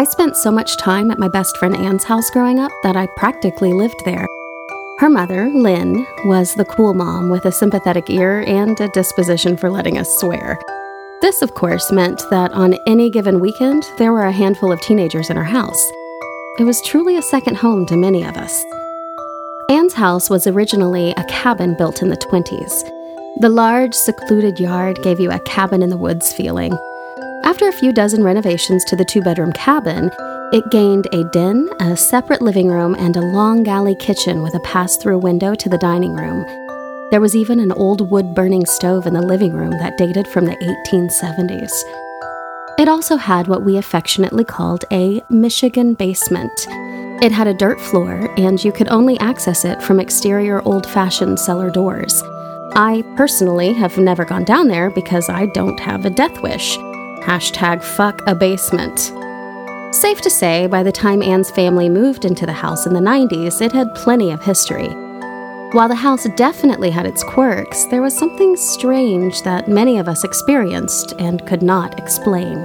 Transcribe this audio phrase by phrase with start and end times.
[0.00, 3.06] I spent so much time at my best friend Anne's house growing up that I
[3.18, 4.26] practically lived there.
[4.98, 9.68] Her mother, Lynn, was the cool mom with a sympathetic ear and a disposition for
[9.68, 10.58] letting us swear.
[11.20, 15.28] This, of course, meant that on any given weekend, there were a handful of teenagers
[15.28, 15.90] in her house.
[16.58, 18.64] It was truly a second home to many of us.
[19.68, 22.90] Anne's house was originally a cabin built in the 20s.
[23.40, 26.72] The large, secluded yard gave you a cabin in the woods feeling.
[27.50, 30.12] After a few dozen renovations to the two bedroom cabin,
[30.52, 34.60] it gained a den, a separate living room, and a long galley kitchen with a
[34.60, 36.44] pass through window to the dining room.
[37.10, 40.44] There was even an old wood burning stove in the living room that dated from
[40.44, 40.54] the
[40.92, 41.72] 1870s.
[42.78, 46.52] It also had what we affectionately called a Michigan basement.
[47.20, 51.40] It had a dirt floor, and you could only access it from exterior old fashioned
[51.40, 52.22] cellar doors.
[52.76, 56.78] I personally have never gone down there because I don't have a death wish.
[57.22, 59.12] Hashtag fuck a basement.
[59.94, 63.60] Safe to say, by the time Anne's family moved into the house in the 90s,
[63.60, 64.88] it had plenty of history.
[65.72, 70.24] While the house definitely had its quirks, there was something strange that many of us
[70.24, 72.64] experienced and could not explain.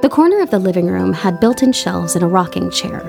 [0.00, 3.02] The corner of the living room had built in shelves and a rocking chair.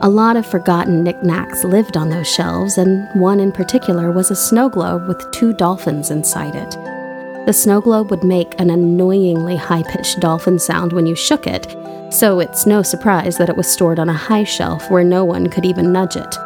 [0.00, 4.36] A lot of forgotten knickknacks lived on those shelves, and one in particular was a
[4.36, 6.93] snow globe with two dolphins inside it.
[7.46, 11.66] The snow globe would make an annoyingly high pitched dolphin sound when you shook it,
[12.10, 15.50] so it's no surprise that it was stored on a high shelf where no one
[15.50, 16.36] could even nudge it.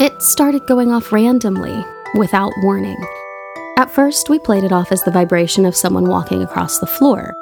[0.00, 1.84] It started going off randomly,
[2.16, 2.96] without warning.
[3.76, 7.32] At first, we played it off as the vibration of someone walking across the floor.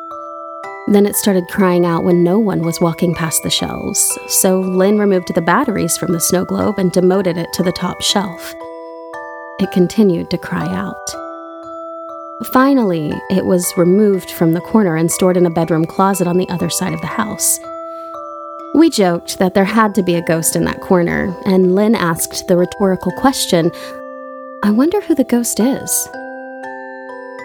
[0.88, 4.98] Then it started crying out when no one was walking past the shelves, so Lynn
[4.98, 8.54] removed the batteries from the snow globe and demoted it to the top shelf.
[9.58, 11.21] It continued to cry out.
[12.46, 16.48] Finally, it was removed from the corner and stored in a bedroom closet on the
[16.48, 17.60] other side of the house.
[18.74, 22.48] We joked that there had to be a ghost in that corner, and Lynn asked
[22.48, 23.70] the rhetorical question
[24.64, 26.08] I wonder who the ghost is.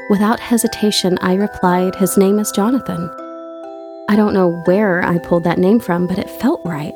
[0.10, 3.12] Without hesitation, I replied, His name is Jonathan.
[4.10, 6.96] I don't know where I pulled that name from, but it felt right.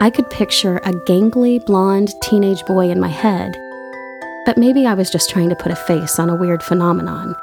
[0.00, 3.56] I could picture a gangly blonde teenage boy in my head
[4.46, 7.36] but maybe I was just trying to put a face on a weird phenomenon.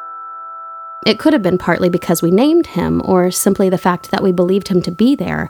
[1.06, 4.32] It could have been partly because we named him, or simply the fact that we
[4.32, 5.50] believed him to be there,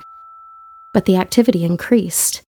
[0.93, 2.43] but the activity increased.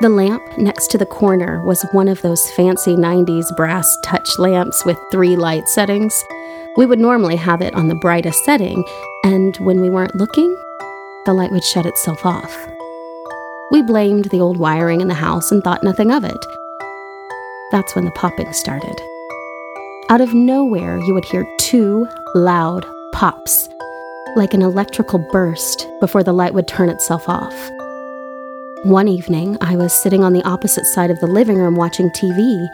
[0.00, 4.84] The lamp next to the corner was one of those fancy 90s brass touch lamps
[4.84, 6.24] with three light settings.
[6.76, 8.84] We would normally have it on the brightest setting,
[9.24, 10.52] and when we weren't looking,
[11.24, 12.52] the light would shut itself off.
[13.70, 16.44] We blamed the old wiring in the house and thought nothing of it.
[17.72, 19.00] That's when the popping started.
[20.10, 22.84] Out of nowhere, you would hear two loud
[23.14, 23.70] pops,
[24.36, 27.70] like an electrical burst, before the light would turn itself off.
[28.84, 32.68] One evening, I was sitting on the opposite side of the living room watching TV,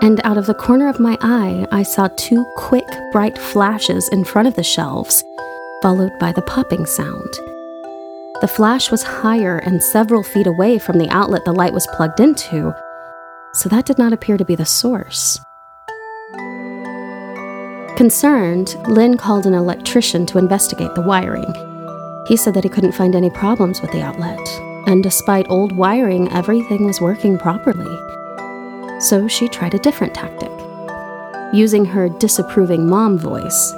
[0.00, 4.24] and out of the corner of my eye, I saw two quick, bright flashes in
[4.24, 5.24] front of the shelves,
[5.82, 7.32] followed by the popping sound.
[8.40, 12.20] The flash was higher and several feet away from the outlet the light was plugged
[12.20, 12.72] into,
[13.52, 15.40] so that did not appear to be the source.
[17.96, 21.52] Concerned, Lynn called an electrician to investigate the wiring.
[22.26, 24.40] He said that he couldn't find any problems with the outlet,
[24.86, 27.94] and despite old wiring, everything was working properly.
[29.00, 30.50] So she tried a different tactic.
[31.52, 33.74] Using her disapproving mom voice,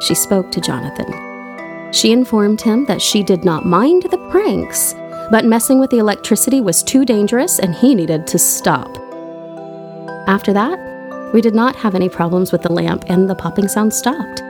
[0.00, 1.92] she spoke to Jonathan.
[1.92, 4.94] She informed him that she did not mind the pranks,
[5.30, 9.03] but messing with the electricity was too dangerous and he needed to stop.
[10.26, 10.78] After that,
[11.34, 14.40] we did not have any problems with the lamp and the popping sound stopped.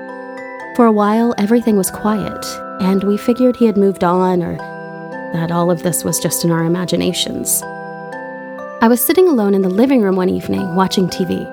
[0.76, 2.44] For a while, everything was quiet,
[2.80, 4.56] and we figured he had moved on or
[5.32, 7.62] that all of this was just in our imaginations.
[8.82, 11.44] I was sitting alone in the living room one evening watching TV.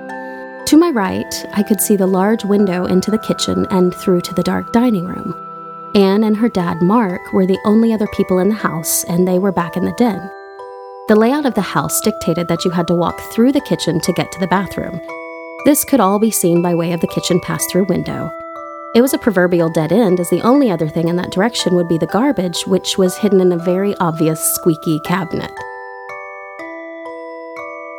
[0.68, 4.34] To my right, I could see the large window into the kitchen and through to
[4.36, 5.34] the dark dining room.
[5.96, 9.40] Anne and her dad, Mark, were the only other people in the house, and they
[9.40, 10.30] were back in the den.
[11.12, 14.14] The layout of the house dictated that you had to walk through the kitchen to
[14.14, 15.02] get to the bathroom.
[15.66, 18.32] This could all be seen by way of the kitchen pass through window.
[18.96, 21.90] It was a proverbial dead end, as the only other thing in that direction would
[21.90, 25.52] be the garbage, which was hidden in a very obvious squeaky cabinet.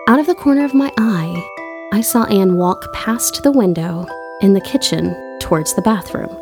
[0.08, 1.46] Out of the corner of my eye,
[1.92, 4.06] I saw Anne walk past the window
[4.40, 6.34] in the kitchen towards the bathroom.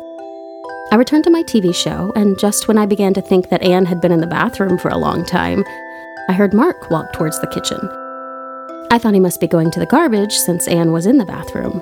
[0.93, 3.87] I returned to my TV show, and just when I began to think that Anne
[3.87, 5.65] had been in the bathroom for a long time,
[6.29, 7.79] I heard Mark walk towards the kitchen.
[8.91, 11.81] I thought he must be going to the garbage since Anne was in the bathroom.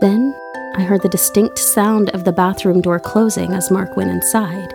[0.00, 0.34] Then
[0.76, 4.68] I heard the distinct sound of the bathroom door closing as Mark went inside.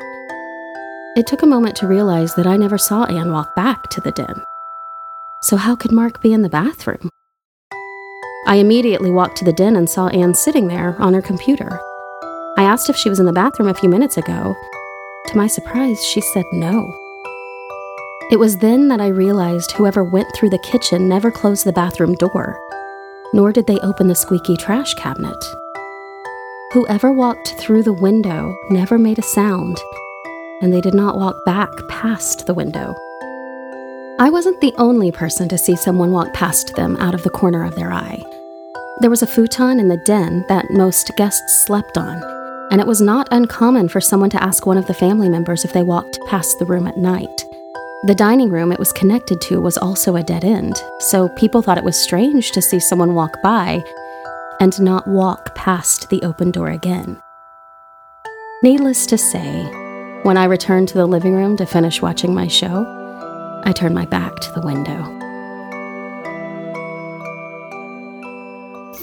[1.15, 4.11] It took a moment to realize that I never saw Anne walk back to the
[4.11, 4.41] den.
[5.43, 7.09] So, how could Mark be in the bathroom?
[8.47, 11.79] I immediately walked to the den and saw Anne sitting there on her computer.
[12.57, 14.55] I asked if she was in the bathroom a few minutes ago.
[15.27, 17.10] To my surprise, she said no.
[18.31, 22.15] It was then that I realized whoever went through the kitchen never closed the bathroom
[22.15, 22.57] door,
[23.33, 25.35] nor did they open the squeaky trash cabinet.
[26.71, 29.77] Whoever walked through the window never made a sound,
[30.61, 32.95] and they did not walk back past the window.
[34.17, 37.65] I wasn't the only person to see someone walk past them out of the corner
[37.65, 38.23] of their eye.
[39.01, 42.23] There was a futon in the den that most guests slept on,
[42.71, 45.73] and it was not uncommon for someone to ask one of the family members if
[45.73, 47.43] they walked past the room at night.
[48.03, 51.77] The dining room it was connected to was also a dead end, so people thought
[51.77, 53.83] it was strange to see someone walk by
[54.59, 57.21] and not walk past the open door again.
[58.63, 59.65] Needless to say,
[60.23, 62.87] when I returned to the living room to finish watching my show,
[63.65, 65.03] I turned my back to the window.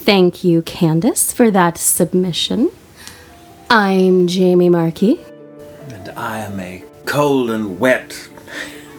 [0.03, 2.73] Thank you, Candace, for that submission.
[3.71, 5.21] I'm Jamie Markey.
[5.87, 8.29] And I am a cold and wet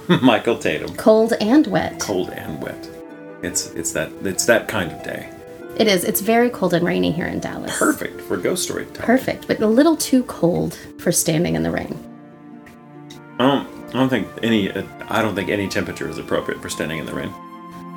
[0.21, 0.95] Michael Tatum.
[0.95, 1.99] Cold and wet.
[1.99, 2.89] Cold and wet.
[3.43, 5.31] It's it's that it's that kind of day.
[5.77, 6.03] It is.
[6.03, 7.77] It's very cold and rainy here in Dallas.
[7.77, 9.05] Perfect for ghost story time.
[9.05, 11.97] Perfect, but a little too cold for standing in the rain.
[13.37, 16.97] I don't, I don't think any I don't think any temperature is appropriate for standing
[16.97, 17.31] in the rain.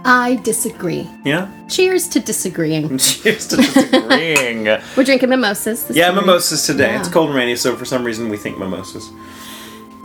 [0.04, 1.08] I disagree.
[1.24, 1.48] Yeah.
[1.68, 2.98] Cheers to disagreeing.
[2.98, 4.64] Cheers to disagreeing.
[4.96, 5.84] We're drinking mimosas.
[5.84, 6.26] this yeah, morning.
[6.26, 6.92] mimosas today.
[6.92, 7.00] Yeah.
[7.00, 9.10] It's cold and rainy, so for some reason we think mimosas.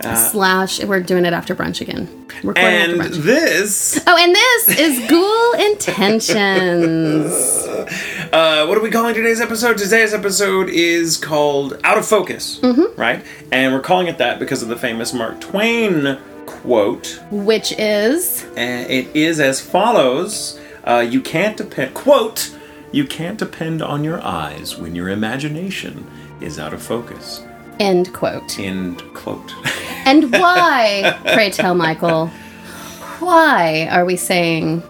[0.01, 2.07] Slash, we're doing it after brunch again.
[2.43, 3.23] Recording And after brunch.
[3.23, 7.31] this, Oh, and this is Ghoul Intentions.
[8.31, 9.77] uh, what are we calling today's episode?
[9.77, 12.99] Today's episode is called Out of Focus, Mm-hmm.
[12.99, 13.25] right?
[13.51, 18.89] And we're calling it that because of the famous Mark Twain quote Which is And
[18.89, 22.53] it is as follows uh, You can't depend, quote,
[22.91, 26.05] you can't depend on your eyes when your imagination
[26.39, 27.43] is out of focus.
[27.79, 28.59] end quote.
[28.59, 29.53] End quote.
[30.07, 32.27] And why, pray tell, Michael,
[33.19, 34.81] why are we saying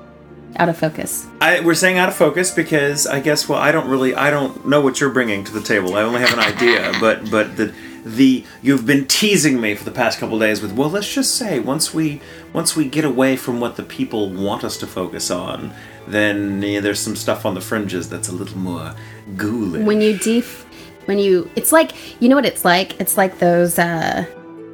[0.57, 1.25] out of focus?
[1.41, 4.67] I, we're saying out of focus because I guess, well, I don't really, I don't
[4.67, 5.95] know what you're bringing to the table.
[5.95, 7.73] I only have an idea, but, but the,
[8.05, 11.59] the, you've been teasing me for the past couple days with, well, let's just say
[11.59, 12.21] once we,
[12.53, 15.73] once we get away from what the people want us to focus on,
[16.07, 18.93] then yeah, there's some stuff on the fringes that's a little more
[19.35, 19.83] ghoulish.
[19.83, 20.63] When you def,
[21.05, 23.01] when you, it's like, you know what it's like?
[23.01, 24.27] It's like those, uh,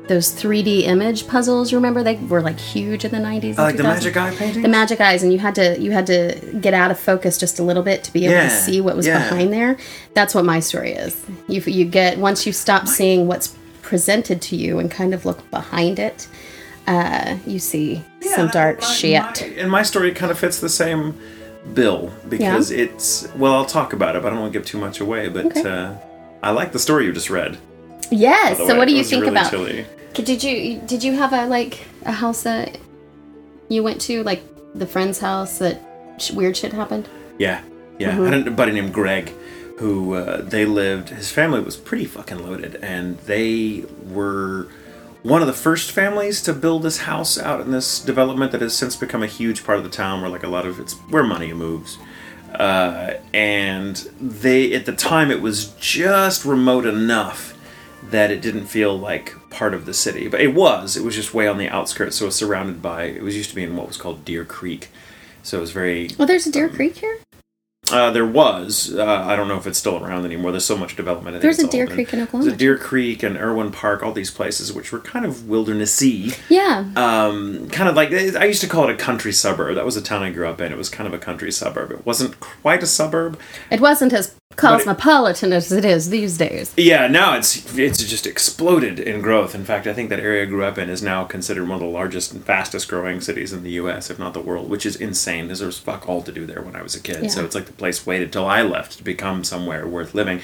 [0.08, 1.72] those 3D image puzzles.
[1.72, 3.44] You remember they were like huge in the 90s.
[3.52, 4.62] and Oh, like the magic eye painting?
[4.62, 7.60] The magic eyes, and you had to you had to get out of focus just
[7.60, 9.18] a little bit to be able Yeah, to see what was yeah.
[9.30, 9.78] behind there.
[10.14, 11.16] That's what my story is.
[11.48, 15.50] You you get once you stop seeing what's presented to you and kind of look
[15.52, 16.28] behind it,
[16.88, 19.22] uh, you see some dark my- shit.
[19.22, 21.18] my- and my story kind of fits the same
[21.74, 24.78] bill because it's well, I'll talk about it, but I don't want to give too
[24.80, 25.30] much away.
[25.30, 25.62] But Okay.
[25.70, 25.94] uh,
[26.42, 27.58] I like the story you just read.
[28.14, 28.58] Yes.
[28.58, 29.52] So what do you think really about?
[29.52, 29.86] Chilly.
[30.14, 32.78] Did you did you have a like a house that
[33.70, 34.44] you went to like
[34.76, 35.82] the friend's house that
[36.20, 37.10] sh- weird shit happened?
[37.40, 37.62] Yeah,
[37.98, 38.12] yeah.
[38.12, 38.22] Mm-hmm.
[38.22, 39.34] I had a buddy named Greg,
[39.80, 41.10] who uh, they lived.
[41.10, 44.68] His family was pretty fucking loaded, and they were
[45.24, 48.78] one of the first families to build this house out in this development that has
[48.78, 51.24] since become a huge part of the town, where like a lot of it's where
[51.24, 51.98] money moves.
[52.54, 57.53] Uh, and they at the time it was just remote enough
[58.12, 60.96] that it didn't feel like part of the city, but it was.
[60.98, 63.04] It was just way on the outskirts, so it was surrounded by.
[63.06, 64.90] It was used to be in what was called Deer Creek,
[65.42, 67.18] so it was very Oh, there's a Deer Creek here.
[67.92, 68.94] uh, there was.
[68.96, 70.52] Uh, I don't know if it's still around anymore.
[70.52, 71.42] There's so much development.
[71.42, 72.46] There's a Deer Creek in Oklahoma.
[72.46, 76.38] There's a Deer Creek and Irwin Park, all these places which were kind of wildernessy.
[76.50, 76.86] Yeah.
[76.96, 79.76] Um, kind of like I used to call it a country suburb.
[79.76, 80.72] That was the town I grew up in.
[80.72, 81.92] It was kind of a country suburb.
[81.92, 83.38] It wasn't quite a suburb.
[83.70, 86.74] It wasn't as cosmopolitan as it is these days.
[86.78, 89.56] Yeah, now it's it's just exploded in growth.
[89.56, 91.82] In fact, I think that area I grew up in is now considered one of
[91.82, 94.96] the largest and fastest growing cities in the U.S., if not the world, which is
[94.96, 95.46] insane.
[95.46, 97.32] Because there was fuck all to do there when I was a kid.
[97.32, 100.42] So it's like the place waited till I left to become somewhere worth living.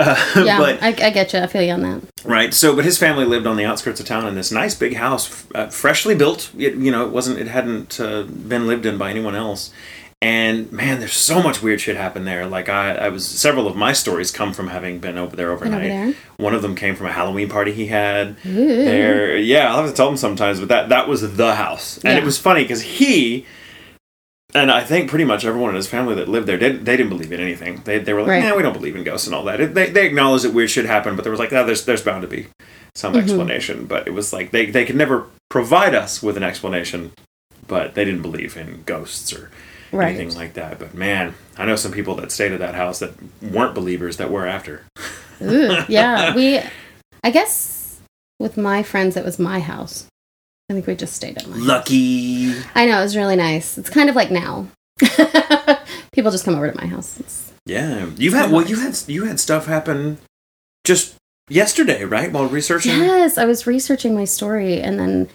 [0.36, 1.40] Yeah, but I, I get you.
[1.40, 2.02] I feel you on that.
[2.24, 2.54] Right.
[2.54, 5.44] So, but his family lived on the outskirts of town in this nice big house,
[5.56, 6.52] uh, freshly built.
[6.56, 7.40] It, you know, it wasn't.
[7.40, 9.72] It hadn't uh, been lived in by anyone else.
[10.20, 12.44] And man, there's so much weird shit happened there.
[12.46, 15.82] Like I, I was several of my stories come from having been over there overnight.
[15.88, 16.14] there?
[16.38, 19.36] One of them came from a Halloween party he had there.
[19.36, 20.58] Yeah, I'll have to tell him sometimes.
[20.58, 22.18] But that that was the house, and Yeah.
[22.18, 23.46] it was funny because he
[24.54, 27.10] and I think pretty much everyone in his family that lived there, they, they didn't
[27.10, 27.82] believe in anything.
[27.84, 28.42] They, they were like, Right.
[28.44, 29.60] nah, we don't believe in ghosts and all that.
[29.60, 32.00] It, they, they acknowledged that weird shit happened, but there was like, oh, there's, there's
[32.02, 32.46] bound to be
[32.94, 33.20] some Mm-hmm.
[33.22, 33.84] explanation.
[33.84, 37.12] But it was like, they, they could never provide us with an explanation,
[37.66, 39.50] but they didn't believe in ghosts or
[39.92, 40.14] Right.
[40.14, 40.78] anything like that.
[40.78, 44.30] But man, I know some people that stayed at that house that weren't believers that
[44.30, 44.84] were after.
[45.42, 46.60] Ooh, yeah, we.
[47.24, 48.00] I guess
[48.38, 50.06] with my friends, it was my house.
[50.70, 51.56] I think we just stayed at my.
[51.56, 51.66] house.
[51.66, 52.52] Lucky.
[52.74, 53.78] I know it was really nice.
[53.78, 54.66] It's kind of like now.
[56.12, 57.18] People just come over to my house.
[57.20, 58.06] It's, Yeah.
[58.16, 60.18] You've had, well, you had, you had stuff happen
[60.84, 61.14] just
[61.48, 62.30] yesterday, right?
[62.32, 62.98] While researching.
[62.98, 65.28] yes, I was researching my story, and then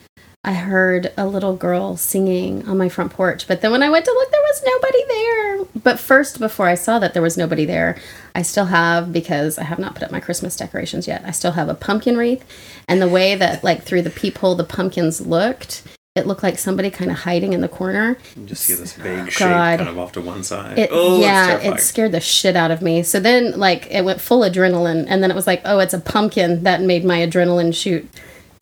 [0.46, 3.48] I heard a little girl singing on my front porch.
[3.48, 5.64] But then when I went to look, there was nobody there.
[5.82, 7.96] But first, before I saw that there was nobody there,
[8.34, 11.22] I still have because I have not put up my Christmas decorations yet.
[11.24, 12.44] I still have a pumpkin wreath,
[12.86, 15.82] and the way that like through the peephole the pumpkins looked.
[16.16, 18.16] It looked like somebody kind of hiding in the corner.
[18.36, 19.78] You just see this vague Oh, shape God.
[19.78, 20.78] kind of off to one side.
[20.78, 23.02] It, oh, yeah, it scared the shit out of me.
[23.02, 25.98] So then, like, it went full adrenaline, and then it was like, oh, it's a
[25.98, 28.08] pumpkin that made my adrenaline shoot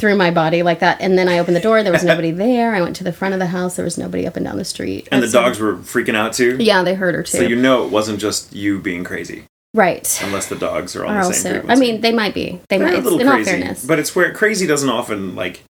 [0.03, 1.01] through my body like that.
[1.01, 2.75] And then I opened the door, there was nobody there.
[2.75, 4.65] I went to the front of the house, there was nobody up and down the
[4.65, 5.07] street.
[5.13, 6.57] and the so- dogs were freaking out too.
[6.59, 7.39] yeah, they heard her too.
[7.39, 9.45] So you know it wasn't just you being crazy,
[9.75, 10.21] right.
[10.25, 11.73] unless the dogs are on Or the same also, frequency.
[11.73, 12.61] I mean, they might be.
[12.69, 12.95] They They're might.
[12.95, 15.63] a It's, little in all crazy, fairness, but it's where crazy doesn't often like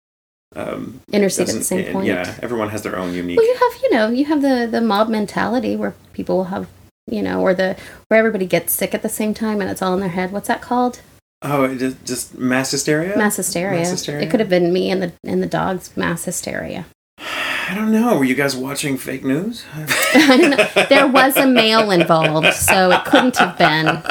[0.56, 2.06] um, intercede at the same point.
[2.06, 3.36] Yeah, everyone has their own unique.
[3.38, 6.68] Well, you have, you know, you have the the mob mentality where people will have,
[7.06, 7.76] you know, or the
[8.08, 10.32] where everybody gets sick at the same time and it's all in their head.
[10.32, 11.00] What's that called?
[11.42, 13.16] Oh, just, just mass hysteria.
[13.16, 13.78] Mass hysteria.
[13.80, 14.22] Mass hysteria?
[14.26, 16.86] It could have been me and the and the dog's mass hysteria.
[17.18, 18.18] I don't know.
[18.18, 19.64] Were you guys watching fake news?
[19.74, 20.84] I don't know.
[20.88, 24.02] There was a male involved, so it couldn't have been.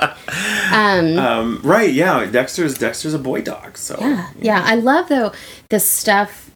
[0.73, 1.91] Um, um, right.
[1.91, 2.25] Yeah.
[2.25, 3.77] Dexter's Dexter's a boy dog.
[3.77, 4.63] So yeah, yeah.
[4.65, 5.31] I love though
[5.69, 6.50] this stuff.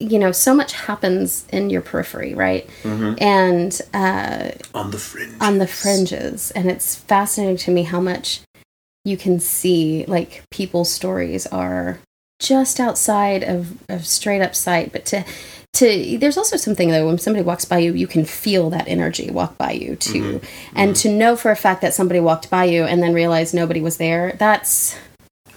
[0.00, 2.68] You know, so much happens in your periphery, right?
[2.82, 3.16] Mhm.
[3.22, 5.34] And uh, on the fringe.
[5.40, 8.42] on the fringes, and it's fascinating to me how much
[9.04, 10.04] you can see.
[10.06, 11.98] Like people's stories are
[12.40, 15.24] just outside of, of straight up sight, but to
[15.74, 19.30] to there's also something though when somebody walks by you, you can feel that energy
[19.30, 20.36] walk by you too, mm-hmm.
[20.36, 20.76] Mm-hmm.
[20.76, 23.80] and to know for a fact that somebody walked by you and then realize nobody
[23.80, 24.36] was there.
[24.38, 24.96] That's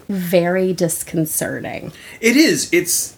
[0.10, 1.92] very disconcerting.
[2.22, 2.72] It is.
[2.74, 3.18] It's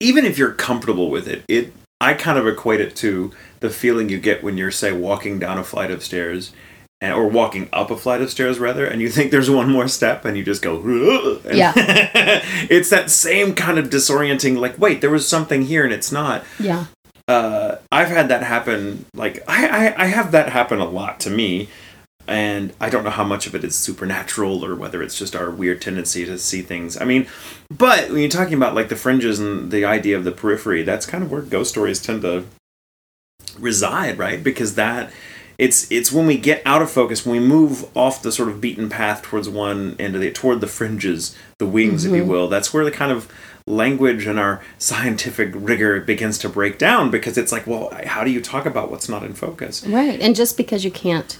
[0.00, 1.44] even if you're comfortable with it.
[1.48, 1.72] It.
[2.00, 5.58] I kind of equate it to the feeling you get when you're, say, walking down
[5.58, 6.52] a flight of stairs,
[7.00, 9.88] and, or walking up a flight of stairs rather, and you think there's one more
[9.88, 11.40] step, and you just go.
[11.44, 11.72] Yeah.
[12.70, 14.58] it's that same kind of disorienting.
[14.58, 16.44] Like, wait, there was something here, and it's not.
[16.58, 16.86] Yeah.
[17.28, 19.06] uh, I've had that happen.
[19.14, 21.68] Like I, I, I have that happen a lot to me,
[22.26, 25.50] and I don't know how much of it is supernatural or whether it's just our
[25.50, 27.00] weird tendency to see things.
[27.00, 27.26] I mean,
[27.70, 31.06] but when you're talking about like the fringes and the idea of the periphery, that's
[31.06, 32.44] kind of where ghost stories tend to
[33.58, 34.42] reside, right?
[34.42, 35.10] Because that
[35.58, 38.60] it's it's when we get out of focus, when we move off the sort of
[38.60, 42.30] beaten path towards one end of the toward the fringes, the wings, if you mm-hmm.
[42.30, 42.48] will.
[42.48, 43.30] That's where the kind of
[43.66, 48.30] language and our scientific rigor begins to break down because it's like, well, how do
[48.30, 49.84] you talk about what's not in focus?
[49.84, 50.20] Right.
[50.20, 51.38] And just because you can't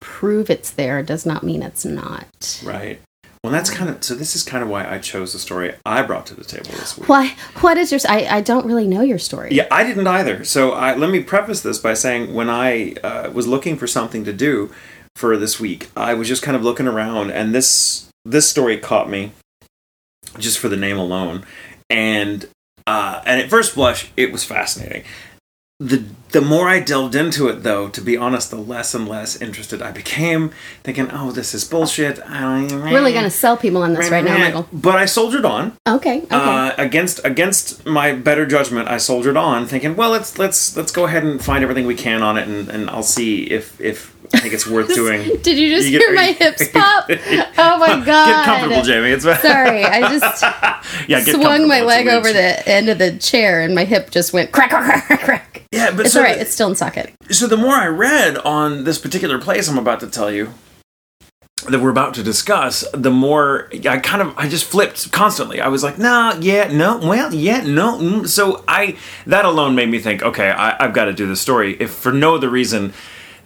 [0.00, 2.60] prove it's there does not mean it's not.
[2.64, 3.00] Right.
[3.42, 4.14] Well, that's kind of so.
[4.14, 6.96] This is kind of why I chose the story I brought to the table this
[6.96, 7.08] week.
[7.08, 7.34] Why?
[7.60, 8.00] What is your?
[8.08, 9.48] I, I don't really know your story.
[9.50, 10.44] Yeah, I didn't either.
[10.44, 14.24] So I, let me preface this by saying when I uh, was looking for something
[14.26, 14.70] to do
[15.16, 19.10] for this week, I was just kind of looking around, and this this story caught
[19.10, 19.32] me
[20.38, 21.44] just for the name alone,
[21.90, 22.48] and
[22.86, 25.02] uh, and at first blush, it was fascinating.
[25.86, 29.40] The the more I delved into it, though, to be honest, the less and less
[29.40, 30.50] interested I became.
[30.82, 32.18] Thinking, oh, this is bullshit.
[32.26, 34.68] I don't Really going to sell people on this right now, Michael.
[34.72, 36.22] But I soldiered on Okay.
[36.22, 36.28] Okay.
[36.30, 41.04] uh, against against my better judgment, I soldiered on, thinking, well, let's let's let's go
[41.04, 44.38] ahead and find everything we can on it, and, and I'll see if if I
[44.40, 45.22] think it's worth doing.
[45.42, 47.08] Did you just You get- hear my hips pop?
[47.58, 48.26] Oh my god!
[48.26, 49.10] Get comfortable, Jamie.
[49.10, 50.42] It's Sorry, I just
[51.08, 54.32] yeah, get swung my leg over the end of the chair, and my hip just
[54.32, 55.62] went crack, crack, crack, crack.
[55.70, 56.36] Yeah, but It's so all right.
[56.36, 57.12] the- It's still in socket.
[57.30, 60.52] so the more I read on this particular place I'm about to tell you
[61.68, 65.60] that we're about to discuss, the more I kind of I just flipped constantly.
[65.60, 67.98] I was like, nah, yeah, no, well, yeah, no.
[67.98, 68.28] Mm.
[68.28, 68.96] So I
[69.26, 71.76] that alone made me think, okay, I, I've got to do this story.
[71.78, 72.92] If for no other reason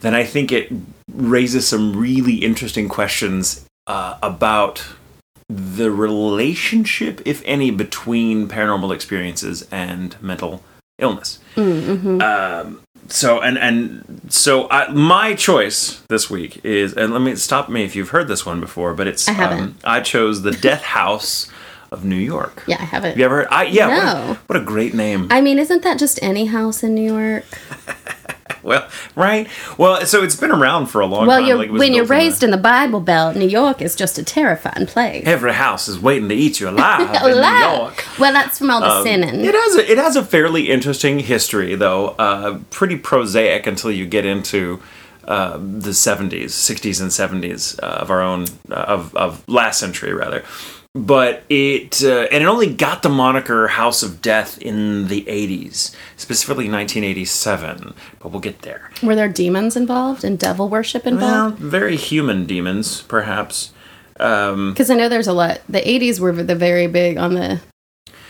[0.01, 0.71] than I think it
[1.11, 4.85] raises some really interesting questions uh, about
[5.49, 10.61] the relationship, if any, between paranormal experiences and mental
[10.99, 11.39] illness.
[11.57, 17.69] Um, so and and so I, my choice this week is and let me stop
[17.69, 19.59] me if you've heard this one before, but it's I haven't.
[19.61, 21.49] Um, I chose the Death House
[21.91, 22.63] of New York.
[22.67, 23.09] Yeah, I have it.
[23.09, 23.47] Have you ever heard?
[23.49, 23.87] I yeah.
[23.87, 24.31] What, No.
[24.31, 25.27] a, what a great name.
[25.31, 27.45] I mean, isn't that just any house in New York?
[28.63, 29.47] well, right.
[29.77, 31.47] Well, so it's been around for a long Well, time.
[31.47, 33.95] you're, like when you're built in the- raised in the Bible Belt, New York is
[33.95, 35.23] just a terrifying place.
[35.25, 38.03] every house is waiting to eat you alive in New York.
[38.19, 39.45] Well, that's from all the sinning.
[39.45, 42.09] It has a it has a fairly interesting history, though.
[42.19, 44.81] Uh, pretty prosaic until you get into
[45.25, 50.13] uh, the seventies, sixties, and seventies uh, of our own uh, of of last century,
[50.13, 50.43] rather.
[50.93, 55.95] But it uh, and it only got the moniker House of Death in the eighties,
[56.15, 57.93] specifically nineteen eighty seven.
[58.19, 58.89] But we'll get there.
[59.03, 61.59] Were there demons involved and devil worship involved?
[61.59, 63.73] Well, very human demons, perhaps.
[64.19, 65.61] Um, Because I know there's a lot.
[65.69, 67.61] The 80s were the very big on the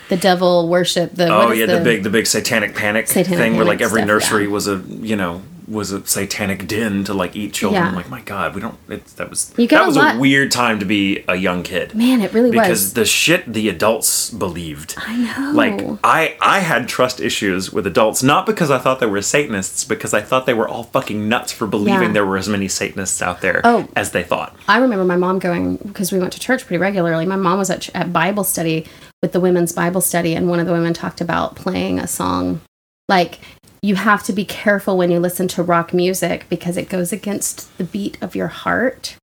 [0.08, 1.12] the devil worship.
[1.14, 4.08] The Oh yeah, the, big the big satanic panic Satanic thing where like every stuff,
[4.08, 4.50] nursery yeah.
[4.50, 7.82] was a you know was a satanic den to like eat children.
[7.82, 7.88] Yeah.
[7.90, 8.76] I'm like my God, we don't.
[8.88, 11.94] It's, that was that a was lot- a weird time to be a young kid.
[11.94, 12.80] Man, it really because was.
[12.90, 14.94] Because the shit the adults believed.
[14.96, 15.52] I know.
[15.52, 19.84] Like I I had trust issues with adults not because I thought they were Satanists,
[19.84, 22.12] because I thought they were all fucking nuts for believing Yeah.
[22.12, 23.86] there were as many Satanists out there Oh.
[23.94, 24.56] as they thought.
[24.68, 27.26] I remember my mom going because we went to church pretty regularly.
[27.26, 28.86] My mom was at, at Bible study
[29.22, 32.60] with the women's Bible study, and one of the women talked about playing a song
[33.08, 33.40] like
[33.82, 37.76] you have to be careful when you listen to rock music because it goes against
[37.78, 39.16] the beat of your heart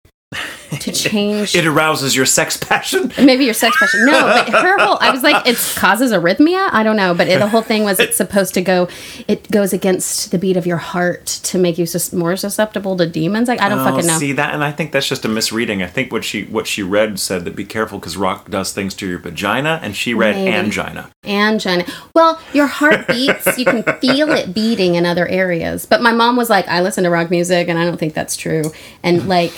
[0.79, 3.11] to change It arouses your sex passion.
[3.23, 4.05] maybe your sex passion.
[4.05, 6.69] No, but her whole I was like it causes arrhythmia.
[6.71, 8.87] I don't know, but it, the whole thing was it's supposed to go.
[9.27, 13.07] It goes against the beat of your heart to make you sus- more susceptible to
[13.07, 13.47] demons.
[13.47, 14.17] Like I don't Oh, fucking know.
[14.17, 15.81] See that, and I think that's just a misreading.
[15.83, 18.93] I think what she what she read said that be careful because rock does things
[18.95, 20.51] to your vagina, and she read Maybe.
[20.51, 21.09] angina.
[21.23, 21.85] angina.
[22.15, 23.57] Well, your heart beats.
[23.57, 25.85] You can feel it beating in other areas.
[25.85, 28.35] But my mom was like, I listen to rock music, and I don't think that's
[28.35, 28.63] true.
[29.03, 29.53] And like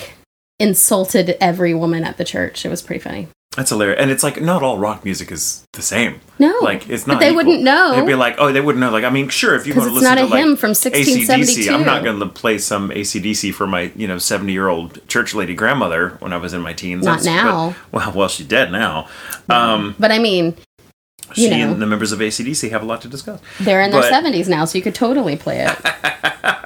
[0.60, 2.66] insulted every woman at the church.
[2.66, 3.28] It was pretty funny.
[3.56, 6.20] That's hilarious, and it's like not all rock music is the same.
[6.38, 7.20] No, like it's but not.
[7.22, 7.38] they equal.
[7.38, 7.96] wouldn't know.
[7.96, 8.92] They'd be like, oh, they wouldn't know.
[8.92, 10.56] Like, I mean, sure, if you want to it's listen not to a like hymn
[10.58, 11.74] from AC/DC, 1672.
[11.74, 15.34] I'm not going to play some ACDC for my you know 70 year old church
[15.34, 17.04] lady grandmother when I was in my teens.
[17.06, 17.76] Not That's- now.
[17.92, 19.08] But, well, well, she's dead now.
[19.50, 20.56] Um, But I mean,
[21.34, 21.72] she know.
[21.72, 23.40] and the members of ACDC have a lot to discuss.
[23.60, 25.76] they're in their But- seventies now, so you could totally play it.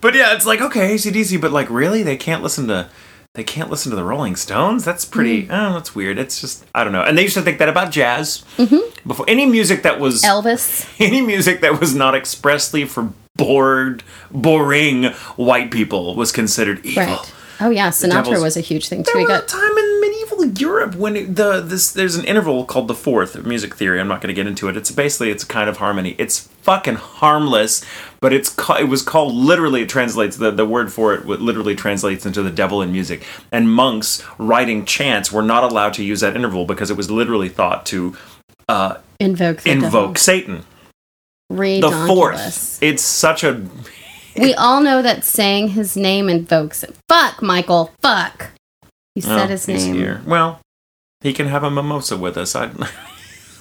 [0.00, 2.88] But yeah, it's like okay, ACDC, but like really, they can't listen to
[3.36, 4.82] they can't listen to the Rolling Stones.
[4.84, 5.46] That's pretty.
[5.46, 5.50] Mm.
[5.50, 6.18] Oh, that's weird.
[6.18, 7.02] It's just I don't know.
[7.02, 8.44] And they used to think that about jazz.
[8.56, 9.08] Mm-hmm.
[9.08, 10.88] Before any music that was Elvis.
[11.00, 15.04] any music that was not expressly for bored, boring
[15.36, 17.04] white people was considered evil.
[17.04, 17.32] Right.
[17.60, 19.12] Oh yeah, Sinatra was a huge thing too.
[19.12, 20.00] There We was a got time in
[20.46, 24.00] medieval Europe when it, the this there's an interval called the fourth of music theory.
[24.00, 24.76] I'm not going to get into it.
[24.76, 26.14] It's basically it's a kind of harmony.
[26.18, 27.84] It's fucking harmless,
[28.20, 31.74] but it's ca- it was called literally it translates the the word for it literally
[31.74, 33.24] translates into the devil in music.
[33.52, 37.48] And monks writing chants were not allowed to use that interval because it was literally
[37.48, 38.16] thought to
[38.68, 40.64] uh, invoke the invoke Satan.
[41.48, 41.90] devil.
[41.90, 42.82] The fourth.
[42.82, 43.62] It's such a
[44.38, 46.94] We all know that saying his name invokes it.
[47.08, 47.92] Fuck, Michael.
[48.02, 48.50] Fuck.
[49.16, 49.94] You said Oh, his he's name.
[49.96, 50.20] here.
[50.26, 50.60] Well,
[51.22, 52.54] he can have a mimosa with us.
[52.54, 52.70] I,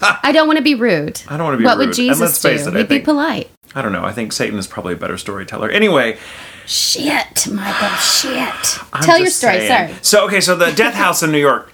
[0.01, 1.21] I don't want to be rude.
[1.29, 1.87] I don't want to be what rude.
[1.87, 2.69] would Jesus let's face do?
[2.69, 3.49] It, He'd be think- polite.
[3.73, 4.03] I don't know.
[4.03, 5.69] I think Satan is probably a better storyteller.
[5.69, 6.17] Anyway,
[6.65, 7.89] Shit, Michael.
[7.97, 8.79] Shit.
[8.93, 9.59] I'm Tell your story.
[9.67, 9.87] saying.
[9.89, 9.99] Sorry.
[10.03, 11.71] So okay, so the Death House in New York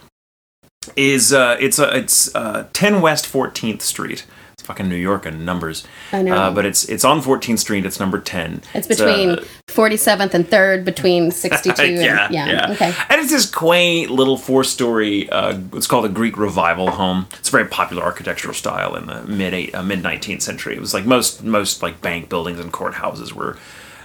[0.96, 4.26] is uh, it's uh, it's uh, 10 West 14th Street.
[4.62, 5.82] It's fucking New York and numbers.
[6.12, 6.36] I know.
[6.36, 7.84] Uh, but it's it's on 14th Street.
[7.84, 8.62] It's number 10.
[8.74, 11.96] It's between uh, 47th and 3rd, between 62 and.
[12.00, 12.46] yeah, Yeah.
[12.46, 12.94] yeah, Okay.
[13.08, 15.28] And it's this quaint little four-story.
[15.30, 17.26] Uh, it's called a Greek Revival home.
[17.40, 20.76] It's a very popular architectural style in the mid eight, uh, mid nineteenth century.
[20.76, 23.58] It was like most most like bank buildings and courthouses were.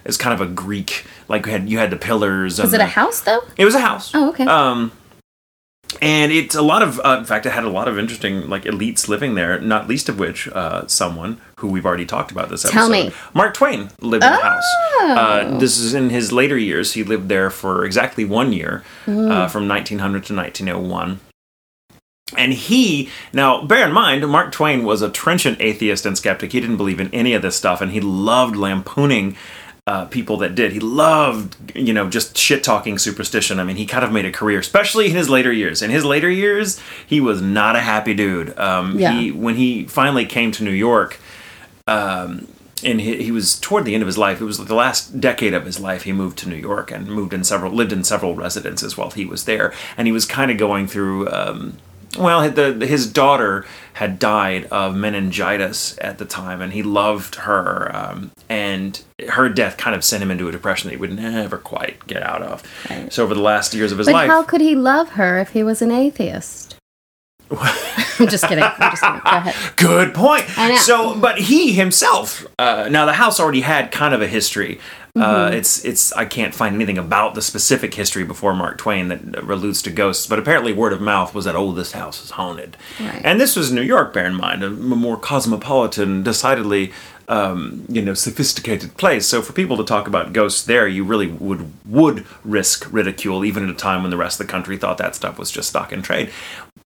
[0.05, 2.59] It's kind of a Greek like you had you had the pillars.
[2.59, 3.41] Was and it a house, though?
[3.57, 4.11] It was a house.
[4.15, 4.45] Oh, okay.
[4.45, 4.91] Um,
[6.01, 8.63] and it's a lot of, uh, in fact, it had a lot of interesting like
[8.63, 9.59] elites living there.
[9.59, 12.77] Not least of which, uh, someone who we've already talked about this episode.
[12.79, 13.11] Tell me.
[13.33, 14.63] Mark Twain lived in the house.
[14.99, 15.15] Oh.
[15.17, 16.93] Uh, this is in his later years.
[16.93, 19.31] He lived there for exactly one year, Mm.
[19.31, 21.19] uh, from 1900 to 1901.
[22.35, 26.51] And he, now bear in mind, Mark Twain was a trenchant atheist and skeptic.
[26.51, 29.37] He didn't believe in any of this stuff, and he loved lampooning
[29.87, 30.73] uh, people that did.
[30.73, 33.57] He loved, you know, just shit talking superstition.
[33.57, 35.81] I mean, he kind of made a career, especially in his later years.
[35.81, 38.57] In his later years, he was not a happy dude.
[38.59, 39.13] Um, Yeah.
[39.13, 41.19] He when he finally came to New York,
[41.87, 42.49] um,
[42.83, 44.41] and he, he was toward the end of his life.
[44.41, 46.03] It was the last decade of his life.
[46.03, 49.25] He moved to New York and moved in several, lived in several residences while he
[49.25, 49.73] was there.
[49.95, 51.29] And he was kind of going through.
[51.29, 51.77] Um,
[52.17, 57.95] well, the, his daughter had died of meningitis at the time, and he loved her.
[57.95, 61.57] Um, and her death kind of sent him into a depression that he would never
[61.57, 62.63] quite get out of.
[62.89, 63.11] Right.
[63.11, 65.49] So over the last years of his But life, how could he love her if
[65.49, 66.75] he was an atheist?
[67.51, 68.63] I'm just kidding.
[68.63, 69.21] I'm just kidding.
[69.23, 69.75] Go ahead.
[69.77, 70.43] Good point.
[70.79, 74.79] So, but he himself, uh, now the house already had kind of a history.
[75.17, 75.21] Mm-hmm.
[75.21, 79.37] Uh, it's it's I can't find anything about the specific history before Mark Twain that
[79.39, 82.77] alludes to ghosts, but apparently word of mouth was that oh this house is haunted,
[82.99, 83.21] Right.
[83.23, 84.13] and this was New York.
[84.13, 86.91] Bear in mind, a more cosmopolitan, decidedly
[87.27, 89.27] um, you know sophisticated place.
[89.27, 93.63] So for people to talk about ghosts there, you really would would risk ridicule, even
[93.63, 95.91] at a time when the rest of the country thought that stuff was just stock
[95.91, 96.29] and trade.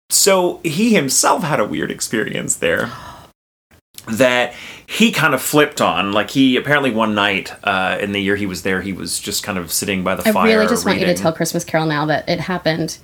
[0.09, 2.91] So he himself had a weird experience there
[4.07, 4.53] that
[4.85, 6.11] he kind of flipped on.
[6.11, 9.43] Like he apparently one night uh, in the year he was there, he was just
[9.43, 10.51] kind of sitting by the I fire.
[10.51, 12.97] I really just want you to tell Christmas Carol now that it happened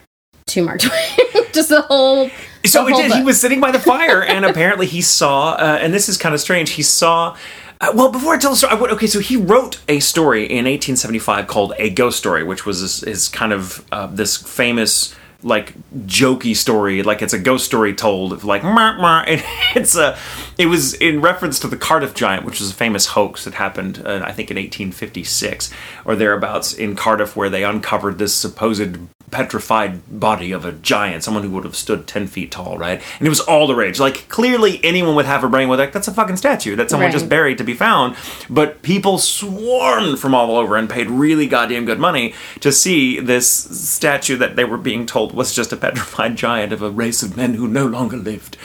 [0.47, 1.29] to Mark Twain.
[1.53, 2.29] just the whole.
[2.65, 3.13] So the whole did.
[3.13, 5.53] He was sitting by the fire, and apparently he saw.
[5.53, 6.71] Uh, and this is kind of strange.
[6.71, 7.35] He saw.
[7.81, 9.07] Uh, well, before I tell the story, I would, okay.
[9.07, 13.29] So he wrote a story in 1875 called "A Ghost Story," which was his, his
[13.29, 15.73] kind of uh, this famous like
[16.05, 18.63] jokey story, like it's a ghost story told like
[19.27, 19.43] and
[19.75, 20.17] it's a.
[20.57, 24.01] It was in reference to the Cardiff Giant, which was a famous hoax that happened,
[24.05, 25.71] uh, I think, in 1856
[26.05, 28.97] or thereabouts in Cardiff, where they uncovered this supposed
[29.31, 33.01] petrified body of a giant, someone who would have stood 10 feet tall, right?
[33.19, 33.99] And it was all the rage.
[33.99, 37.07] Like, clearly anyone would have a brain with like, that's a fucking statue that someone
[37.07, 37.13] Right.
[37.13, 38.15] just buried to be found.
[38.49, 43.49] But people swarmed from all over and paid really goddamn good money to see this
[43.49, 47.37] statue that they were being told was just a petrified giant of a race of
[47.37, 48.57] men who no longer lived.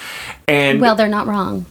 [0.48, 1.66] And Well, they're not wrong.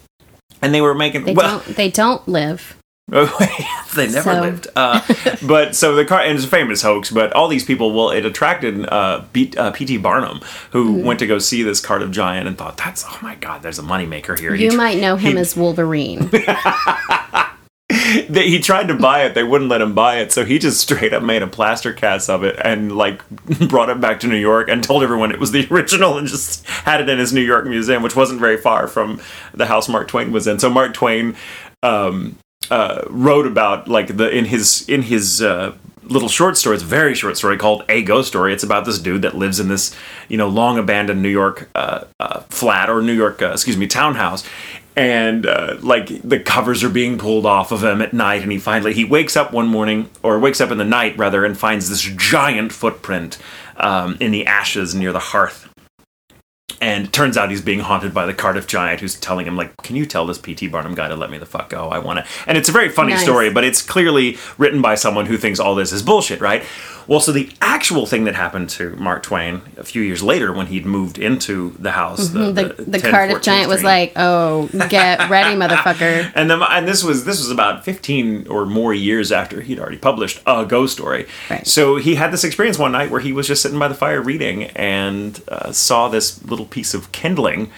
[0.62, 1.76] and they were making They well, don't.
[1.76, 2.76] They don't live.
[3.10, 4.68] they never So- lived.
[4.76, 5.02] Uh,
[5.46, 7.12] but so the car, and it's a famous hoax.
[7.12, 9.98] But all these people, well, it attracted uh, B, uh, P.T.
[9.98, 10.39] Barnum,
[10.72, 11.06] who Mm-hmm.
[11.06, 13.84] went to go see this Cardiff Giant and thought, "That's oh my god, there's a
[13.84, 16.30] moneymaker here." You tr- might know him he- as Wolverine.
[18.30, 20.80] they, he tried to buy it, they wouldn't let him buy it, so he just
[20.80, 23.28] straight up made a plaster cast of it and like
[23.70, 26.66] brought it back to New York and told everyone it was the original and just
[26.68, 29.22] had it in his New York museum, which wasn't very far from
[29.54, 30.58] the house Mark Twain was in.
[30.60, 31.36] So Mark Twain
[31.84, 32.38] um,
[32.71, 35.73] uh, wrote about like the in his in his uh,
[36.04, 36.76] little short story.
[36.76, 38.54] It's a very short story called A Ghost Story.
[38.54, 39.95] It's about this dude that lives in this
[40.30, 43.88] you know long abandoned New York uh, uh, flat or New York uh, excuse me
[43.88, 44.43] townhouse.
[44.95, 48.60] And uh, like the covers are being pulled off of him at night, and he
[48.60, 51.89] finally he wakes up one morning, or wakes up in the night rather, and finds
[51.89, 53.39] this giant footprint
[53.78, 55.73] um, in the ashes near the hearth
[56.84, 59.76] and it turns out he's being haunted by the Cardiff Giant, who's telling him like,
[59.84, 60.67] "Can you tell this P.T.
[60.67, 61.89] Barnum guy to let me the fuck go?
[61.89, 63.24] I want to." And it's a very funny Nice.
[63.24, 66.63] story, but it's clearly written by someone who thinks all this is bullshit, right?
[67.06, 70.67] Well, so the actual thing that happened to Mark Twain a few years later when
[70.67, 72.84] he'd moved into the house, the, Mm-hmm.
[72.84, 77.04] the the 10, Cardiff Giant was like, "Oh, get ready, motherfucker." And then, and this
[77.04, 81.28] was this was about fifteen or more years after he'd already published a ghost story.
[81.50, 81.65] Right.
[81.67, 84.22] So he had this experience one night where he was just sitting by the fire
[84.22, 87.72] reading and uh, saw this little piece of kindling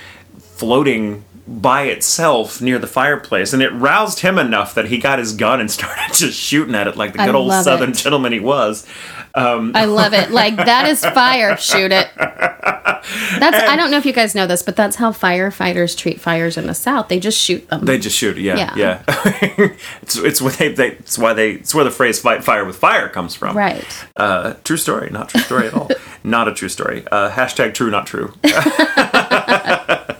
[0.55, 5.33] floating by itself near the fireplace, and it roused him enough that he got his
[5.33, 7.97] gun and started just shooting at it like the I good old Southern it.
[7.97, 8.87] gentleman he was.
[9.35, 10.31] I love it.
[10.31, 11.57] Like that is fire.
[11.57, 12.09] Shoot it.
[12.17, 13.57] That's.
[13.57, 16.65] I don't know if you guys know this, but that's how firefighters treat fires in
[16.65, 17.07] the South.
[17.07, 17.85] They just shoot them.
[17.85, 18.75] They just shoot, yeah, yeah.
[18.75, 19.03] Yeah.
[20.01, 22.77] it's it's what they, they it's why they it's where the phrase "fight fire with
[22.77, 23.55] fire" comes from.
[23.55, 23.85] right.
[24.15, 25.89] Uh, true story, not true story at all.
[26.23, 27.05] not a true story.
[27.11, 28.33] Uh, hashtag true, not true.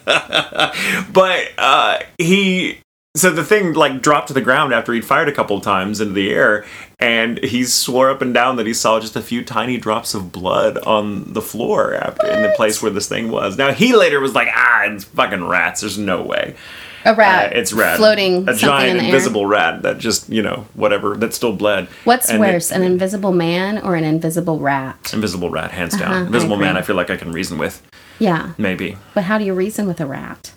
[1.14, 2.80] but uh, he.
[3.16, 6.02] So the thing like dropped to the ground after he'd fired a couple of times
[6.02, 6.66] into the air,
[7.00, 10.34] and he swore up and down that he saw just a few tiny drops of
[10.34, 13.58] blood on the floor after in the place where this thing was.
[13.58, 15.80] Now he later was like, ah, it's fucking rats.
[15.80, 16.56] There's no way.
[17.06, 17.54] A rat.
[17.54, 17.98] Uh, it's rat.
[17.98, 18.50] floating.
[18.50, 21.88] A giant in invisible rat that just you know whatever that still bled.
[22.04, 25.14] What's And it- worse, an invisible man or an invisible rat?
[25.14, 26.12] Invisible rat, hands down.
[26.12, 26.76] Uh-huh, I Invisible man.
[26.76, 27.82] I feel like I can reason with.
[28.20, 30.52] Yeah, Maybe but how do you reason with a rat?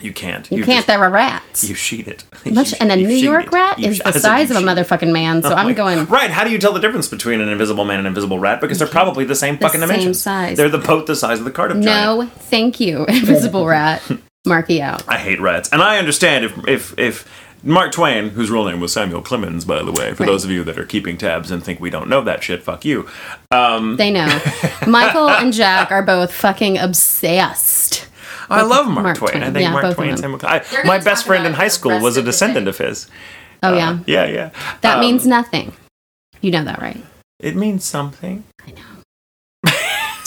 [0.00, 0.48] you can't.
[0.52, 0.76] You, can't.
[0.76, 1.68] just- They're rats.
[1.68, 2.22] you sheet it.
[2.46, 3.52] Much, You- and a New York it.
[3.52, 5.42] rat You is sh- the size you of a motherfucking man.
[5.42, 6.04] So Oh I'm going.
[6.06, 6.30] Right?
[6.30, 8.60] How do you tell the difference between an invisible man and an invisible rat?
[8.60, 10.20] Because they're probably the same fucking same dimensions.
[10.22, 10.56] size.
[10.56, 11.86] They're the both the size of the Cardiff giant.
[12.20, 14.00] No, thank you, invisible rat.
[14.46, 15.02] Marky out.
[15.08, 17.28] I hate rats, and I understand if if if
[17.62, 20.26] Mark Twain, whose real name was Samuel Clemens, by the way, for Right.
[20.30, 22.84] those of you that are keeping tabs and think we don't know that shit, fuck
[22.84, 23.08] you.
[23.50, 24.26] Um, They know.
[24.86, 28.06] Michael and Jack are both fucking obsessed.
[28.50, 29.30] I love Mark, Mark Twain.
[29.32, 29.42] Twain.
[29.42, 30.16] I think Yeah, Mark both of Twain.
[30.16, 32.68] Samuel, I, my best friend in high school was a descendant thing.
[32.68, 33.08] of his.
[33.62, 34.50] Oh Uh, yeah, yeah, yeah.
[34.82, 35.72] that Um, means nothing.
[36.40, 37.04] You know that, right?
[37.40, 38.44] it means something.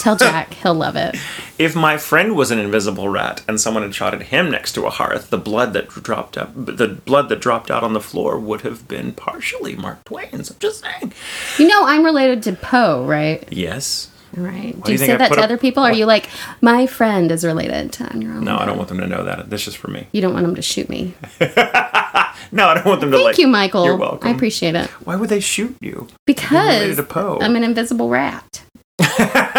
[0.02, 1.16] Tell Jack, he'll love it.
[1.58, 4.84] If my friend was an invisible rat and someone had shot at him next to
[4.84, 8.36] a hearth, the blood that dropped up, the blood that dropped out on the floor
[8.36, 10.50] would have been partially Mark Twain's.
[10.50, 11.12] I'm just saying.
[11.58, 13.46] You know, I'm related to Poe, right?
[13.52, 14.10] Yes.
[14.34, 14.74] Right.
[14.74, 15.84] do Do you you say I that to up- other people?
[15.84, 16.28] Are you like,
[16.60, 18.42] my friend is related to on your own?
[18.44, 19.50] No, I don't want them to know that.
[19.50, 20.08] This is for me.
[20.10, 21.14] You don't want them to shoot me.
[22.54, 23.24] No, I don't want them to like.
[23.24, 23.38] Thank like.
[23.38, 23.84] you, Michael.
[23.86, 24.28] You're welcome.
[24.28, 24.86] I appreciate it.
[25.06, 25.92] Why would they shoot you?
[25.92, 27.38] related Because to Poe.
[27.40, 28.62] I'm an invisible rat.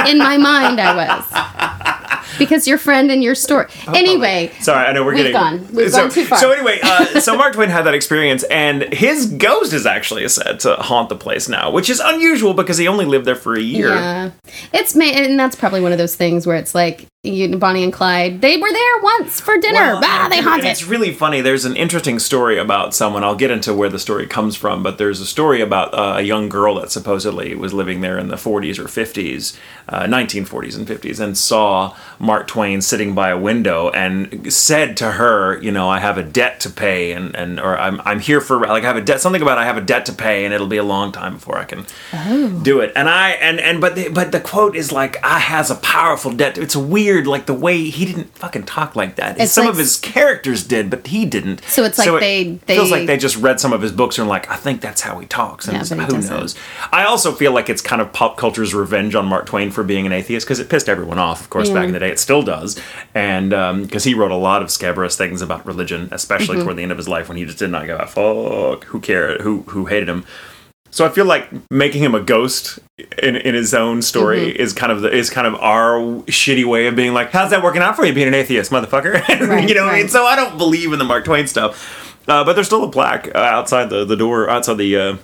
[0.07, 2.37] In my mind, I was.
[2.39, 3.67] Because your friend and your story.
[3.93, 5.67] Anyway, Sorry, I know we're We've getting gone.
[5.73, 6.39] We've so, gone too far.
[6.39, 10.59] So anyway, uh, so Mark Twain had that experience, and his ghost is actually said
[10.61, 13.61] to haunt the place now, which is unusual because he only lived there for a
[13.61, 13.89] year.
[13.89, 14.31] yeah,
[14.73, 17.93] it's ma- and that's probably one of those things where it's like you, Bonnie and
[17.93, 18.41] Clyde.
[18.41, 19.79] They were there once for dinner.
[19.79, 20.89] Well, ah, they haunt It's it.
[20.89, 21.39] really funny.
[21.39, 23.23] There's an interesting story about someone.
[23.23, 26.21] I'll get into where the story comes from, but there's a story about uh, a
[26.21, 29.57] young girl that supposedly was living there in the 40s or 50s,
[29.87, 35.13] uh, 1940s and 50s, and saw Mark Twain sitting by a window and said to
[35.13, 38.41] her, you know, I have a debt to pay, and, and or I'm, I'm here
[38.41, 40.53] for like I have a debt, something about I have a debt to pay, and
[40.53, 41.85] it'll be a long time before I can
[42.63, 42.91] do it.
[42.97, 46.31] And I and and but the, but the quote is like I has a powerful
[46.33, 46.57] debt.
[46.57, 49.39] It's a weird, like the way he didn't fucking talk like that.
[49.39, 51.63] It's Some like- of his characters did, but he didn't.
[51.65, 52.19] So it's like it
[52.65, 55.01] they- feels like they just read some of his books and like I think that's
[55.01, 55.67] how he talks.
[55.67, 56.55] And Yeah, who knows?
[56.91, 60.05] I also feel like it's kind of pop culture's revenge on Mark Twain for being
[60.05, 61.41] an atheist because it pissed everyone off.
[61.41, 62.79] Of course, back in the day, it still does,
[63.13, 63.49] and
[63.83, 66.63] because he wrote a lot of scabrous things about religion, especially Mm-hmm.
[66.65, 68.99] toward the end of his life when he just did not give a fuck who
[68.99, 70.25] cared, who who hated him.
[70.93, 72.77] So I feel like making him a ghost
[73.21, 74.61] in, in his own story Mm-hmm.
[74.61, 75.95] is kind of the, is kind of our
[76.27, 79.13] shitty way of being like, how's that working out for you being an atheist, motherfucker?
[79.47, 80.07] Right, you know what I mean?
[80.09, 83.33] So I don't believe in the Mark Twain stuff, uh, but there's still a plaque
[83.33, 85.17] uh, outside the, the door, outside the uh,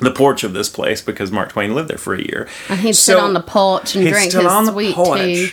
[0.00, 2.46] the porch of this place because Mark Twain lived there for a year.
[2.68, 5.50] And he'd So- sit on the porch and drink his on the sweet tea.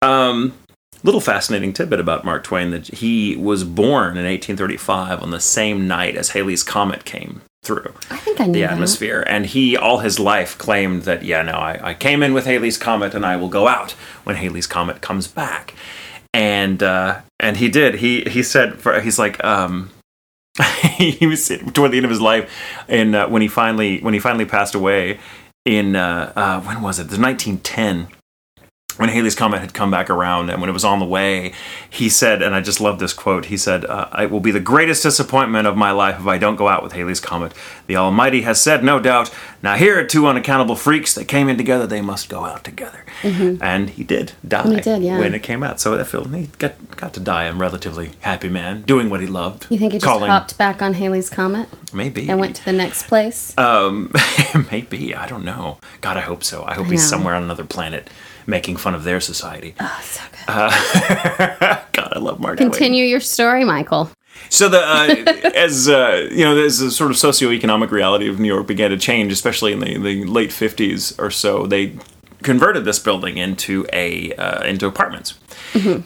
[0.00, 0.54] Um,
[1.02, 5.86] little fascinating tidbit about Mark Twain that he was born in 1835 on the same
[5.86, 8.72] night as Halley's comet came through I think I knew the that.
[8.72, 9.24] atmosphere.
[9.26, 12.78] And he, all his life, claimed that, yeah, no, I, I came in with Halley's
[12.78, 13.92] Comet and I will go out
[14.24, 15.74] when Halley's Comet comes back.
[16.34, 17.96] And uh, and he did.
[17.96, 19.90] He he said for he's like um,
[20.98, 22.52] he was toward the end of his life,
[22.86, 25.18] and uh, when he finally when he finally passed away
[25.64, 27.08] in uh, uh, when was it?
[27.08, 28.08] The 1910
[28.98, 31.52] when Halley's Comet had come back around and when it was on the way,
[31.88, 33.46] he said, and I just love this quote.
[33.46, 36.56] He said, uh, "It will be the greatest disappointment of my life if I don't
[36.56, 37.52] go out with Halley's Comet.
[37.86, 39.30] The Almighty has said, no doubt.
[39.62, 41.86] Now here are two unaccountable freaks that came in together.
[41.86, 44.74] They must go out together." And he did die Mm-hmm.
[44.74, 45.18] He did, yeah.
[45.18, 45.80] when it came out.
[45.80, 49.20] So that film, he got got to die I'm a relatively happy man, doing what
[49.20, 49.66] he loved.
[49.70, 52.72] You think he just calling, hopped back on Halley's Comet Maybe and went to the
[52.72, 53.56] next place?
[53.58, 54.12] um,
[54.70, 55.78] maybe I don't know.
[56.00, 56.64] God, I hope so.
[56.64, 58.08] I hope I he's somewhere on another planet
[58.48, 59.74] making fun of their society.
[59.78, 60.46] oh, so good.
[61.92, 62.58] God, I love Mark.
[62.58, 64.10] Continue your story, Michael.
[64.48, 68.48] So the uh, as uh, you know, as the sort of socioeconomic reality of New
[68.48, 71.98] York began to change, especially in the, the late fifties or so, they
[72.42, 75.38] converted this building into a uh, into apartments.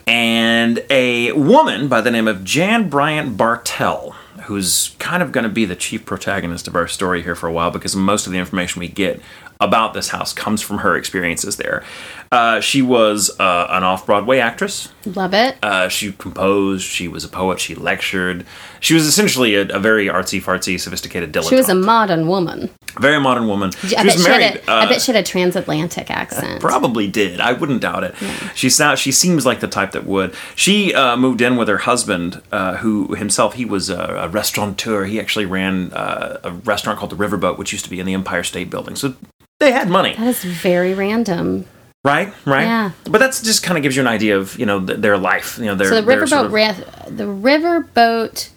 [0.08, 4.10] And a woman by the name of Jan Bryant Bartell,
[4.44, 7.52] who's kind of going to be the chief protagonist of our story here for a
[7.52, 9.20] while, because most of the information we get
[9.62, 11.84] about this house comes from her experiences there.
[12.30, 14.88] Uh, she was uh, an off Broadway actress.
[15.06, 15.56] Love it.
[15.62, 16.84] Uh, she composed.
[16.84, 17.60] She was a poet.
[17.60, 18.44] She lectured.
[18.82, 21.48] She was essentially a, a very artsy, fartsy, sophisticated dilettante.
[21.48, 22.68] she was a modern woman.
[23.00, 23.70] very modern woman.
[23.72, 24.42] She I, was bet she, married.
[24.44, 26.60] had a, I uh, bet she had a transatlantic accent.
[26.60, 27.40] Probably did.
[27.40, 28.14] I wouldn't doubt it.
[28.54, 30.34] She sound, She seems like the type that would.
[30.56, 35.04] She uh, moved in with her husband, uh, who himself he was a, a restaurateur.
[35.06, 38.14] He actually ran uh, a restaurant called the Riverboat, which used to be in the
[38.14, 38.96] Empire State Building.
[38.96, 39.14] So
[39.60, 41.66] they had money, That is very random.
[42.04, 42.32] right?
[42.44, 42.64] Right.
[42.64, 42.90] Yeah.
[43.04, 45.56] But that's just kind of gives you an idea of you know th- their life.
[45.58, 48.48] You know, their So the riverboat, sort of- ra- the riverboat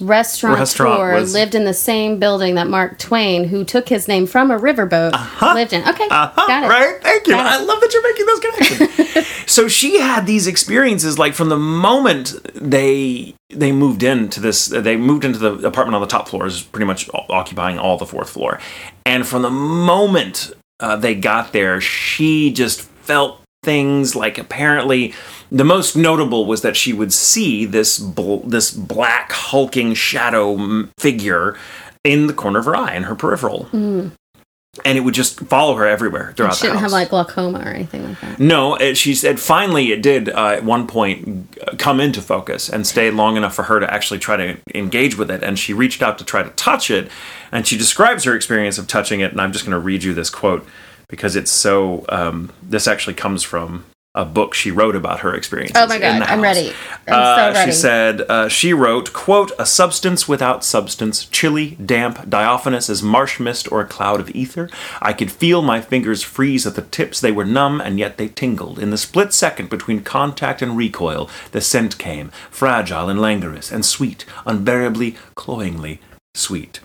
[0.00, 4.26] restaurateur Restaurant was- lived in the same building that Mark Twain, who took his name
[4.26, 5.12] from a riverboat,
[5.54, 5.86] lived in.
[5.88, 6.68] Okay, Uh-huh, got it.
[6.68, 7.02] Right?
[7.02, 7.34] Thank you.
[7.34, 7.60] Got it.
[7.60, 9.26] I love that you're making those connections.
[9.50, 14.96] so she had these experiences like from the moment they they moved into this they
[14.96, 18.30] moved into the apartment on the top floor is pretty much occupying all the fourth
[18.30, 18.60] floor.
[19.04, 25.12] And from the moment uh, they got there, she just felt things like apparently
[25.52, 31.56] the most notable was that she would see this bl- this black hulking shadow figure
[32.02, 35.84] in the corner of her eye in her peripheral and it would just follow her
[35.84, 36.82] everywhere throughout She didn't house.
[36.82, 38.38] have like glaucoma or anything like that.
[38.38, 42.70] no, it, she said finally it did uh, at one point uh, come into focus
[42.70, 45.42] and stay long enough for her to actually try to engage with it.
[45.42, 47.10] And she reached out to try to touch it,
[47.50, 49.32] and she describes her experience of touching it.
[49.32, 50.64] And I'm just going to read you this quote
[51.10, 52.04] because it's so.
[52.08, 55.76] Um, this actually comes from a book she wrote about her experiences.
[55.76, 56.72] Oh my in God, I'm ready.
[57.06, 57.70] I'm Uh, so ready.
[57.70, 63.38] She said uh, she wrote, "quote A substance without substance, chilly, damp, diaphanous as marsh
[63.38, 64.68] mist or a cloud of ether.
[65.00, 67.20] I could feel my fingers freeze at the tips.
[67.20, 68.80] They were numb, and yet they tingled.
[68.80, 73.84] In the split second between contact and recoil, the scent came, fragile and languorous and
[73.84, 76.00] sweet, unbearably, cloyingly
[76.34, 76.80] sweet."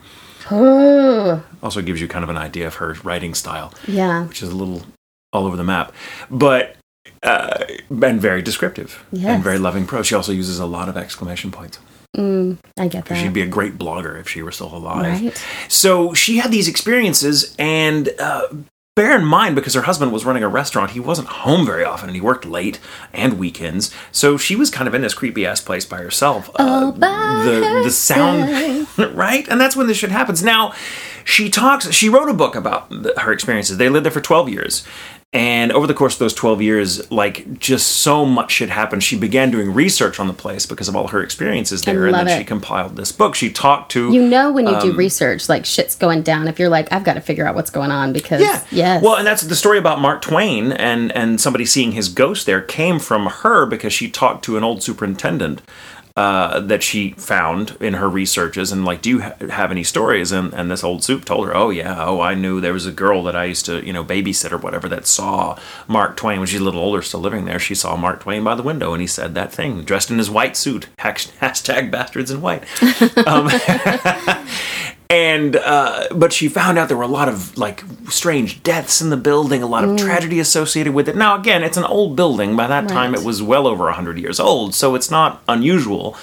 [0.50, 4.24] Also gives you kind of an idea of her writing style Yeah.
[4.26, 4.82] which is a little
[5.32, 5.92] all over the map,
[6.30, 6.76] but
[7.22, 9.26] uh, and very descriptive Yes.
[9.34, 10.06] and very loving prose.
[10.06, 11.78] She also uses a lot of exclamation points.
[12.16, 13.16] Mm, I get that.
[13.18, 15.20] She'd be a great blogger if she were still alive.
[15.22, 15.44] right.
[15.68, 18.42] So she had these experiences, and uh,
[18.96, 22.08] bear in mind because her husband was running a restaurant, he wasn't home very often,
[22.08, 22.80] and he worked late
[23.12, 23.92] and weekends.
[24.10, 26.50] So she was kind of in this creepy ass place by herself.
[26.56, 29.46] Uh, by the the sound, right?
[29.48, 30.42] And that's when this shit happens.
[30.42, 30.72] Now,
[31.26, 31.90] she talks.
[31.90, 33.76] She wrote a book about the, her experiences.
[33.76, 34.82] They lived there for twelve years.
[35.32, 39.02] And over the course of those 12 years, like just so much shit happened.
[39.02, 42.06] She began doing research on the place because of all her experiences there.
[42.06, 42.38] and then it.
[42.38, 43.34] she compiled this book.
[43.34, 46.48] She talked to You know when you do Um, research, like shit's going down.
[46.48, 48.62] If you're like, I've got to figure out what's going on because Yeah.
[48.70, 52.46] yes, Well, and that's the story about Mark Twain and and somebody seeing his ghost
[52.46, 55.60] there came from her because she talked to an old superintendent
[56.16, 60.32] uh, that she found in her researches and like, do you ha- have any stories?
[60.32, 62.92] And and this old soup told her, oh yeah, oh I knew there was a
[62.92, 66.46] girl that I used to you know babysit or whatever that saw Mark Twain when
[66.46, 67.58] she's a little older, still living there.
[67.58, 70.30] She saw Mark Twain by the window and he said that thing dressed in his
[70.30, 70.88] white suit.
[70.98, 72.64] Hash- Hashtag bastards in white.
[75.10, 79.10] and uh, but she found out there were a lot of like strange deaths in
[79.10, 82.56] the building a lot of tragedy associated with it now again it's an old building
[82.56, 86.16] by that time it was well over 100 years old so it's not unusual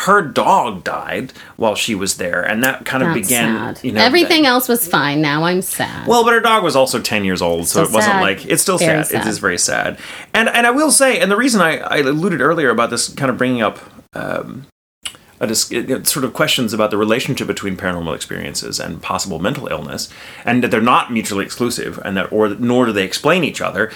[0.00, 3.84] her dog died while she was there and that kind of That's began sad.
[3.84, 5.22] you know Everything that- else was fine.
[5.22, 6.06] Now I'm sad.
[6.06, 8.20] well, but her dog was also ten years old, so Still it wasn't sad.
[8.20, 9.00] like it's still sad.
[9.00, 9.26] It sad.
[9.26, 9.98] is very sad,
[10.34, 13.30] and and I will say, and the reason I, I alluded earlier about this kind
[13.30, 13.78] of bringing up
[14.12, 14.66] um,
[15.40, 15.68] a dis-
[16.04, 20.08] sort of questions about the relationship between paranormal experiences and possible mental illness,
[20.44, 23.92] and that they're not mutually exclusive, and that or nor do they explain each other,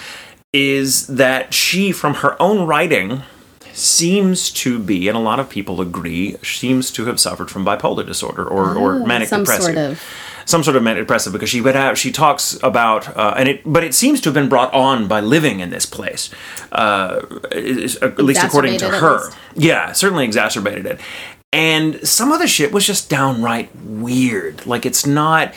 [0.53, 3.23] is that she, from her own writing,
[3.73, 8.05] seems to be, and a lot of people agree, seems to have suffered from bipolar
[8.05, 10.03] disorder or, or ah, manic some depressive sort of.
[10.45, 13.61] Some sort of manic depressive because she would have she talks about uh, and it
[13.65, 16.29] but it seems to have been brought on by living in this place
[16.71, 20.99] uh, at least according to her yeah certainly exacerbated it
[21.53, 25.53] and some of the shit was just downright weird like it's not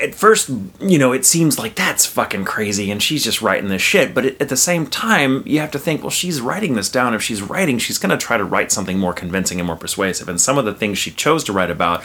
[0.00, 3.82] at first, you know, it seems like that's fucking crazy and she's just writing this
[3.82, 4.14] shit.
[4.14, 7.14] But at the same time, you have to think, well, she's writing this down.
[7.14, 10.28] If she's writing, she's going to try to write something more convincing and more persuasive.
[10.28, 12.02] And some of the things she chose to write about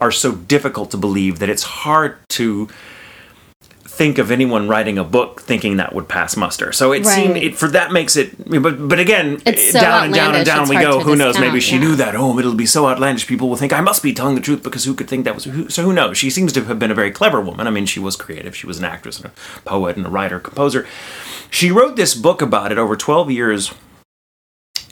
[0.00, 2.68] are so difficult to believe that it's hard to
[3.96, 6.70] think of anyone writing a book thinking that would pass muster.
[6.70, 10.34] So it seemed it for that makes it but but again so down and down
[10.34, 11.00] and down we go.
[11.00, 11.38] who knows?
[11.38, 11.80] Maybe she yeah.
[11.80, 14.42] knew that oh it'll be so outlandish people will think I must be telling the
[14.42, 16.18] truth because who could think that was who, so who knows?
[16.18, 17.66] She seems to have been a very clever woman.
[17.66, 18.54] I mean she was creative.
[18.54, 20.86] She was an actress and a poet and a writer composer.
[21.50, 23.72] She wrote this book about it over 12 years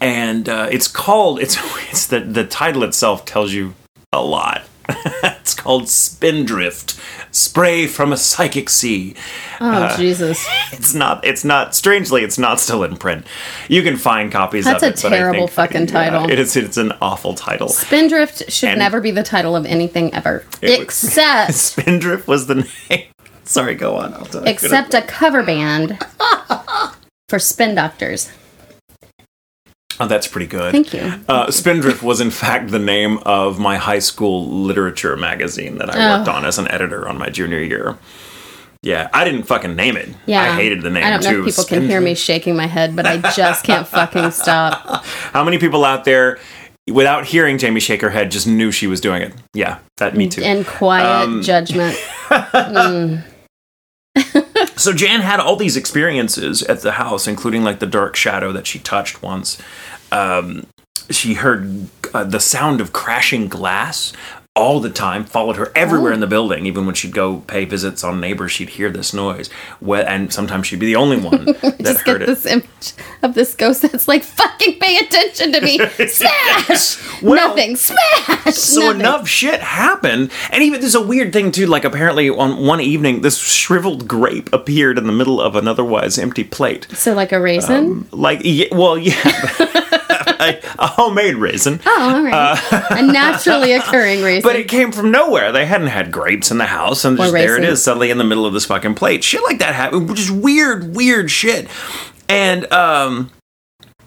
[0.01, 1.57] and uh, it's called it's
[1.91, 3.75] it's the the title itself tells you
[4.11, 4.63] a lot
[5.23, 6.99] it's called Spindrift.
[7.31, 9.13] Spray from a Psychic Sea.
[9.59, 10.45] Oh Uh, Jesus!
[10.71, 13.25] it's not it's not strangely it's not still in print.
[13.67, 16.29] You can find copies That's of a it but I terrible fucking yeah, title.
[16.29, 17.67] it is it's an awful title.
[17.67, 22.47] Spindrift should And- never be the title of anything ever, It was- except spindrift was
[22.47, 23.03] the name.
[23.43, 25.99] Sorry go on I'll tell except a cover band
[27.29, 28.31] for spin doctors.
[29.99, 31.13] Oh that's pretty good Thank you.
[31.29, 36.17] uh, Spindrift was in fact the name of my high school literature magazine that I
[36.17, 36.33] worked Oh.
[36.33, 37.97] on as an editor on my junior year.
[38.81, 40.09] Yeah, I didn't fucking name it.
[40.27, 41.39] Yeah, I hated the name I don't know too.
[41.47, 45.03] if people can hear me shaking my head, but I just can't fucking stop.
[45.05, 46.37] How many people out there,
[46.87, 49.33] without hearing Jamie shake her head, just knew she was doing it?
[49.55, 50.43] Yeah, that me too.
[50.43, 51.97] And quiet Um, judgment.
[52.29, 53.23] Mm.
[54.77, 58.67] So Jan had all these experiences at the house, including like the dark shadow that
[58.67, 59.57] she touched once.
[60.11, 60.67] Um,
[61.09, 64.11] she heard uh, the sound of crashing glass
[64.55, 66.13] all the time, followed her everywhere oh.
[66.13, 66.65] in the building.
[66.65, 69.49] Even when she'd go pay visits on neighbors, she'd hear this noise.
[69.85, 72.27] And sometimes she'd be the only one that just heard get it.
[72.27, 75.77] this image of this ghost that's like, fucking pay attention to me.
[76.07, 77.03] Smash!
[77.21, 77.75] Well, Nothing.
[77.77, 78.53] Smash!
[78.55, 78.99] so Nothing.
[78.99, 83.21] enough shit happened and even there's a weird thing too like apparently on one evening
[83.21, 87.39] this shriveled grape appeared in the middle of an otherwise empty plate So, like a
[87.39, 87.75] raisin?
[87.75, 89.13] Um, like yeah, well yeah
[90.39, 92.33] a, a homemade raisin oh, all right.
[92.33, 94.44] Uh, a naturally occurring raisin.
[94.45, 95.51] But it came from nowhere.
[95.51, 98.23] They hadn't had grapes in the house, and just there it is, suddenly in the
[98.23, 99.23] middle of this fucking plate.
[99.23, 101.67] Shit like that happened, which is weird, weird shit.
[102.29, 103.31] and um,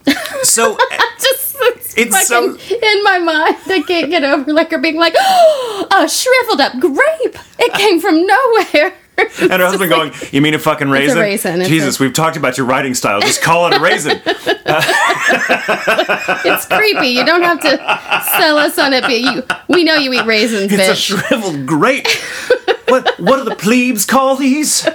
[0.42, 0.76] so
[1.20, 3.56] Just it's, It's fucking in my mind.
[3.66, 7.36] I can't get over like her being like, oh, a shriveled up grape.
[7.58, 8.94] It came from nowhere.
[9.40, 11.18] and her husband going, "You mean a fucking raisin?
[11.18, 13.20] raisin, it's Jesus, a- we've talked about your writing style.
[13.20, 14.20] Just call it a raisin."
[16.44, 17.08] It's creepy.
[17.08, 17.76] You don't have to
[18.38, 22.06] sell us on it, but you, we know you eat raisins, It's a shriveled grape.
[22.88, 24.86] what what do the plebes call these?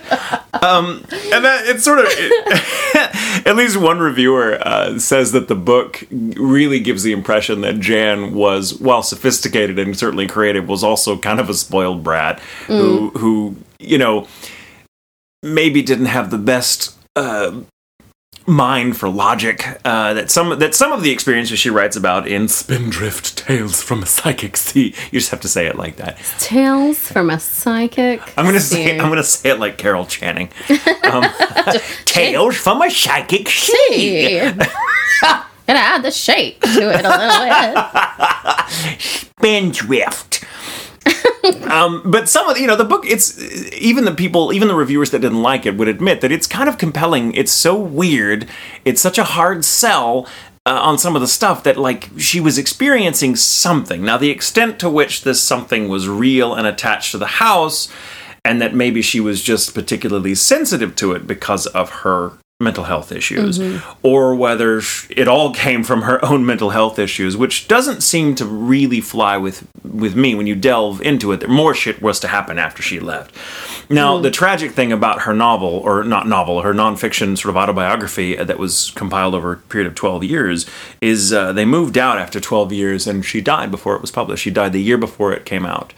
[0.61, 5.55] Um, and that it's sort of it, at least one reviewer uh, says that the
[5.55, 11.17] book really gives the impression that Jan was, while sophisticated and certainly creative, was also
[11.17, 14.27] kind of a spoiled brat who who you know
[15.41, 16.97] maybe didn't have the best.
[17.15, 17.61] Uh,
[18.45, 22.47] mind for logic uh, that some that some of the experiences she writes about in
[22.49, 24.93] Spindrift Tales from a Psychic Sea.
[25.11, 26.17] You just have to say it like that.
[26.39, 28.19] Tales from a psychic.
[28.37, 28.99] I'm gonna say.
[28.99, 30.49] I'm gonna say it like Carol Channing.
[31.03, 31.25] Um,
[32.05, 34.39] Tales from a psychic sea.
[35.67, 38.99] Gonna add the shape to it a little bit.
[38.99, 40.43] Spindrift.
[41.69, 43.37] um, but some of the, you know the book it's
[43.73, 46.69] even the people even the reviewers that didn't like it would admit that it's kind
[46.69, 47.33] of compelling.
[47.33, 48.47] It's so weird.
[48.85, 50.27] It's such a hard sell
[50.65, 54.03] uh, on some of the stuff that like she was experiencing something.
[54.03, 57.89] Now the extent to which this something was real and attached to the house
[58.45, 63.11] and that maybe she was just particularly sensitive to it because of her mental health
[63.11, 63.59] issues
[64.03, 68.45] or whether it all came from her own mental health issues which doesn't seem to
[68.45, 71.41] really fly with with me when you delve into it.
[71.41, 73.35] That more shit was to happen after she left.
[73.89, 78.35] Now the tragic thing about her novel or not novel her nonfiction sort of autobiography
[78.35, 80.65] that was compiled over a period of 12 years
[81.01, 84.43] is uh, they moved out after 12 years and she died before it was published.
[84.43, 85.93] She died the year before it came out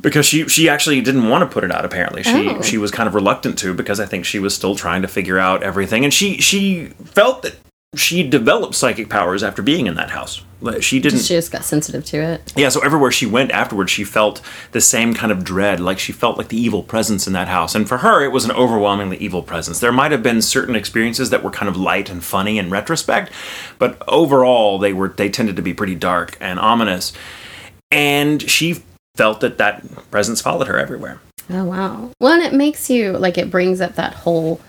[0.00, 2.22] because she she actually didn't want to put it out apparently.
[2.22, 2.62] She Oh.
[2.62, 5.38] she was kind of reluctant to because i think she was still trying to figure
[5.38, 7.56] out everything and she she felt that
[7.94, 10.42] she developed psychic powers after being in that house.
[10.80, 12.52] She didn't She just got sensitive to it.
[12.54, 14.42] yeah so everywhere she went afterwards she felt
[14.72, 17.74] the same kind of dread like she felt like the evil presence in that house.
[17.74, 19.80] And for her it was an overwhelmingly evil presence.
[19.80, 23.32] There might have been certain experiences that were kind of light and funny in retrospect
[23.78, 27.12] but overall they were they tended to be pretty dark and ominous.
[27.90, 28.82] And she
[29.18, 31.20] felt that that presence followed her everywhere.
[31.50, 32.12] Oh wow.
[32.20, 34.60] Well, and it makes you like it brings up that whole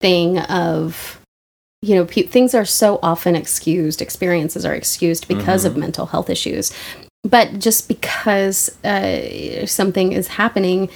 [0.00, 1.18] thing of
[1.82, 6.28] you know pe- things are so often excused, experiences are excused because of mental health
[6.28, 6.72] issues,
[7.22, 10.90] but just because uh, something is happening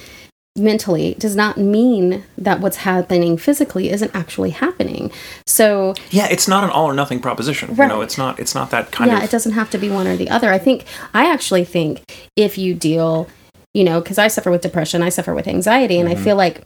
[0.55, 5.11] mentally does not mean that what's happening physically isn't actually happening.
[5.45, 7.89] So yeah it's not an all or nothing proposition you Right.
[7.89, 9.89] know it's not it's not that kind yeah, of Yeah, it doesn't have to be
[9.89, 10.51] one or the other.
[10.51, 13.27] I think I actually think if you deal,
[13.73, 16.23] you know, because I suffer with depression, I suffer with anxiety, and I mm-hmm.
[16.23, 16.61] feel like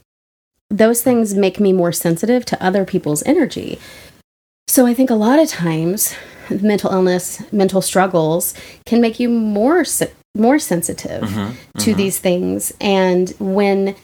[0.70, 3.78] those things make me more sensitive to other people's energy.
[4.68, 6.14] So I think a lot of times
[6.48, 8.54] mental illness, mental struggles
[8.86, 9.84] can make you more
[10.34, 11.52] more sensitive mm-hmm.
[11.78, 11.96] to mm-hmm.
[11.96, 12.72] these things.
[12.80, 13.96] And when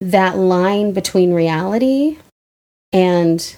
[0.00, 2.18] that line between reality
[2.92, 3.56] and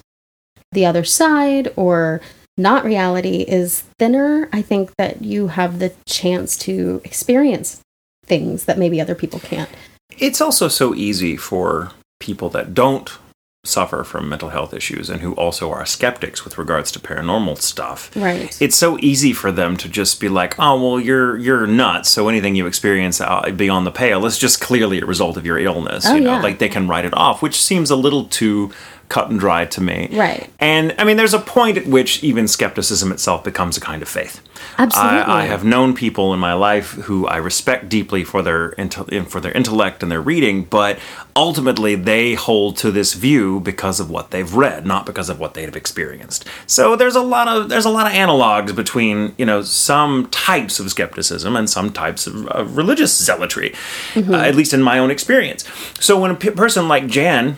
[0.72, 2.20] the other side or
[2.56, 7.80] not reality is thinner, I think that you have the chance to experience
[8.24, 9.70] things that maybe other people can't.
[10.18, 13.18] it's also so easy for people that don't
[13.66, 18.10] suffer from mental health issues and who also are skeptics with regards to paranormal stuff.
[18.16, 18.56] Right.
[18.60, 22.10] It's so easy for them to just be like, "Oh, well, you're you're nuts.
[22.10, 25.58] So anything you experience uh, beyond the pale is just clearly a result of your
[25.58, 26.42] illness." Oh, you know, yeah.
[26.42, 28.72] like they can write it off, which seems a little too
[29.08, 30.08] cut and dry to me.
[30.12, 30.50] Right.
[30.58, 34.08] And I mean, there's a point at which even skepticism itself becomes a kind of
[34.08, 34.40] faith.
[34.78, 35.20] Absolutely.
[35.20, 39.26] I, I have known people in my life who I respect deeply for their inte-
[39.28, 40.98] for their intellect and their reading, but
[41.34, 45.54] ultimately they hold to this view because of what they've read, not because of what
[45.54, 46.44] they've experienced.
[46.66, 50.80] So there's a lot of there's a lot of analogs between you know some types
[50.80, 53.74] of skepticism and some types of, of religious zealotry,
[54.16, 55.64] uh, at least in my own experience.
[56.00, 57.56] So when a p- person like Jan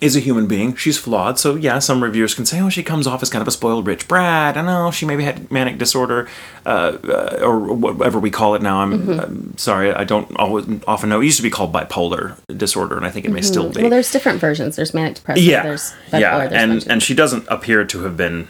[0.00, 0.74] is a human being.
[0.76, 1.38] She's flawed.
[1.38, 3.86] So, yeah, some reviewers can say, oh, she comes off as kind of a spoiled
[3.86, 4.56] rich brat.
[4.56, 6.28] I know she maybe had manic disorder
[6.66, 8.78] uh, uh, or whatever we call it now.
[8.80, 9.20] I'm, Mm-hmm.
[9.20, 11.20] I'm sorry, I don't always, often know.
[11.20, 13.80] It used to be called bipolar disorder, and I think it may still be.
[13.82, 14.76] well, there's different versions.
[14.76, 15.44] There's manic depression.
[15.44, 15.62] yeah.
[15.62, 16.20] There's bipolar.
[16.20, 16.46] yeah.
[16.48, 16.52] There's
[16.84, 18.48] And, and she doesn't appear to have been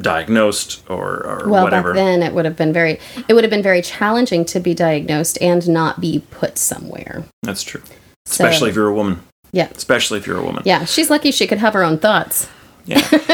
[0.00, 1.90] diagnosed or, or well, whatever.
[1.92, 2.98] back then it would have been very
[3.28, 7.24] it would have been very challenging to be diagnosed and not be put somewhere.
[7.42, 7.82] That's true.
[8.26, 9.20] So- Especially if you're a woman.
[9.52, 9.68] Yeah.
[9.74, 10.62] Especially if you're a woman.
[10.64, 12.48] Yeah, she's lucky she could have her own thoughts.
[12.86, 13.06] Yeah.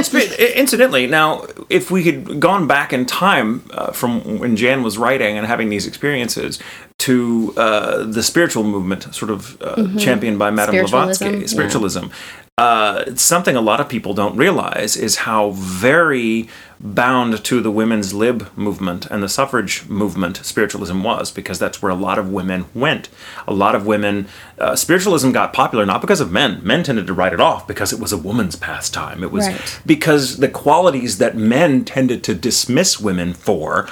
[0.57, 5.39] Incidentally, now, if we had gone back in time uh, from when Jan was writing
[5.39, 6.59] and having these experiences
[6.99, 11.47] to uh, the spiritual movement, sort of uh, championed by Madame Mm-hmm.
[11.47, 12.11] Spiritualism, yeah.
[12.59, 16.49] Uh, something a lot of people don't realize is how very
[16.81, 21.93] bound to the women's lib movement and the suffrage movement spiritualism was, because that's where
[21.93, 23.11] a lot of women went.
[23.47, 24.27] A lot of women,
[24.59, 26.61] uh, spiritualism got popular not because of men.
[26.63, 29.23] Men tended to write it off because it was a woman's pastime.
[29.23, 29.81] It was Right.
[29.85, 33.87] because the qualities that men tended to dismiss women for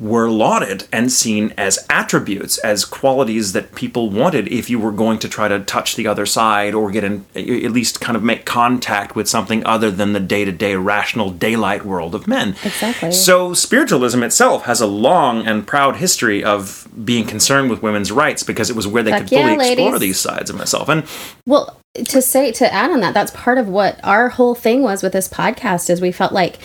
[0.00, 5.18] were lauded and seen as attributes, as qualities that people wanted if you were going
[5.18, 8.44] to try to touch the other side or get in, at least kind of make
[8.44, 12.50] contact with something other than the day to day rational daylight world of men.
[12.64, 13.12] Exactly.
[13.12, 18.42] So, spiritualism itself has a long and proud history of being concerned with women's rights
[18.42, 20.88] because it was where they could fully explore these sides of myself.
[20.88, 21.04] And
[21.46, 25.02] Well, to say to add on that, that's part of what our whole thing was
[25.02, 26.58] with this podcast is we felt like,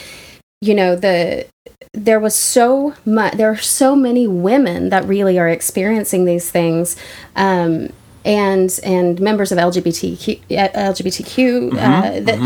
[0.67, 1.45] you know, the
[1.93, 6.95] there was so much there are so many women that really are experiencing these things.
[7.35, 7.89] Um
[8.25, 12.39] and and members of LGBTQ uh, LGBTQ uh, that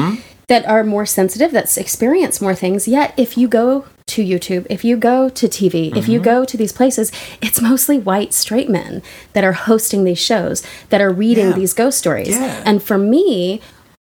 [0.48, 2.88] that are more sensitive, that experience more things.
[2.88, 6.56] Yet, if you go to YouTube, if you go to TV, if you go to
[6.56, 7.12] these places,
[7.42, 9.02] it's mostly white straight men
[9.34, 11.60] that are hosting these shows, that are reading Yeah.
[11.62, 12.30] these ghost stories.
[12.30, 12.64] Yeah.
[12.66, 13.60] And for me,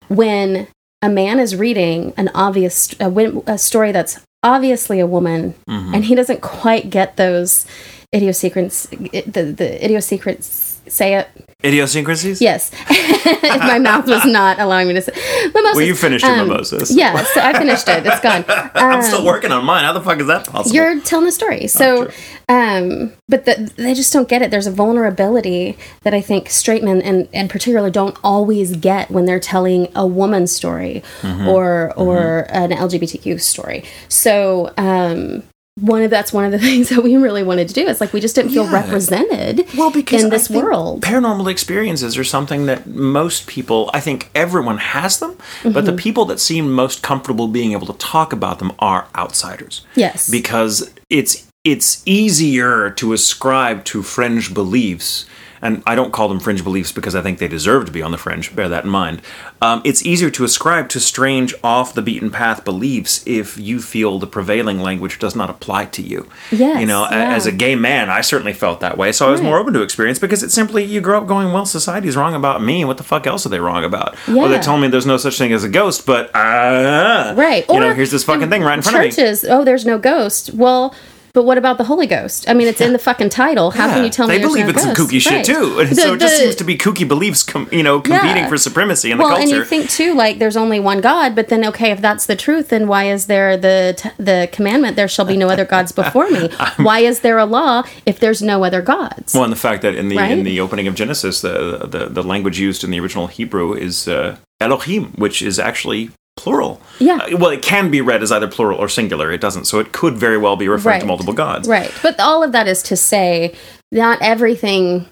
[0.09, 0.69] when
[1.05, 3.09] a man is reading an obvious a,
[3.47, 5.95] a story that's obviously a woman, Mm-hmm.
[5.95, 7.67] and he doesn't quite get those
[8.15, 8.89] idiosyncrasies,
[9.35, 10.74] the the idiosyncrasies.
[10.89, 11.29] Say it.
[11.65, 12.41] idiosyncrasies?
[12.41, 12.71] Yes,
[13.43, 15.13] my mouth was not allowing me to say.
[15.55, 15.77] Mimosas.
[15.77, 16.95] Well, you finished your Um, mimosas.
[16.95, 18.07] Yeah, so I finished it.
[18.07, 18.45] It's gone.
[18.75, 19.85] I'm still working on mine.
[19.85, 20.75] How the fuck is that possible?
[20.75, 21.67] You're telling the story.
[21.69, 22.11] So,
[22.49, 24.51] um, but the, they just don't get it.
[24.51, 29.25] There's a vulnerability that I think straight men and, and particularly don't always get when
[29.25, 31.49] they're telling a woman's story Mm-hmm.
[31.49, 33.85] or or an LGBTQ story.
[34.09, 35.43] So, um,
[35.81, 37.87] one of that's one of the things that we really wanted to do.
[37.89, 38.73] It's like we just didn't feel Yeah.
[38.83, 41.03] represented well because in this world.
[41.03, 45.97] paranormal experiences are something that most people i think everyone has them but the Mm-hmm.
[45.97, 50.31] people that seem most comfortable being able to talk about them are outsiders Yes.
[50.31, 55.27] because it's it's easier to ascribe to fringe beliefs
[55.63, 58.11] and I don't call them fringe beliefs because I think they deserve to be on
[58.11, 58.55] the fringe.
[58.55, 59.23] Bear that in mind.
[59.63, 64.19] Um, it's easier to ascribe to strange, off the beaten path beliefs if you feel
[64.19, 66.29] the prevailing language does not apply to you.
[66.51, 67.35] Yes, you know, yeah.
[67.35, 69.13] as a gay man, I certainly felt that way.
[69.13, 69.47] So I was Right.
[69.47, 72.63] more open to experience because it's simply you grow up going, well, society's wrong about
[72.63, 72.85] me.
[72.85, 74.17] What the fuck else are they wrong about?
[74.29, 77.65] Well, they're telling me there's no such thing as a ghost, but uh, Right.
[77.69, 79.11] You know, Or here's this fucking thing right in front of me.
[79.11, 80.53] churches, oh, there's no ghost.
[80.55, 80.95] Well,
[81.35, 82.49] but what about the Holy Ghost?
[82.49, 83.73] I mean, it's in the fucking title.
[83.73, 85.45] How can you tell me they believe it's some kooky shit Right.
[85.45, 88.45] too, and The- so it just seems to be kooky beliefs, com- you know, competing
[88.45, 88.49] Yeah.
[88.49, 91.49] for supremacy in well, the and you think too, like there's only one God, but
[91.49, 94.97] then okay, if that's the truth, then why is there the t- the commandment?
[94.97, 96.49] There shall be no other gods before me.
[96.79, 99.35] why is there a law if there's no other gods?
[99.35, 102.23] well, and the fact that in the in the opening of Genesis, the the, the
[102.23, 106.81] language used in the original Hebrew is uh, Elohim, which is actually plural.
[106.99, 107.17] Yeah.
[107.17, 109.31] Uh, well, it can be read as either plural or singular.
[109.31, 111.69] It doesn't, so it could very well be referring to multiple gods.
[111.69, 111.93] Right.
[112.03, 113.55] But all of that is to say
[113.93, 115.09] not everything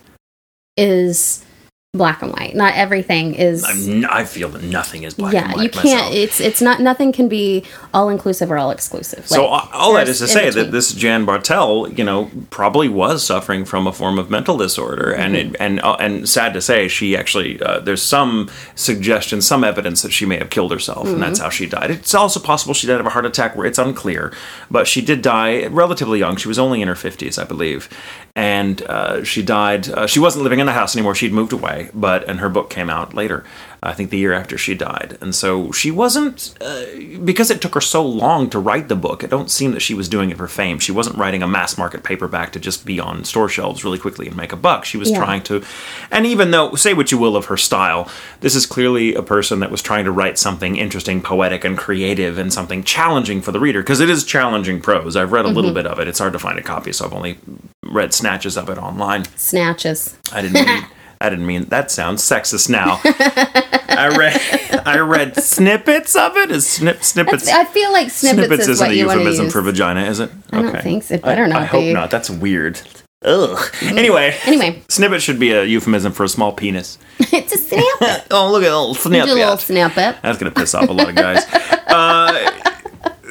[0.77, 1.45] is
[1.95, 2.55] black and white.
[2.57, 5.85] Not everything is I'm, I feel that nothing is black yeah, and white you can't
[5.85, 6.15] myself.
[6.15, 9.29] it's it's not nothing can be all inclusive or all exclusive.
[9.29, 13.23] So Like, all that is to say that this Jan Bartell, you know, probably was
[13.27, 15.55] suffering from a form of mental disorder, and Mm-hmm.
[15.55, 20.01] it, and uh, and sad to say, she actually uh, there's some suggestion, some evidence
[20.01, 21.45] that she may have killed herself, and that's Mm-hmm.
[21.45, 21.91] how she died.
[21.91, 24.33] It's also possible she died of a heart attack, where it's unclear,
[24.71, 26.37] but she did die relatively young.
[26.37, 27.91] She was only in her fifties, I believe,
[28.35, 29.89] and uh, she died.
[29.89, 32.71] Uh, she wasn't living in the house anymore; she'd moved away, but and her book
[32.71, 33.45] came out later.
[33.85, 36.85] I think the year after she died, and so she wasn't uh,
[37.25, 39.25] because it took her so long to write the book.
[39.25, 40.79] It don't seem that she was doing it for fame.
[40.79, 44.29] She wasn't writing a mass market paperback to just be on store shelves really quickly
[44.29, 44.85] and make a buck.
[44.85, 45.19] She was Yeah.
[45.19, 45.65] trying to,
[46.13, 48.09] and even though say what you will of her style,
[48.41, 52.39] this is clearly a person that was trying to write something interesting, poetic, and creative,
[52.39, 55.17] and something challenging for the reader because it is challenging prose.
[55.17, 56.07] I've read a little bit of it.
[56.07, 57.37] It's hard to find a copy, so I've only
[57.83, 59.25] read snatches of it online.
[59.37, 60.17] snatches.
[60.33, 60.87] I didn't mean
[61.23, 63.01] I didn't mean that sounds sexist now.
[63.05, 66.51] I read I read snippets of it.
[66.51, 69.51] Is snip snippets I feel like snippets, is isn't what a you want to euphemism
[69.51, 70.31] for vagina, is it?
[70.51, 71.15] I don't think so.
[71.15, 71.93] It better I, not I hope be.
[71.93, 72.11] not.
[72.11, 72.81] That's weird.
[73.25, 73.73] Ugh.
[73.83, 74.37] Anyway.
[74.47, 74.83] Anyway.
[74.89, 76.99] Snippet should be a euphemism for a small penis.
[77.21, 78.27] it's a snippet.
[78.33, 79.95] Oh, look at a little Do a little snippet.
[79.95, 80.23] snippet.
[80.23, 81.45] That's gonna piss off a lot of guys.
[81.87, 82.51] Uh,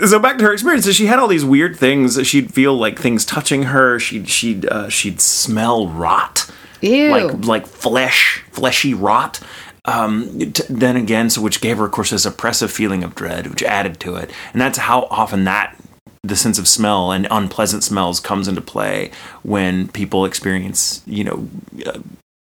[0.07, 2.25] so back to her experiences, she had all these weird things.
[2.25, 3.99] She'd feel like things touching her.
[3.99, 6.49] She'd she'd uh, she'd smell rot,
[6.81, 7.11] Ew.
[7.11, 9.39] like like flesh, fleshy rot.
[9.85, 13.47] Um, t- then again, so which gave her, of course, this oppressive feeling of dread,
[13.47, 15.75] which added to it, and that's how often that
[16.23, 19.09] the sense of smell and unpleasant smells comes into play
[19.41, 21.49] when people experience, you know,
[21.85, 21.99] uh,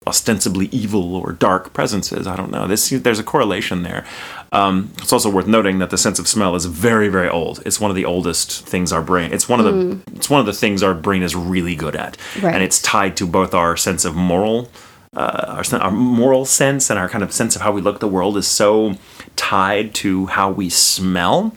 [0.06, 2.26] ostensibly evil or dark presences.
[2.26, 2.66] I don't know.
[2.66, 4.04] This there's a correlation there.
[4.52, 7.62] Um, it's also worth noting that the sense of smell is very, very old.
[7.66, 9.32] It's one of the oldest things our brain.
[9.32, 9.98] It's one of the.
[10.14, 12.54] It's one of the things our brain is really good at, Right.
[12.54, 14.70] and it's tied to both our sense of moral.
[15.16, 18.00] Uh, our, our moral sense and our kind of sense of how we look at
[18.00, 18.96] the world is so
[19.34, 21.56] tied to how we smell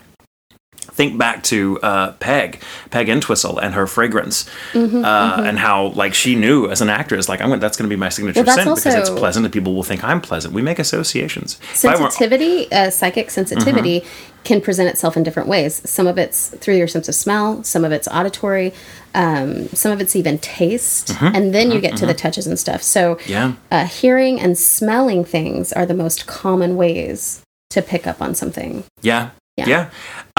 [1.00, 1.58] think back to
[1.90, 2.48] uh, Peg,
[2.90, 7.28] Peg Entwistle, and her fragrance, Mm-hmm, uh, and how like she knew as an actress,
[7.28, 9.72] like I'm that's going to be my signature Well, scent because it's pleasant and people
[9.76, 10.52] will think I'm pleasant.
[10.54, 11.58] We make associations.
[11.84, 14.44] I were- sensitivity uh, psychic sensitivity Mm-hmm.
[14.44, 17.84] can present itself in different ways some of it's through your sense of smell some
[17.86, 18.68] of it's auditory
[19.14, 22.82] um, some of it's even taste and then you get to the touches and stuff
[22.82, 23.30] so Mm-hmm.
[23.36, 23.52] Yeah.
[23.76, 27.42] uh, hearing and smelling things are the most common ways
[27.74, 29.30] to pick up on something Yeah.
[29.56, 29.68] Yeah.
[29.68, 29.84] Yeah,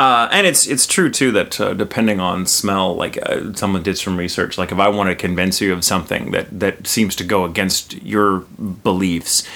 [0.01, 3.95] Uh, and it's it's true too that uh, depending on smell, like uh, someone did
[3.99, 7.23] some research, like if I want to convince you of something that that seems to
[7.23, 9.47] go against your beliefs,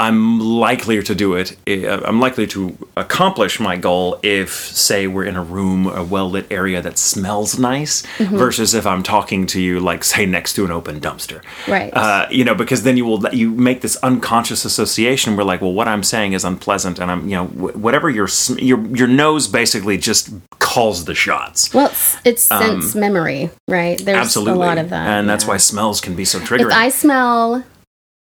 [0.00, 1.56] I'm likelier to do it.
[1.68, 6.30] uh, I'm likely to accomplish my goal if, say, we're in a room, a well
[6.30, 8.36] lit area that smells nice, Mm-hmm.
[8.36, 11.42] versus if I'm talking to you, like say, next to an open dumpster.
[11.66, 11.90] Right.
[11.92, 15.72] Uh, you know, because then you will you make this unconscious association where, like, well,
[15.72, 19.48] what I'm saying is unpleasant, and I'm, you know, whatever your sm- your your nose
[19.48, 20.30] basically just
[20.60, 21.72] calls the shots.
[21.74, 25.46] well it's, it's sense memory right there's Um, Absolutely, a lot of that and that's
[25.46, 26.66] why smells can be so triggering.
[26.70, 27.64] if i smell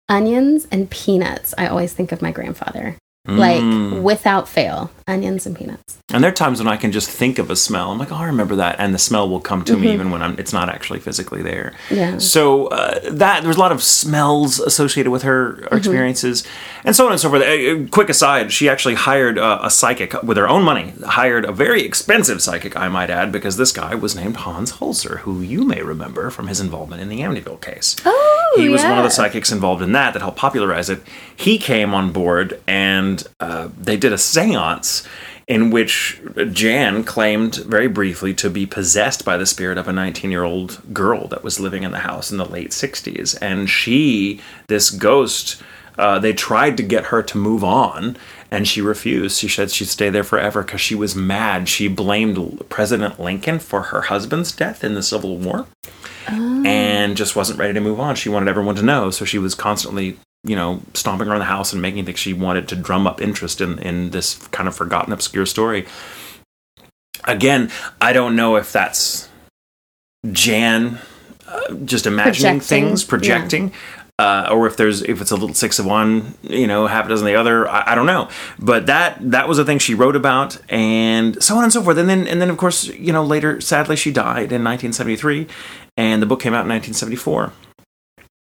[0.08, 2.96] onions and peanuts i always think of my grandfather
[3.26, 3.36] Mm.
[3.36, 7.38] like without fail onions and peanuts And there are times when I can just think
[7.38, 7.90] of a smell.
[7.90, 9.82] I'm like, oh, I remember that, and the smell will come to Mm-hmm.
[9.82, 11.74] me even when I'm, it's not actually physically there.
[11.90, 12.18] Yeah.
[12.18, 15.76] So uh, that there's a lot of smells associated with her Mm-hmm.
[15.76, 16.44] experiences,
[16.84, 17.42] and so on and so forth.
[17.42, 20.92] Uh, quick aside: she actually hired uh, a psychic with her own money.
[21.04, 25.18] Hired a very expensive psychic, I might add, because this guy was named Hans Holzer,
[25.20, 27.96] who you may remember from his involvement in the Amityville case.
[28.06, 31.00] oh He was one of the psychics involved in that that helped popularize it.
[31.36, 34.18] He came on board and uh, they did a
[35.46, 36.20] in which
[36.52, 40.80] Jan claimed very briefly to be possessed by the spirit of a 19 year old
[40.92, 43.36] girl that was living in the house in the late 60s.
[43.40, 45.62] And she, this ghost,
[45.96, 48.16] uh, they tried to get her to move on.
[48.50, 49.38] And she refused.
[49.38, 51.68] She said she'd stay there forever because she was mad.
[51.68, 55.66] She blamed President Lincoln for her husband's death in the Civil War
[56.28, 58.14] and just wasn't ready to move on.
[58.16, 61.72] She wanted everyone to know, so she was constantly, you know, stomping around the house
[61.72, 62.18] and making things.
[62.18, 65.86] She wanted to drum up interest in in this kind of forgotten, obscure story.
[67.24, 67.70] Again,
[68.00, 69.28] I don't know if that's
[70.30, 70.98] Jan
[71.46, 73.72] uh, just imagining Projecting, things, projecting.
[74.18, 77.08] Uh, or if there's if it's a little six of one, you know, half a
[77.08, 78.28] dozen of the other, I, I don't know.
[78.58, 81.98] But that that was a thing she wrote about, and so on and so forth.
[81.98, 85.46] And then and then of course, you know, later, sadly, she died in 1973,
[85.96, 87.52] and the book came out in 1974.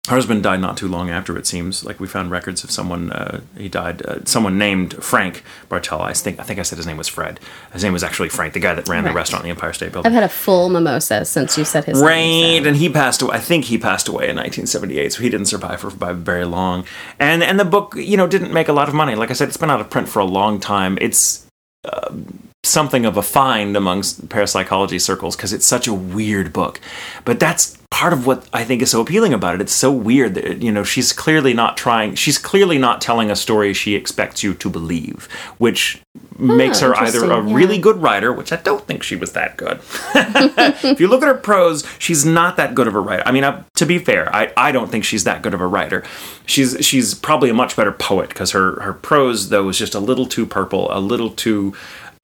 [0.09, 1.39] Her husband died not too long after.
[1.39, 3.13] It seems like we found records of someone.
[3.13, 4.05] Uh, he died.
[4.05, 6.01] Uh, someone named Frank Bartella.
[6.07, 6.41] I think.
[6.41, 7.39] I think I said his name was Fred.
[7.73, 9.93] His name was actually Frank, the guy that ran the restaurant in the Empire State
[9.93, 10.11] Building.
[10.11, 12.65] I've had a full mimosa since you said his Right, name.
[12.65, 13.37] so- and he passed away.
[13.37, 16.85] I think he passed away in 1978, so he didn't survive for by very long.
[17.21, 19.15] And and the book, you know, didn't make a lot of money.
[19.15, 20.99] Like I said, it's been out of print for a long time.
[21.01, 21.47] It's
[21.85, 22.13] uh,
[22.65, 26.81] something of a find amongst parapsychology circles because it's such a weird book.
[27.25, 29.61] But that's part of what I think is so appealing about it.
[29.61, 32.15] It's so weird that you know she's clearly not trying.
[32.15, 36.01] She's clearly not telling a story she expects you to believe, which
[36.39, 37.55] makes her either a yeah.
[37.55, 39.81] really good writer, which I don't think she was that good.
[40.15, 43.23] if you look at her prose, she's not that good of a writer.
[43.27, 45.67] I mean, uh, to be fair, I, I don't think she's that good of a
[45.67, 46.03] writer.
[46.47, 50.01] She's she's probably a much better poet because her her prose though is just a
[50.01, 51.75] little too purple, a little too.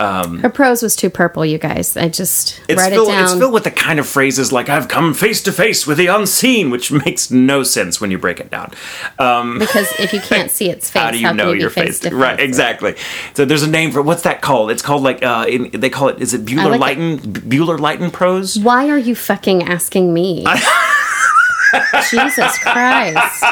[0.01, 1.97] Her prose was too purple, you guys.
[1.97, 3.25] I just It's write filled, it down.
[3.25, 6.07] it's filled with the kind of phrases like "I've come face to face with the
[6.07, 8.71] unseen," which makes no sense when you break it down.
[9.19, 11.71] Um, because if you can't see its face, how do you can know be your
[11.71, 12.13] face face?
[12.13, 12.95] Right, exactly.
[13.35, 14.71] So there's a name for what's that called?
[14.71, 16.21] It's called like uh, in, they call it.
[16.23, 17.19] Is it Bulwer like Lytton?
[17.33, 18.57] Bueller Lighten prose?
[18.57, 20.47] Why are you fucking asking me?
[22.11, 23.45] Jesus Christ.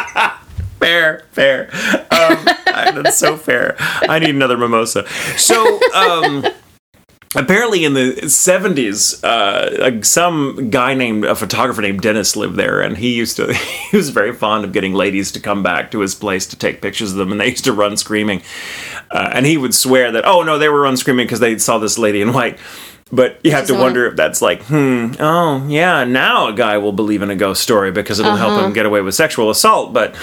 [0.87, 1.69] Fair, fair.
[2.13, 2.45] Um,
[3.03, 3.75] that's so fair.
[3.79, 5.05] I need another mimosa.
[5.37, 6.47] So, um,
[7.35, 12.97] apparently, in the '70s, uh, some guy named a photographer named Dennis lived there, and
[12.97, 13.53] he used to.
[13.91, 16.83] He was very fond of getting ladies to come back to his place to take
[16.83, 18.43] pictures of them, and they used to run screaming.
[19.11, 21.79] Uh, and he would swear that, oh no, they were run screaming because they saw
[21.79, 22.59] this lady in white.
[23.13, 26.93] But you have to wonder if that's like, hmm, oh yeah, now a guy will
[26.93, 29.93] believe in a ghost story because it'll help him get away with sexual assault.
[29.93, 30.17] But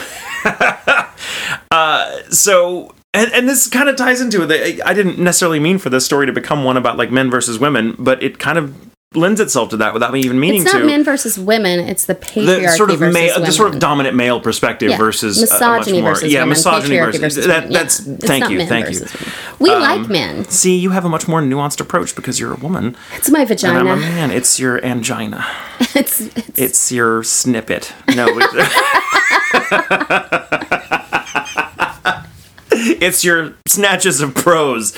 [2.33, 4.81] so and, and this kind of ties into it.
[4.83, 7.57] I I didn't necessarily mean for this story to become one about like men versus
[7.59, 8.82] women, but it kind of
[9.15, 10.85] lends itself to that without me even meaning It's not to.
[10.85, 11.79] men versus women.
[11.79, 13.45] It's the patriarchy the sort of versus male, women.
[13.47, 14.97] the sort of dominant male perspective Yeah.
[14.97, 17.55] versus uh, misogyny much more, versus yeah, women, misogyny versus, versus that.
[17.63, 17.71] women.
[17.71, 17.77] Yeah.
[17.79, 18.99] That's It's thank you, thank you.
[18.99, 19.09] women.
[19.59, 20.45] We like men.
[20.45, 23.63] See, you have a much more nuanced approach because you're a woman It's my and
[23.65, 24.31] I'm a man.
[24.31, 25.45] It's your angina.
[25.95, 27.93] it's, it's It's your snippet.
[28.15, 28.27] No.
[32.71, 34.93] it's your snatches of prose.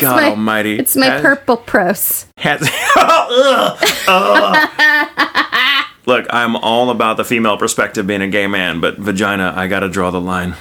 [0.00, 0.78] God my- Almighty!
[0.78, 2.26] it's my Has- purple pros.
[2.38, 2.62] has-
[2.96, 3.78] Ugh.
[4.08, 4.42] Oh,
[4.78, 5.84] ugh.
[6.06, 9.88] Look, I'm all about the female perspective being a gay man, but vagina, I gotta
[9.88, 10.54] draw the line.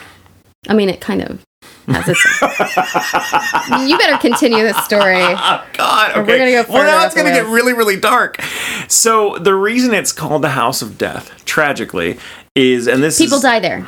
[0.67, 1.39] I mean, it kind of
[1.88, 2.41] has its.
[3.88, 5.21] you better continue this story.
[5.21, 6.19] Oh, God, okay.
[6.21, 8.41] we're gonna go well, now it's gonna get really, really dark.
[8.88, 12.17] So the reason it's called the House of Death, tragically,
[12.55, 13.88] is and this People is, die there.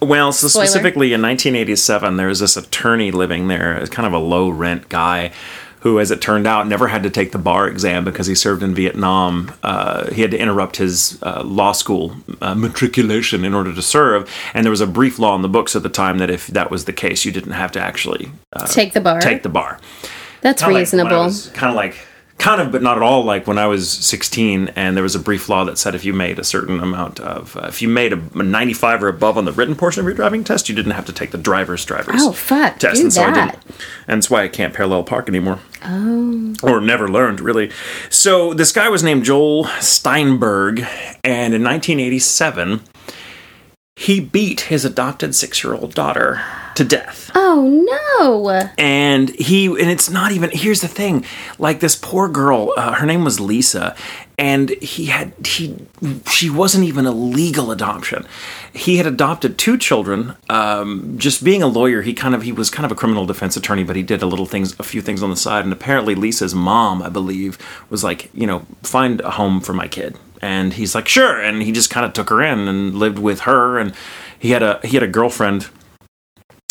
[0.00, 0.66] Well, so Spoiler.
[0.66, 5.32] specifically in 1987, there was this attorney living there, kind of a low rent guy.
[5.82, 8.64] Who, as it turned out, never had to take the bar exam because he served
[8.64, 9.52] in Vietnam.
[9.62, 14.28] Uh, he had to interrupt his uh, law school uh, matriculation in order to serve,
[14.54, 16.72] and there was a brief law in the books at the time that if that
[16.72, 19.20] was the case, you didn't have to actually uh, Take the bar.
[19.20, 19.78] take the bar.
[20.40, 21.24] That's Kinda like reasonable.
[21.26, 21.96] was- kind of like
[22.38, 25.18] kind of but not at all like when i was 16 and there was a
[25.18, 28.12] brief law that said if you made a certain amount of uh, if you made
[28.12, 30.92] a, a 95 or above on the written portion of your driving test you didn't
[30.92, 32.96] have to take the driver's driver's Oh, fuck, test.
[32.96, 33.52] do and so i that.
[33.60, 33.76] didn't
[34.06, 35.58] and that's why i can't parallel park anymore.
[35.84, 36.54] Oh.
[36.62, 37.70] Or never learned really.
[38.10, 40.80] So this guy was named joel steinberg
[41.24, 42.80] and in 1987
[43.96, 46.40] he beat his adopted six-year-old daughter
[46.78, 47.30] to death.
[47.34, 48.08] Oh no!
[48.78, 51.24] and he and it's not even here's the thing
[51.58, 53.94] like this poor girl uh, her name was lisa
[54.36, 55.76] and he had he
[56.30, 58.26] she wasn't even a legal adoption.
[58.72, 62.70] He had adopted two children um, just being a lawyer he kind of he was
[62.70, 65.22] kind of a criminal defense attorney but he did a little things a few things
[65.22, 67.58] on the side and apparently lisa's mom i believe
[67.90, 70.16] was like you know find a home for my kid.
[70.40, 73.40] And he's like sure and he just kind of took her in and lived with
[73.40, 73.92] her and
[74.38, 75.68] he had a he had a girlfriend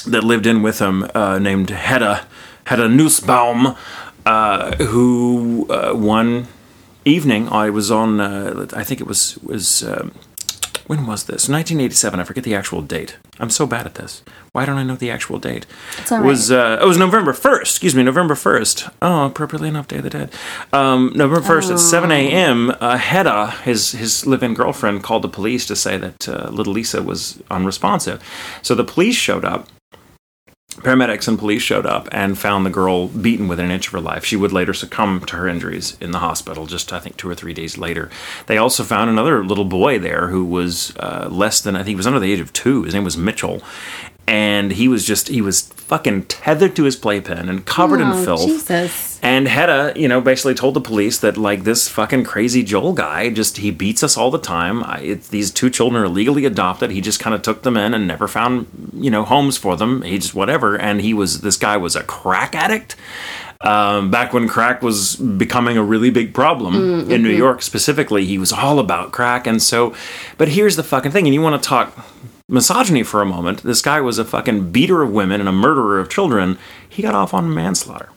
[0.06, 2.26] that lived in with him uh, named Hedda
[2.66, 3.76] Hedda Nussbaum,
[4.26, 6.48] uh, who uh, one
[7.06, 8.20] evening I was on.
[8.20, 9.84] Uh, I think it was was.
[9.84, 10.12] Um,
[10.88, 11.50] when was this?
[11.50, 12.18] 1987.
[12.18, 13.18] I forget the actual date.
[13.40, 14.24] I'm so bad at this.
[14.54, 15.66] Why don't I know the actual date?
[15.98, 17.62] It's all It was uh, it was November 1st.
[17.62, 18.94] Excuse me, November 1st.
[19.02, 20.32] Oh, appropriately enough, Day of the Dead.
[20.72, 22.72] Um, November 1st at 7 a.m.
[22.80, 27.04] Uh, Hedda, his his live-in girlfriend, called the police to say that uh, little Lisa
[27.04, 28.24] was unresponsive.
[28.62, 29.68] So the police showed up
[30.78, 34.00] paramedics and police showed up and found the girl beaten within an inch of her
[34.00, 34.24] life.
[34.24, 37.36] She would later succumb to her injuries in the hospital, just I think two or
[37.36, 38.10] three days later.
[38.46, 41.96] They also found another little boy there who was uh, less than I think he
[41.96, 42.84] was under the age of two.
[42.84, 43.62] His name was Mitchell,
[44.28, 48.24] and he was just he was fucking tethered to his playpen and covered in Oh,
[48.26, 48.46] filth.
[48.46, 49.20] Jesus.
[49.24, 53.30] And Hedda, you know, basically told the police that like this fucking crazy Joel guy
[53.30, 54.84] just he beats us all the time.
[54.84, 56.92] I, it, these two children are legally adopted.
[56.92, 60.02] He just kind of took them in and never found you know homes for them.
[60.02, 60.78] He just whatever.
[60.78, 62.96] And he was this guy was a crack addict.
[63.62, 68.38] Um, back when crack was becoming a really big problem in New York specifically, he
[68.38, 69.48] was all about crack.
[69.48, 69.96] And so,
[70.38, 71.92] but here's the fucking thing, and you want to talk
[72.50, 73.64] misogyny for a moment.
[73.64, 76.58] This guy was a fucking beater of women and a murderer of children.
[76.88, 78.10] He got off on manslaughter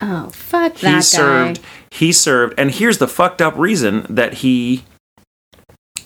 [0.00, 1.00] Oh, fuck he that guy.
[1.00, 1.60] served
[1.90, 4.84] he served and here's the fucked up reason that he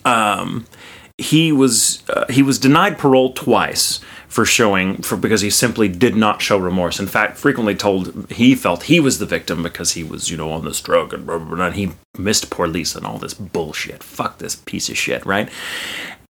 [0.05, 0.67] um
[1.17, 3.99] he was uh, he was denied parole twice
[4.29, 8.55] for showing for because he simply did not show remorse in fact frequently told he
[8.55, 11.39] felt he was the victim because he was you know on this drug and blah,
[11.39, 14.97] blah, blah, and he missed poor lisa and all this bullshit fuck this piece of
[14.97, 15.49] shit right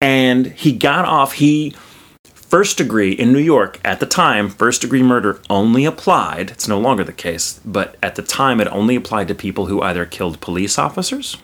[0.01, 1.75] and he got off he
[2.49, 6.81] First degree in New York at the time, first degree murder only applied, it's no
[6.81, 10.41] longer the case, but at the time it only applied to people who either killed
[10.41, 11.37] police officers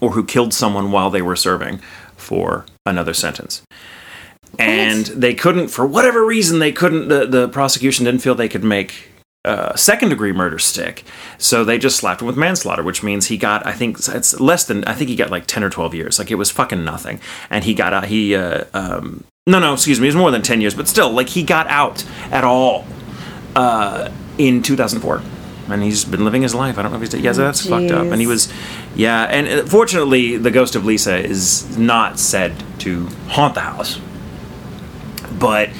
[0.00, 1.80] or who killed someone while they were serving
[2.16, 3.62] for another sentence.
[4.60, 8.62] And they couldn't, for whatever reason, they couldn't, the, the prosecution didn't feel they could
[8.62, 9.08] make
[9.44, 11.04] uh, second degree murder stick.
[11.38, 14.64] So they just slapped him with manslaughter, which means he got, I think it's less
[14.64, 16.18] than, I think he got like 10 or 12 years.
[16.18, 17.20] Like it was fucking nothing.
[17.50, 20.42] And he got out, he, uh, um, no, no, excuse me, it was more than
[20.42, 22.86] 10 years, but still, like he got out at all
[23.54, 25.22] uh, in 2004.
[25.66, 26.76] And he's been living his life.
[26.76, 27.22] I don't know if he's.
[27.22, 28.08] Yeah, that's fucked up.
[28.08, 28.52] And he was,
[28.94, 29.22] yeah.
[29.22, 33.98] And uh, fortunately, the ghost of Lisa is not said to haunt the house
[35.38, 35.70] but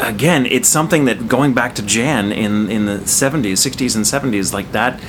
[0.00, 4.52] again it's something that going back to jan in in the 70s 60s and 70s
[4.52, 5.00] like that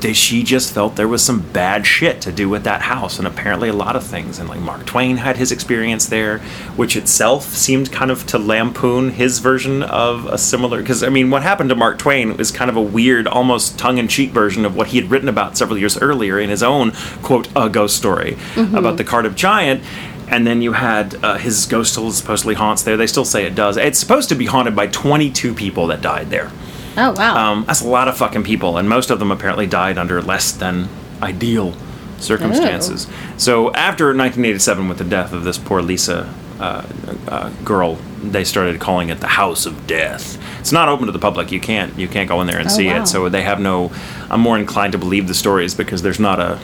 [0.00, 3.26] they, she just felt there was some bad shit to do with that house, and
[3.26, 4.38] apparently a lot of things.
[4.38, 6.38] And like Mark Twain had his experience there,
[6.76, 10.80] which itself seemed kind of to lampoon his version of a similar.
[10.80, 14.30] Because I mean, what happened to Mark Twain was kind of a weird, almost tongue-in-cheek
[14.30, 16.92] version of what he had written about several years earlier in his own
[17.22, 18.74] quote a ghost story mm-hmm.
[18.74, 19.82] about the Cardiff Giant.
[20.30, 22.96] And then you had uh, his ghost still supposedly haunts there.
[22.96, 23.76] They still say it does.
[23.76, 26.50] It's supposed to be haunted by 22 people that died there.
[26.96, 27.52] Oh wow.
[27.52, 30.52] Um, that's a lot of fucking people, and most of them apparently died under less
[30.52, 30.88] than
[31.22, 31.74] ideal
[32.18, 33.06] circumstances.
[33.36, 36.86] So after 1987, with the death of this poor Lisa uh,
[37.28, 40.38] uh, girl, they started calling it the House of Death.
[40.60, 41.50] It's not open to the public.
[41.50, 43.02] You can't you can't go in there and Oh, see wow.
[43.02, 43.06] it.
[43.06, 43.90] So they have no.
[44.30, 46.58] I'm more inclined to believe the stories because there's not a,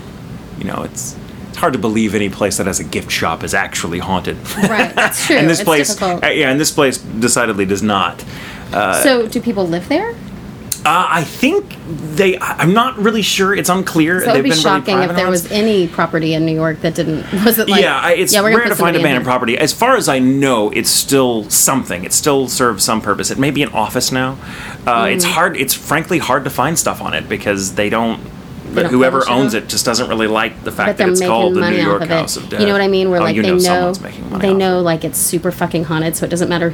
[0.59, 1.17] you know, it's.
[1.57, 4.37] It's hard to believe any place that has a gift shop is actually haunted.
[4.59, 4.95] right.
[4.95, 5.37] That's true.
[5.37, 6.23] and this it's place, difficult.
[6.23, 8.23] uh, yeah, and this place decidedly does not.
[9.03, 10.11] so do people live there?
[10.85, 12.39] Uh, I think they.
[12.41, 13.55] I'm not really sure.
[13.55, 14.21] It's unclear.
[14.21, 16.95] So it would be shocking really if there was any property in New York that
[16.95, 17.25] didn't.
[17.45, 17.81] Was it like?
[17.83, 19.57] yeah, it's yeah, rare to find abandoned property.
[19.57, 22.05] As far as I know, it's still something.
[22.05, 23.31] It still serves some purpose.
[23.31, 24.37] It may be an office now.
[24.87, 25.31] Uh, It's Mm.
[25.31, 25.57] hard.
[25.57, 28.21] It's frankly hard to find stuff on it because they don't.
[28.77, 31.77] But whoever owns it just doesn't really like the fact that it's called the New
[31.77, 32.61] York of House of Death.
[32.61, 33.11] You know what I mean?
[33.11, 35.85] Where Oh, like they know, know, someone's making money they know like it's super fucking
[35.85, 36.71] haunted, so it doesn't matter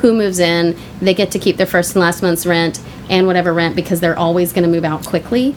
[0.00, 0.76] who moves in.
[1.00, 4.18] They get to keep their first and last month's rent and whatever rent because they're
[4.18, 5.54] always going to move out quickly.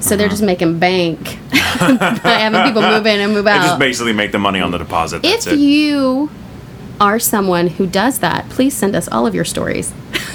[0.00, 0.16] So Uh-huh.
[0.16, 3.60] they're just making bank by having people move in and move out.
[3.62, 5.22] They just basically make the money on the deposit.
[5.22, 5.58] That's if it.
[5.58, 6.30] you
[7.00, 9.92] are someone who does that, please send us all of your stories.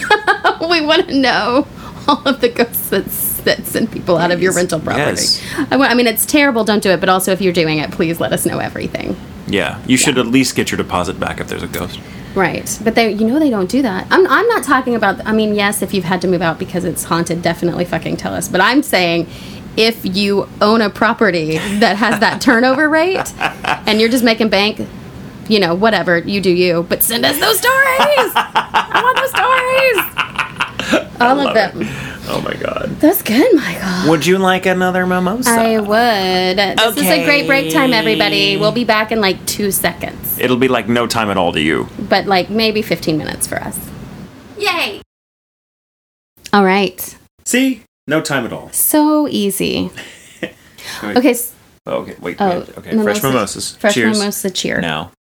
[0.70, 1.68] we want to know
[2.08, 3.06] all of the ghosts that,
[3.42, 5.22] that send people out of your rental property.
[5.22, 5.44] Yes.
[5.72, 6.64] I, I mean, it's terrible.
[6.64, 7.00] Don't do it.
[7.00, 9.16] But also, if you're doing it, please let us know everything.
[9.48, 12.00] yeah, you should at least get your deposit back if there's a ghost.
[12.36, 12.80] Right.
[12.84, 14.06] But they, you know, they don't do that.
[14.12, 15.26] I'm, I'm not talking about.
[15.26, 18.34] I mean, yes, if you've had to move out because it's haunted, definitely fucking tell
[18.34, 18.48] us.
[18.48, 19.28] But I'm saying.
[19.78, 23.34] If you own a property that has that turnover rate
[23.88, 24.86] and you're just making bank,
[25.48, 26.84] you know, whatever, you do you.
[26.90, 27.72] But send us those stories.
[28.36, 29.30] I want those
[31.00, 31.12] stories.
[31.22, 31.84] All of love them.
[32.32, 32.90] Oh my god.
[33.00, 34.10] That's good, Michael.
[34.12, 35.50] Would you like another mimosa?
[35.50, 36.58] I would.
[36.78, 38.56] This is a great break time, everybody.
[38.58, 41.62] We'll be back in like two seconds, It'll be like no time at all to
[41.62, 41.88] you.
[42.08, 43.80] but like maybe 15 minutes for us.
[44.58, 45.02] Yay!
[46.54, 47.18] All right.
[47.46, 47.84] See?
[48.08, 48.70] No time at all.
[48.72, 49.92] So easy.
[51.04, 51.32] Okay.
[51.32, 51.54] s-
[51.86, 52.78] Oh, okay, wait, Oh, wait.
[52.80, 53.76] Okay, fresh mimosas.
[53.78, 54.18] Fresh Cheers.
[54.18, 54.82] mimosa cheer.
[54.82, 55.12] Now,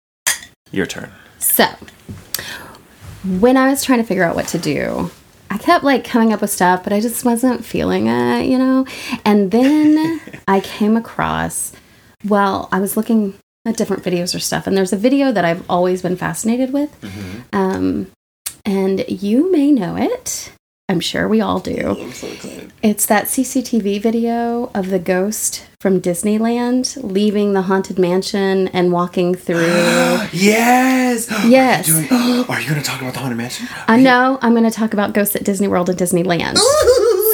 [0.72, 1.10] your turn.
[1.38, 1.66] So,
[3.38, 5.10] when I was trying to figure out what to do,
[5.50, 8.86] I kept like coming up with stuff, but I just wasn't feeling it, you know?
[9.24, 11.72] And then I came across,
[12.26, 13.34] well, I was looking
[13.66, 16.90] at different videos or stuff, and there's a video that I've always been fascinated with.
[17.52, 18.10] Um,
[18.64, 20.52] and you may know it.
[20.90, 21.96] I'm sure we all do.
[22.00, 22.72] I'm so excited.
[22.82, 29.34] It's that CCTV video of the ghost from Disneyland leaving the haunted mansion and walking
[29.46, 29.66] through.
[30.32, 31.28] Yes.
[31.46, 31.90] Yes.
[31.90, 33.68] Are you, doing, are you going to talk about the haunted mansion?
[33.86, 36.58] I know I'm going to talk about ghosts at Disney World and Disneyland.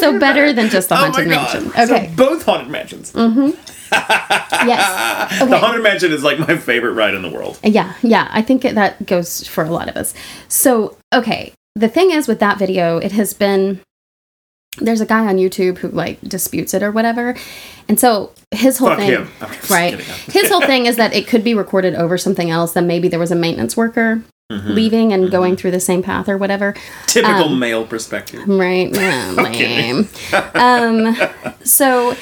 [0.00, 1.55] So better than just the Oh haunted God.
[1.62, 1.70] mansion.
[1.88, 2.12] So Okay.
[2.14, 3.11] both haunted mansions.
[3.12, 3.50] Mm-hmm.
[4.68, 5.48] yes.
[5.48, 7.59] The haunted mansion is like my favorite ride in the world.
[7.62, 8.28] Yeah, yeah.
[8.30, 10.12] I think it, that goes for a lot of us.
[10.48, 11.55] So, okay.
[11.75, 13.81] The thing is with that video, it has been
[14.79, 17.37] there's a guy on YouTube who like disputes it or whatever.
[17.89, 19.29] And so his whole Fuck thing him.
[19.70, 19.95] Right.
[20.33, 23.20] His whole thing is that it could be recorded over something else then maybe there
[23.20, 24.22] was a maintenance worker
[24.53, 24.72] Mm-hmm.
[24.75, 26.75] leaving and going through the same path or whatever.
[27.07, 28.47] Typical Um, male perspective.
[28.47, 28.95] Right.
[28.95, 30.07] Yeah, lame.
[30.55, 31.16] um,
[31.64, 32.14] so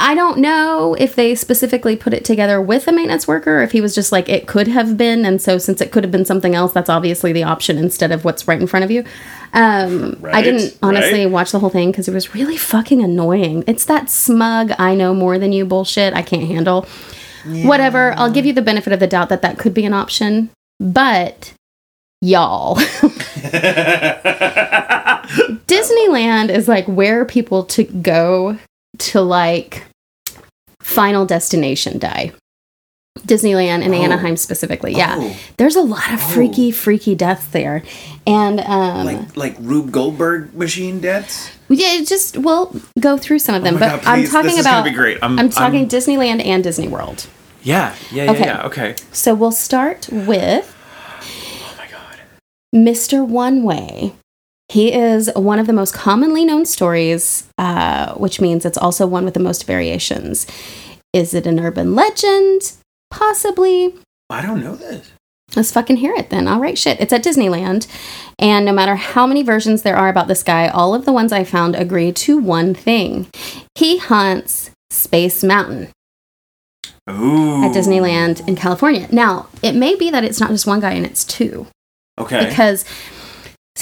[0.00, 3.72] I don't know if they specifically put it together with a maintenance worker, or if
[3.72, 5.26] he was just like, it could have been.
[5.26, 8.24] And so since it could have been something else, that's obviously the option instead of
[8.24, 9.04] what's right in front of you.
[9.52, 11.30] Um, I didn't honestly right.
[11.30, 13.62] watch the whole thing because it was really fucking annoying.
[13.66, 16.86] It's that smug, I know more than you bullshit I can't handle.
[17.44, 18.14] Whatever.
[18.16, 20.48] I'll give you the benefit of the doubt that that could be an option.
[20.78, 21.52] But
[22.22, 22.76] y'all.
[25.66, 28.58] Disneyland is like where people to go
[28.98, 29.84] to like
[30.90, 32.32] final destination die.
[33.20, 34.02] Disneyland and Oh.
[34.02, 34.94] Anaheim specifically.
[34.94, 35.16] Yeah.
[35.18, 35.36] Oh.
[35.56, 37.82] There's a lot of freaky, freaky deaths there.
[38.26, 41.50] And um Like like Rube Goldberg machine deaths.
[41.68, 43.76] yeah, just well, go through some of them.
[43.76, 45.18] Oh but God, I'm talking This is about be great.
[45.22, 47.26] I'm- I'm talking I'm- Disneyland and Disney World.
[47.62, 48.44] Yeah, yeah, yeah, Okay.
[48.46, 48.62] yeah.
[48.66, 48.94] Okay.
[49.12, 50.74] So we'll start with
[51.20, 52.16] Oh my god.
[52.74, 53.26] Mr.
[53.26, 54.14] One Way.
[54.70, 59.24] He is one of the most commonly known stories, uh, which means it's also one
[59.24, 60.46] with the most variations.
[61.12, 62.74] Is it an urban legend?
[63.10, 63.96] Possibly.
[64.30, 65.10] I don't know this.
[65.56, 66.46] Let's fucking hear it then.
[66.46, 67.00] All right, shit.
[67.00, 67.88] It's at Disneyland.
[68.38, 71.32] And no matter how many versions there are about this guy, all of the ones
[71.32, 73.26] I found agree to one thing
[73.74, 75.88] he hunts Space Mountain
[77.10, 77.64] Ooh.
[77.64, 79.08] at Disneyland in California.
[79.10, 81.66] Now, it may be that it's not just one guy and it's two.
[82.20, 82.48] Okay.
[82.48, 82.84] because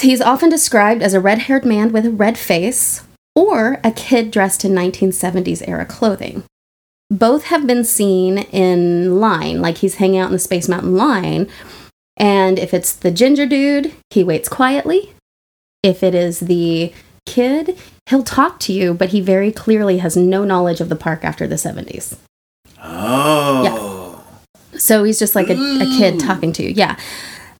[0.01, 3.03] he's often described as a red haired man with a red face
[3.35, 6.43] or a kid dressed in 1970s era clothing.
[7.09, 11.47] Both have been seen in line, like he's hanging out in the Space Mountain line.
[12.17, 15.13] And if it's the ginger dude, he waits quietly.
[15.81, 16.93] If it is the
[17.25, 17.77] kid,
[18.09, 21.47] he'll talk to you, but he very clearly has no knowledge of the park after
[21.47, 22.17] the 70s.
[22.83, 23.63] oh.
[23.63, 24.77] Yeah.
[24.77, 26.69] So he's just like a, a kid talking to you.
[26.69, 26.97] Yeah.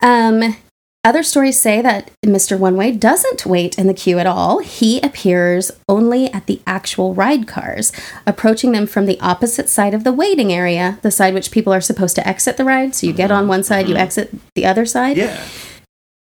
[0.01, 0.55] Um,
[1.03, 2.59] other stories say that Mr.
[2.59, 4.59] One Way doesn't wait in the queue at all.
[4.59, 7.93] He appears only at the actual ride cars,
[8.27, 11.81] approaching them from the opposite side of the waiting area, the side which people are
[11.81, 12.95] supposed to exit the ride.
[12.95, 15.15] So you get on one side, you exit the other side.
[15.17, 15.41] Yeah.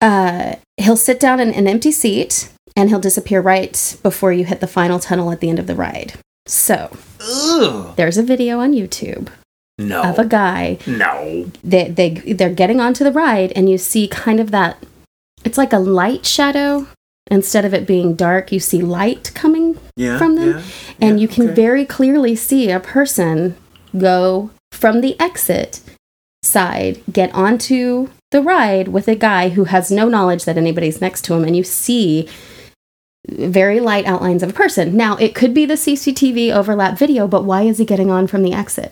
[0.01, 4.59] Uh, he'll sit down in an empty seat and he'll disappear right before you hit
[4.59, 6.13] the final tunnel at the end of the ride.
[6.45, 7.95] So Ugh.
[7.95, 9.29] there's a video on YouTube
[9.79, 10.01] No.
[10.03, 11.51] of a guy no.
[11.63, 14.83] they they they're getting onto the ride and you see kind of that
[15.45, 16.87] it's like a light shadow
[17.29, 20.17] instead of it being dark you see light coming Yeah.
[20.17, 20.61] from them yeah,
[20.99, 21.53] and yeah, you can okay.
[21.53, 23.55] very clearly see a person
[23.95, 25.81] go from the exit
[26.43, 31.21] side get onto the ride with a guy who has no knowledge that anybody's next
[31.25, 32.27] to him and you see
[33.29, 37.43] very light outlines of a person now it could be the cctv overlap video but
[37.43, 38.91] why is he getting on from the exit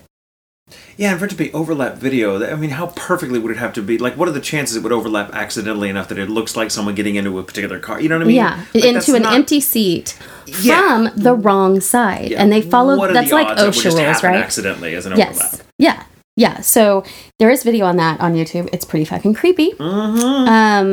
[0.97, 3.73] Yeah, and for it to be overlap video, I mean, how perfectly would it have
[3.73, 3.97] to be?
[3.99, 6.95] Like, what are the chances it would overlap accidentally enough that it looks like someone
[6.95, 8.01] getting into a particular car?
[8.01, 8.35] You know what I mean?
[8.37, 10.17] yeah, Like, into an not- empty seat
[10.61, 10.79] Yeah.
[10.79, 12.95] from the wrong side, Yeah, and they follow.
[13.13, 14.35] That's the like that OSHA rules, right?
[14.37, 15.37] Accidentally as an Yes.
[15.37, 15.67] overlap.
[15.77, 16.03] Yeah.
[16.37, 16.61] Yeah.
[16.61, 17.03] So
[17.39, 18.67] there is video on that on YouTube.
[18.73, 19.71] It's pretty fucking creepy.
[19.73, 20.19] Mm-hmm.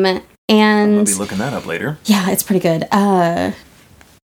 [0.07, 1.97] Um, and I'll be looking that up later.
[2.05, 2.87] yeah, it's pretty good.
[2.93, 3.53] Uh,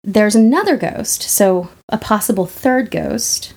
[0.04, 1.24] there's another ghost.
[1.24, 3.54] So a possible third ghost,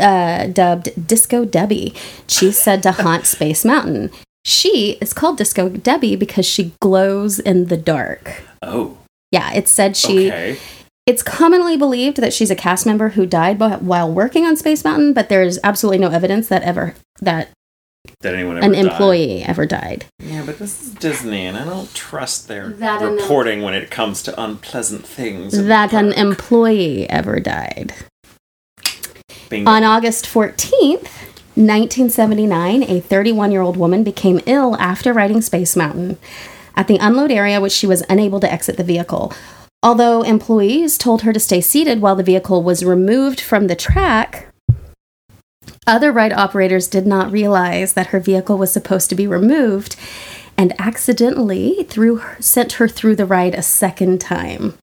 [0.00, 1.94] uh, dubbed Disco Debbie.
[2.28, 4.10] She's said to haunt Space Mountain.
[4.44, 8.42] She is called Disco Debbie because she glows in the dark.
[8.62, 8.98] Oh,
[9.32, 10.28] Yeah, it said she.
[10.28, 10.58] okay.
[11.06, 14.84] It's commonly believed that she's a cast member who died wh- while working on Space
[14.84, 17.50] Mountain, but there's absolutely no evidence that ever that
[18.20, 18.84] That anyone ever an died.
[18.84, 20.06] employee ever died.
[20.18, 23.90] Yeah, but this is Disney, and I don't trust their That an- reporting when it
[23.90, 25.64] comes to unpleasant things.
[25.66, 27.92] That an employee ever died.
[29.54, 29.70] Bingo.
[29.70, 31.08] On August 14th,
[31.56, 36.18] 1979, a 31 year old woman became ill after riding Space Mountain
[36.74, 39.32] at the unload area, which she was unable to exit the vehicle.
[39.80, 44.48] Although employees told her to stay seated while the vehicle was removed from the track,
[45.86, 49.94] other ride operators did not realize that her vehicle was supposed to be removed
[50.58, 54.74] and accidentally threw her, sent her through the ride a second time.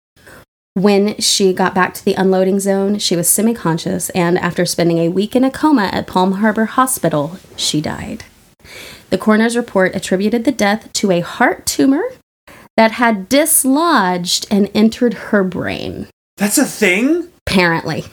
[0.74, 5.00] When she got back to the unloading zone, she was semi conscious, and after spending
[5.00, 8.24] a week in a coma at Palm Harbor Hospital, she died.
[9.10, 12.04] The coroner's report attributed the death to a heart tumor
[12.78, 16.08] that had dislodged and entered her brain,
[16.38, 17.28] That's a thing.
[17.46, 18.06] apparently.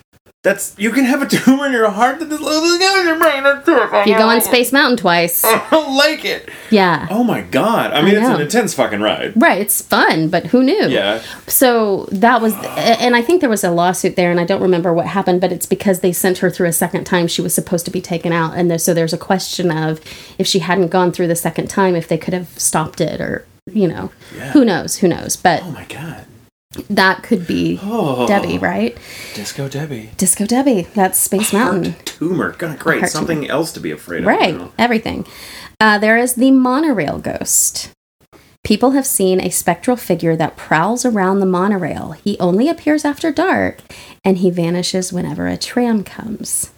[0.45, 3.43] That's you can have a tumor in your heart that is in your brain.
[3.45, 6.49] If you go on Space Mountain twice, I don't like it.
[6.70, 7.09] yeah.
[7.11, 7.91] Oh my god!
[7.93, 9.32] I mean, it's an intense fucking ride.
[9.34, 10.86] Right, it's fun, but who knew?
[10.89, 11.22] Yeah.
[11.49, 14.93] So that was, and I think there was a lawsuit there, and I don't remember
[14.95, 17.26] what happened, but it's because they sent her through a second time.
[17.26, 20.01] She was supposed to be taken out, and so there's a question of
[20.39, 23.45] if she hadn't gone through the second time, if they could have stopped it, or
[23.72, 24.53] you know, Yeah.
[24.53, 25.34] who knows, who knows.
[25.34, 26.26] But Oh my god.
[26.90, 28.26] That could be Oh.
[28.26, 28.96] Debbie, right?
[29.34, 30.10] Disco Debbie.
[30.16, 30.82] Disco Debbie.
[30.94, 31.92] That's Space Mountain.
[31.92, 32.52] Heart tumor.
[32.58, 33.00] God, great.
[33.00, 34.26] Heart Something else to be afraid of.
[34.26, 34.72] Right, now.
[34.78, 35.26] everything.
[35.80, 37.90] Uh, there is the monorail ghost.
[38.64, 42.12] People have seen a spectral figure that prowls around the monorail.
[42.12, 43.78] He only appears after dark,
[44.24, 46.70] and he vanishes whenever a tram comes.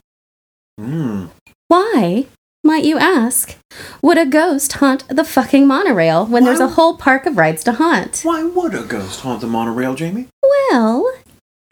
[0.78, 1.30] Mm.
[1.68, 2.26] Why,
[2.62, 3.56] might you ask,
[4.02, 7.72] would a ghost haunt the fucking monorail when there's a whole park of rides to
[7.72, 8.20] haunt?
[8.22, 10.28] Why would a ghost haunt the monorail, Jamie?
[10.42, 11.10] Well,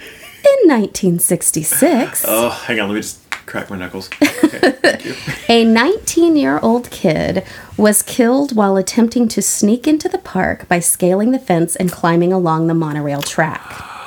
[0.01, 2.24] in 1966.
[2.28, 2.89] Oh, hang on.
[2.89, 4.09] Let me just crack my knuckles.
[4.49, 5.14] Okay, thank you.
[5.49, 7.45] A 19 year old kid
[7.76, 12.32] was killed while attempting to sneak into the park by scaling the fence and climbing
[12.32, 13.61] along the monorail track.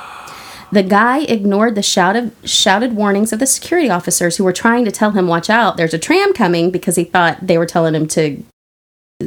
[0.72, 4.90] The guy ignored the shouted, shouted warnings of the security officers who were trying to
[4.90, 8.06] tell him, Watch out, there's a tram coming, because he thought they were telling him
[8.08, 8.42] to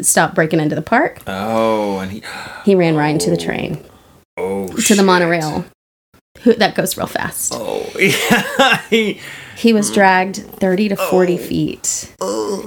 [0.02, 1.22] stop breaking into the park.
[1.28, 2.24] Oh, and he.
[2.66, 3.78] He ran right into the train,
[4.38, 5.66] Oh, oh to the monorail.
[6.40, 7.54] Who- That goes real fast.
[7.56, 8.82] Oh, yeah.
[8.90, 9.22] he,
[9.56, 12.14] He was dragged 30 to 40 feet.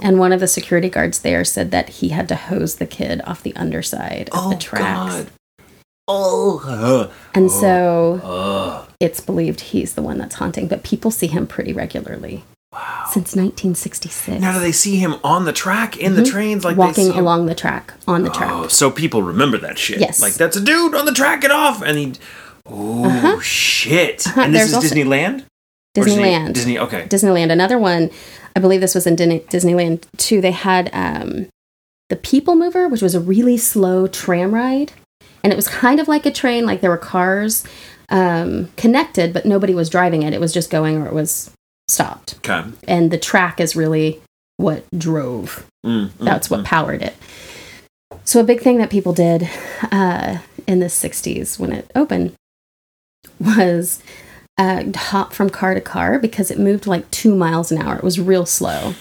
[0.01, 3.21] And one of the security guards there said that he had to hose the kid
[3.25, 5.29] off the underside of the oh, tracks.
[6.11, 7.11] Oh.
[7.35, 12.43] And so it's believed he's the one that's haunting, but people see him pretty regularly.
[12.73, 13.03] Wow.
[13.05, 14.41] Since 1966.
[14.41, 16.63] Now, do they see him on the track in the trains?
[16.63, 18.51] Like walking along the track, on the track.
[18.51, 19.99] Oh, so people remember that shit.
[19.99, 20.21] Yes.
[20.21, 21.41] Like that's a dude on the track.
[21.41, 21.81] Get off!
[21.81, 22.13] And he.
[22.67, 24.25] Oh shit!
[24.25, 24.47] And this Uh-huh.
[24.51, 25.45] There's is also- Disneyland.
[25.95, 26.53] Disney- Disneyland.
[26.53, 26.77] Disney.
[26.77, 27.07] Okay.
[27.09, 27.51] Disneyland.
[27.51, 28.11] Another one,
[28.55, 30.39] I believe this was in Din- Disneyland too.
[30.39, 31.47] They had um,
[32.09, 34.91] the People Mover, which was a really slow tram ride,
[35.43, 36.65] and it was kind of like a train.
[36.65, 37.63] Like there were cars
[38.09, 40.33] um, connected, but nobody was driving it.
[40.33, 41.51] It was just going or it was
[41.87, 42.35] stopped.
[42.37, 42.63] Okay.
[42.87, 44.21] And the track is really
[44.57, 45.65] what drove.
[45.85, 47.15] Mm, mm, That's what powered it.
[48.25, 49.49] So a big thing that people did
[49.91, 52.33] uh, in the '60s when it opened
[53.39, 54.01] was
[54.57, 57.95] uh, hop from car to car because it moved like two miles an hour.
[57.97, 58.93] It was real slow.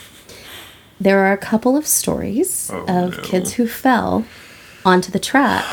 [1.00, 3.22] There are a couple of stories Oh, of no.
[3.22, 4.24] kids who fell
[4.84, 5.64] onto the track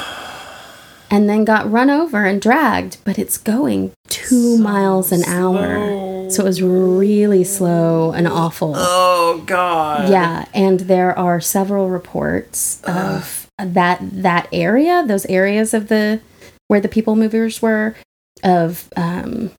[1.11, 6.29] and then got run over and dragged, but it's going two miles an hour.
[6.31, 8.73] So it was really slow and awful.
[8.75, 10.09] Oh god.
[10.09, 16.19] Yeah, and there are several reports of that that area, those areas of the
[16.67, 17.95] where the people movers were,
[18.43, 19.51] of um,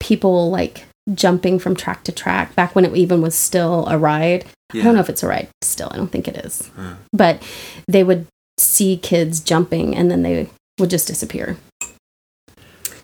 [0.00, 4.44] people like jumping from track to track back when it even was still a ride.
[4.74, 5.88] I don't know if it's a ride still.
[5.92, 6.94] I don't think it is, Hmm.
[7.12, 7.42] but
[7.88, 8.26] they would
[8.58, 10.48] see kids jumping and then they
[10.78, 11.56] would just disappear.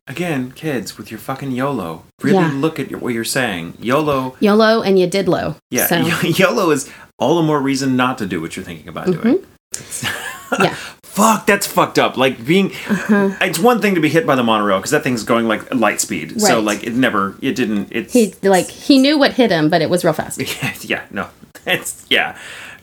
[0.08, 2.52] Again, kids, with your fucking YOLO, really Yeah.
[2.54, 3.74] look at what you're saying.
[3.80, 4.36] YOLO.
[4.40, 5.56] YOLO and you did low.
[5.70, 5.86] Yeah.
[5.86, 9.44] So, YOLO is all the more reason not to do what you're thinking about doing.
[9.74, 10.62] Mm-hmm.
[10.64, 10.74] yeah.
[11.04, 12.16] Fuck, that's fucked up.
[12.16, 13.30] Like being, Uh-huh.
[13.40, 16.00] it's one thing to be hit by the monorail because that thing's going like light
[16.00, 16.40] speed.
[16.40, 17.88] So like it never, it didn't.
[17.92, 20.40] It's He like he knew what hit him, but it was real fast.
[20.62, 21.28] yeah, yeah, no,
[21.66, 22.36] it's yeah,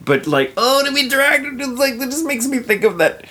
[0.05, 3.25] but like oh, to be dragged, like that just makes me think of that.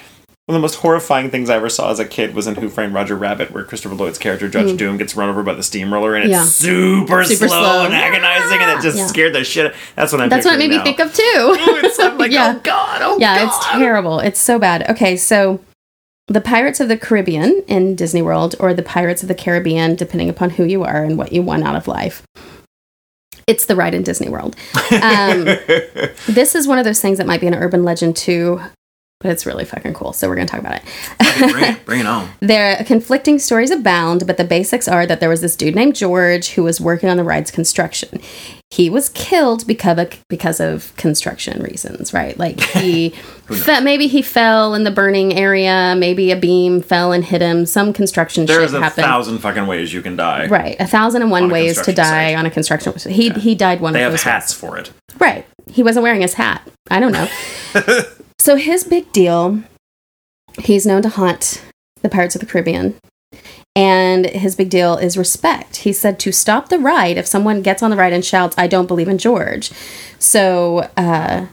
[0.49, 2.70] One of the most horrifying things I ever saw as a kid was in Who
[2.70, 6.14] Framed Roger Rabbit, where Christopher Lloyd's character Judge Doom gets run over by the steamroller,
[6.14, 6.38] and it's Mm.
[6.40, 6.44] Yeah.
[6.46, 7.84] super, Super slow, slow.
[7.84, 9.07] and agonizing, and it just Yeah.
[9.09, 9.66] scared the shit.
[9.66, 10.28] Out of the- That's what I'm.
[10.30, 11.22] That's what it made me think of too.
[11.34, 11.57] now.
[11.84, 12.55] it's, I'm like, Yeah.
[12.57, 13.46] oh god, oh yeah, god.
[13.49, 14.20] it's terrible.
[14.20, 14.88] It's so bad.
[14.88, 15.61] Okay, so
[16.28, 20.30] the Pirates of the Caribbean in Disney World or the Pirates of the Caribbean, depending
[20.30, 22.22] upon who you are and what you want out of life.
[23.46, 24.57] It's the ride in Disney World.
[24.90, 25.44] Um,
[26.26, 28.61] this is one of those things that might be an urban legend too,
[29.21, 30.12] but it's really fucking cool.
[30.12, 31.53] So we're going to talk about it.
[31.53, 32.29] bring, it, bring it on.
[32.41, 36.51] There conflicting stories abound, but the basics are that there was this dude named George
[36.51, 38.21] who was working on the ride's construction.
[38.71, 42.39] He was killed because of, because of construction reasons, right?
[42.39, 43.09] Like he
[43.49, 47.66] fe- maybe he fell in the burning area, maybe a beam fell and hit him.
[47.66, 50.47] Some construction There's shit a thousand fucking ways you can die.
[50.47, 52.37] Right, a thousand and one On ways to die site.
[52.39, 52.93] on a construction.
[53.11, 54.93] He he died one They of have those hats for it.
[55.19, 56.62] Right, he wasn't wearing his hat.
[56.91, 57.29] I don't know.
[58.39, 59.62] so his big deal,
[60.61, 61.62] he's known to haunt
[62.03, 62.95] the Pirates of the Caribbean,
[63.76, 65.76] and his big deal is respect.
[65.78, 68.66] He said to stop the ride if someone gets on the ride and shouts, "I
[68.66, 69.70] don't believe in George."
[70.18, 70.89] So.
[70.97, 71.47] uh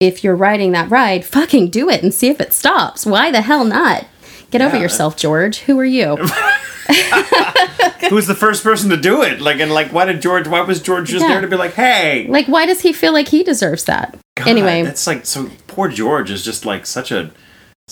[0.00, 3.06] if you're riding that ride, fucking do it and see if it stops.
[3.06, 4.04] Why the hell not?
[4.50, 5.58] Get over yourself, George.
[5.60, 6.16] Who are you?
[8.08, 9.40] Who was the first person to do it?
[9.40, 10.48] Like, and like, why did George?
[10.48, 11.28] Why was George just Yeah.
[11.34, 12.26] there to be like, hey?
[12.28, 14.18] Like, why does he feel like he deserves that?
[14.36, 15.48] God, anyway, that's like so.
[15.72, 17.30] Poor George is just like such a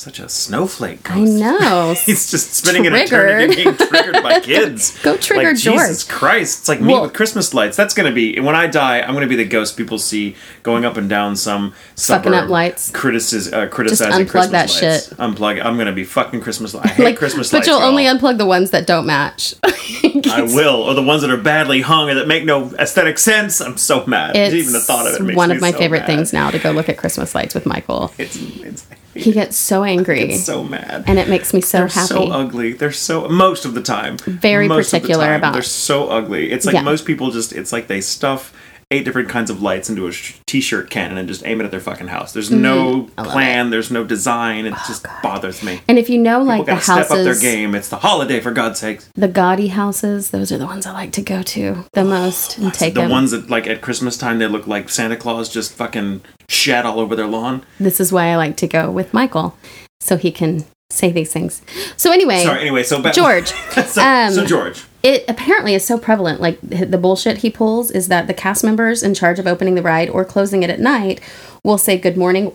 [0.01, 1.11] such a snowflake.
[1.11, 1.95] I know.
[2.05, 3.51] He's just spending an Triggered.
[3.51, 4.99] eternity being triggered by kids.
[5.03, 6.61] Go trigger like, Jesus Christ!
[6.61, 7.77] It's like me Well- with Christmas lights.
[7.77, 9.01] That's gonna be when I die.
[9.01, 12.91] I'm gonna be the ghost people see going up and down some Fucking up lights.
[12.91, 15.09] Criticis- uh, criticizing unplug Christmas that lights.
[15.09, 15.19] shit.
[15.19, 15.65] Unplug.
[15.65, 16.89] I'm gonna be fucking Christmas lights.
[16.91, 17.69] I hate like, Christmas but lights.
[17.69, 19.55] But you'll only unplug the ones that don't match.
[19.63, 23.61] I will, or the ones that are badly hung or that make no aesthetic sense.
[23.61, 24.37] I'm so mad.
[24.37, 26.07] It's Even the thought of it makes one of my so favorite mad.
[26.07, 28.13] things now to go look at Christmas lights with Michael.
[28.19, 31.05] It's, it's He gets so angry, it's so mad.
[31.07, 31.89] and it makes me so happy.
[31.89, 32.07] They're happy.
[32.27, 32.73] so ugly.
[32.75, 34.19] They're so most of the time.
[34.19, 36.53] Very Most particular time, about- They're so ugly.
[36.53, 36.83] It's like Yeah.
[36.83, 37.53] most people just.
[37.53, 38.53] It's like they stuff
[38.93, 41.71] eight different kinds of lights into a sh- t-shirt cannon and just aim it at
[41.71, 42.33] their fucking house.
[42.33, 43.21] There's no Mm-hmm.
[43.23, 43.71] Love plan.
[43.71, 44.67] There's no design.
[44.67, 45.81] It just bothers me.
[45.87, 47.75] and if you know, like People the gotta step up their game.
[47.77, 49.09] It's the holiday for God's sakes.
[49.15, 52.75] the gaudy houses, those are the ones I like to go to the most and
[52.75, 53.11] take the them.
[53.11, 56.99] ones that like at Christmas time they look like Santa Claus just fucking shed all
[56.99, 57.65] over their lawn.
[57.79, 59.57] this is why I like to go with Michael,
[60.01, 61.63] so he can say these things.
[61.97, 62.61] So anyway, Sorry.
[62.63, 63.47] Anyway, so back, George.
[63.87, 64.83] so, um, so George.
[65.03, 69.03] It apparently is so prevalent like the bullshit he pulls is that the cast members
[69.03, 71.21] in charge of opening the ride or closing it at night
[71.65, 72.53] will say good morning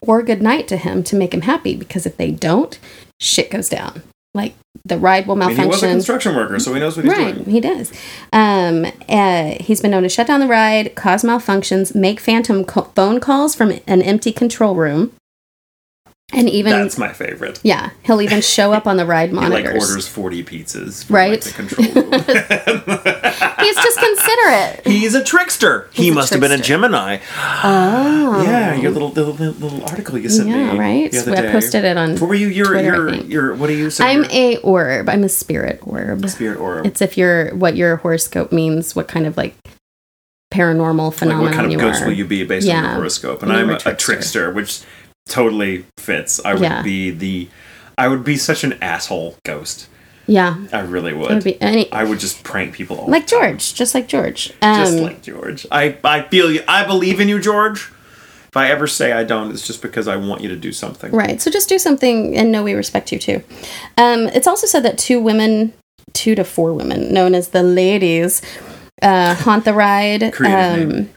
[0.00, 2.78] or good night to him to make him happy because if they don't
[3.20, 4.02] shit goes down
[4.34, 4.54] like
[4.84, 5.90] the ride will I mean, he was a malfunction.
[5.90, 7.48] construction worker, so he knows what he's Right, doing.
[7.48, 7.92] he does.
[8.32, 12.90] Um, uh, he's been known to shut down the ride, cause malfunctions, make phantom co-
[12.96, 15.12] phone calls from an empty control room,
[16.32, 17.60] and even That's my favorite.
[17.62, 21.30] yeah, he'll even show up on the ride He like orders forty pizzas, from, Right.
[21.32, 22.12] Like, the control room.
[23.64, 24.86] He's just considerate.
[24.86, 25.88] He's a trickster.
[25.92, 26.58] he He's a must have been a.
[26.58, 27.18] Gemini.
[27.62, 30.78] Oh, Yeah, your little little, little article you sent Yeah, me.
[30.78, 31.10] right?
[31.12, 31.52] The other I day.
[31.52, 32.48] posted it on What were you?
[32.48, 33.90] You're Twitter, I you're What are you?
[33.90, 35.08] So I'm a orb.
[35.08, 36.28] I'm a spirit orb.
[36.28, 36.86] spirit orb.
[36.86, 39.56] It's if you're what your horoscope means, what kind of like
[40.52, 42.06] paranormal like phenomenon what kind of ghost are.
[42.06, 43.42] will you be based on your horoscope?
[43.42, 44.04] And I'm a, a a trickster.
[44.14, 44.82] trickster, which
[45.26, 46.40] totally fits.
[46.44, 46.82] I would Yeah.
[46.82, 47.48] be the.
[47.96, 49.86] I would be such an asshole ghost.
[50.26, 51.30] yeah, I really would.
[51.30, 53.26] would be any I would just prank people like.
[53.26, 54.52] George, just like George.
[54.62, 55.66] Um, Just like George.
[55.70, 56.62] I, I feel you.
[56.66, 57.90] I believe in you, George.
[58.48, 61.10] If I ever say I don't, it's just because I want you to do something.
[61.12, 61.42] Right.
[61.42, 63.42] So just do something and know we respect you too.
[63.98, 65.72] Um, it's also said that two women,
[66.12, 68.42] two to four women, known as the ladies,
[69.02, 70.22] uh, haunt the ride.
[70.40, 71.10] Um,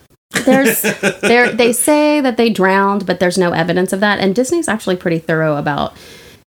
[0.45, 0.81] there's
[1.21, 4.19] there they say that they drowned, but there's no evidence of that.
[4.19, 5.93] And Disney's actually pretty thorough about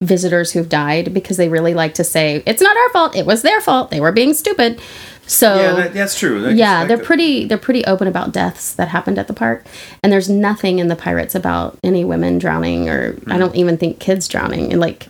[0.00, 3.42] visitors who've died because they really like to say it's not our fault, it was
[3.42, 4.80] their fault, they were being stupid.
[5.26, 6.40] So Yeah, that, that's true.
[6.40, 9.66] That- yeah, they're pretty they're pretty open about deaths that happened at the park.
[10.02, 13.38] And there's nothing in the pirates about any women drowning or I Hmm.
[13.40, 15.08] don't even think kids drowning and like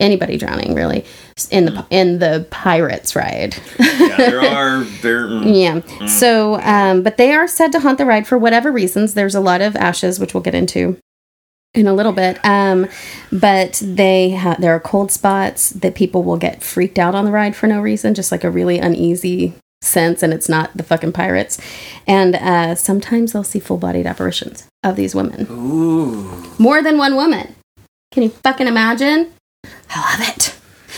[0.00, 1.04] anybody drowning really
[1.50, 3.54] in the in the pirates ride.
[3.78, 4.84] yeah, there are.
[5.02, 5.60] There, mm.
[6.00, 6.06] yeah.
[6.06, 9.14] So um but they are said to haunt the ride for whatever reasons.
[9.14, 10.96] There's a lot of ashes which we'll get into
[11.74, 12.38] in a little bit.
[12.44, 12.88] Um
[13.30, 17.30] but they ha- there are cold spots that people will get freaked out on the
[17.30, 21.12] ride for no reason, just like a really uneasy sense and it's not the fucking
[21.12, 21.58] pirates.
[22.06, 25.46] And uh sometimes they'll see full-bodied apparitions of these women.
[25.50, 27.54] Ooh, More than one woman.
[28.12, 29.32] Can you fucking imagine?
[29.90, 30.54] I love it.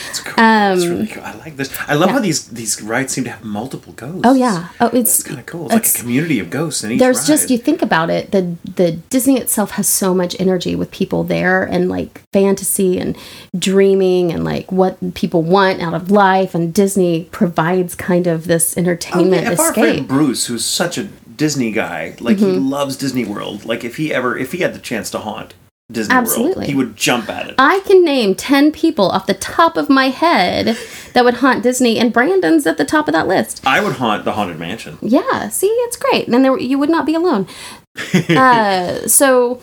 [0.09, 0.33] It's cool.
[0.33, 0.37] Um,
[0.79, 1.23] that's really cool.
[1.23, 1.75] I like this.
[1.87, 2.15] I love yeah.
[2.15, 4.23] how these these rides seem to have multiple ghosts.
[4.25, 4.69] Oh yeah.
[4.81, 5.67] Oh, it's it's kind of cool.
[5.67, 7.27] It's, like a community of ghosts in each there's ride.
[7.27, 11.25] just you think about it the the disney itself has so much energy with people
[11.25, 13.17] there and like fantasy and
[13.59, 18.77] dreaming and like what people want out of life and disney provides kind of this
[18.77, 21.05] Oh, entertainment if our friend escape Bruce, who's such a
[21.37, 22.69] Disney guy, like he Mm-hmm.
[22.69, 23.65] loves Disney World.
[23.65, 25.55] Like if he ever, if he had the chance to haunt
[25.93, 26.55] Disney Absolutely.
[26.55, 27.55] World, he would jump at it.
[27.59, 30.77] i can name 10 people off the top of my head
[31.13, 34.25] that would haunt disney and brandon's at the top of that list I would haunt
[34.25, 34.99] the haunted mansion.
[35.03, 37.47] yeah see it's great then there you would not be alone
[38.31, 39.61] uh, so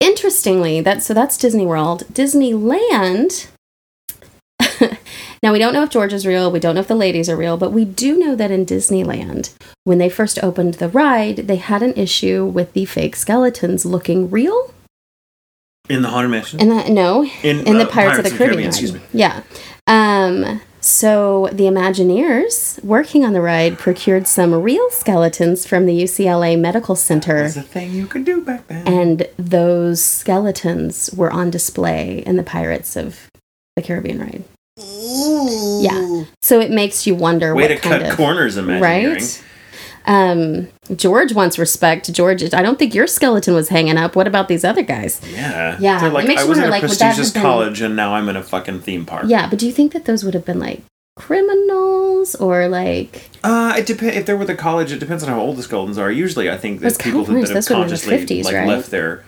[0.00, 3.48] interestingly that so that's disney world disneyland
[5.42, 7.36] now we don't know if george is real we don't know if the ladies are
[7.36, 9.54] real but we do know that in disneyland
[9.84, 14.30] when they first opened the ride they had an issue with the fake skeletons looking
[14.30, 14.72] real
[15.88, 16.60] In the haunted mansion.
[16.60, 18.68] and that no in in the uh, Pirates, of the Caribbean.
[18.68, 19.00] excuse me.
[19.12, 19.42] Yeah.
[19.88, 26.58] Um, so the Imagineers working on the ride procured some real skeletons from the UCLA
[26.58, 27.42] Medical Center.
[27.42, 28.86] That's a thing you could do back then.
[28.86, 33.28] And those skeletons were on display in the Pirates of
[33.76, 34.44] the Caribbean ride.
[34.76, 36.24] Yeah.
[36.42, 39.12] So it makes you wonder Way what to kind cut of corners, Imagineering.
[39.14, 39.44] right.
[40.04, 42.12] Um, George wants respect.
[42.12, 44.16] George, I don't think your skeleton was hanging up.
[44.16, 45.20] What about these other guys?
[45.32, 45.76] Yeah.
[45.80, 48.14] Yeah, They're it makes I was in a like, that prestigious been- college and now
[48.14, 49.24] I'm in a fucking theme park.
[49.28, 50.82] Yeah, but do you think that those would have been like
[51.16, 54.16] criminals or like Uh, it depends.
[54.16, 56.10] If they're with a college, it depends on how old the skeletons are.
[56.10, 58.68] Usually, I think It's people that, that have been consciously 50s, like right?
[58.68, 59.24] left their.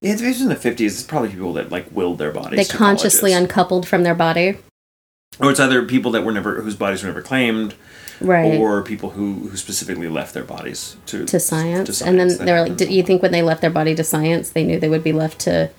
[0.00, 0.94] Yeah, if it's in the fifties.
[0.94, 2.56] It's probably people that like willed their bodies.
[2.68, 3.50] they consciously colleges.
[3.50, 4.58] uncoupled from their body?
[5.40, 7.74] or it's either people that were never whose bodies were never claimed,
[8.20, 8.58] Right.
[8.58, 11.98] or people who who specifically left their bodies to to science.
[11.98, 14.04] to and then they were like, "Did you think when they left their body to
[14.04, 15.70] science, they knew they would be left to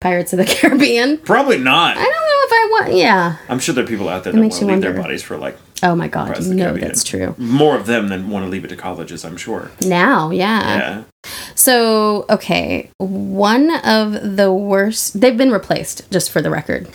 [0.00, 1.96] Pirates of the Caribbean?" Probably not.
[1.96, 2.94] I don't know if I want.
[2.94, 3.36] Yeah.
[3.48, 5.36] I'm sure there are people out there It that want to leave their bodies for
[5.36, 6.88] like Oh my God, Pirates you know Caribbean.
[6.88, 7.34] that's true.
[7.38, 9.24] more of them than want to leave it to colleges.
[9.24, 9.70] I'm sure.
[9.86, 10.78] Now, yeah.
[10.78, 11.30] Yeah.
[11.54, 15.20] So, okay, one of the worst.
[15.20, 16.88] They've been replaced, just for the record.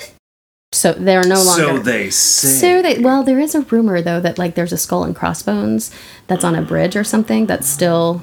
[0.73, 1.63] So they're no longer.
[1.63, 2.47] So they say.
[2.47, 5.91] So they well, there is a rumor though that like there's a skull and crossbones
[6.27, 8.21] that's on a bridge or something that's still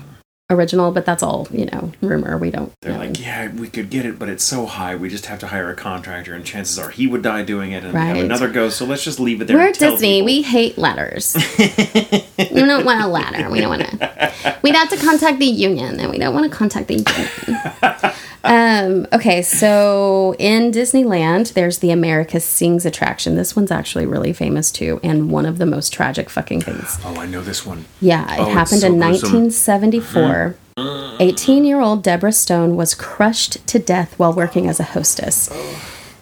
[0.50, 2.36] original, but that's all you know rumor.
[2.36, 2.72] We don't.
[2.82, 4.96] They're like, yeah, we could get it, but it's so high.
[4.96, 7.84] We just have to hire a contractor, and chances are he would die doing it,
[7.84, 8.76] and we have another ghost.
[8.78, 9.56] So let's just leave it there.
[9.56, 10.18] We're Disney.
[10.18, 10.26] people.
[10.26, 11.36] We hate ladders.
[11.58, 13.48] we don't want a ladder.
[13.50, 14.56] We don't want to.
[14.62, 18.12] We'd have to contact the union, and we don't want to contact the union.
[18.44, 23.34] um, okay, so in Disneyland, there's the America Sings attraction.
[23.36, 26.98] This one's actually really famous too, and one of the most tragic fucking things.
[27.04, 27.84] Oh, I know this one.
[28.00, 29.32] Yeah, it Oh, happened so in gruesome.
[29.32, 30.39] 1974.
[30.76, 35.50] 18 year old Deborah Stone was crushed to death while working as a hostess.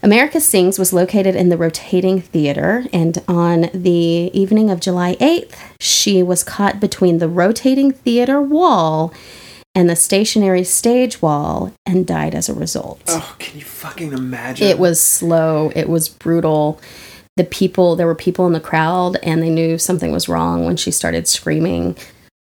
[0.02, 5.56] America Sings was located in the rotating theater, and on the evening of July 8th,
[5.80, 9.12] she was caught between the rotating theater wall
[9.74, 13.02] and the stationary stage wall and died as a result.
[13.08, 14.66] Oh, can you fucking imagine?
[14.66, 16.80] It was slow, it was brutal.
[17.36, 20.76] The people, there were people in the crowd, and they knew something was wrong when
[20.76, 21.96] she started screaming.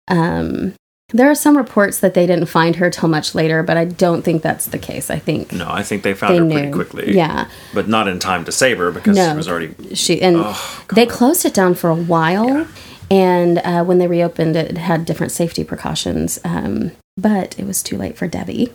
[0.08, 0.74] Um,
[1.10, 4.24] there are some reports that they didn't find her till much later, but I don't
[4.24, 5.10] think that's the case.
[5.12, 6.54] I think No, I think they found they her knew.
[6.56, 7.16] pretty quickly.
[7.16, 7.48] Yeah.
[7.74, 9.32] But not in time to save her because No.
[9.32, 9.96] she was already.
[9.96, 12.68] she and Oh, they closed it down for a while
[13.12, 17.84] and uh, when they reopened it, it had different safety precautions um, but it was
[17.84, 18.74] too late for debbie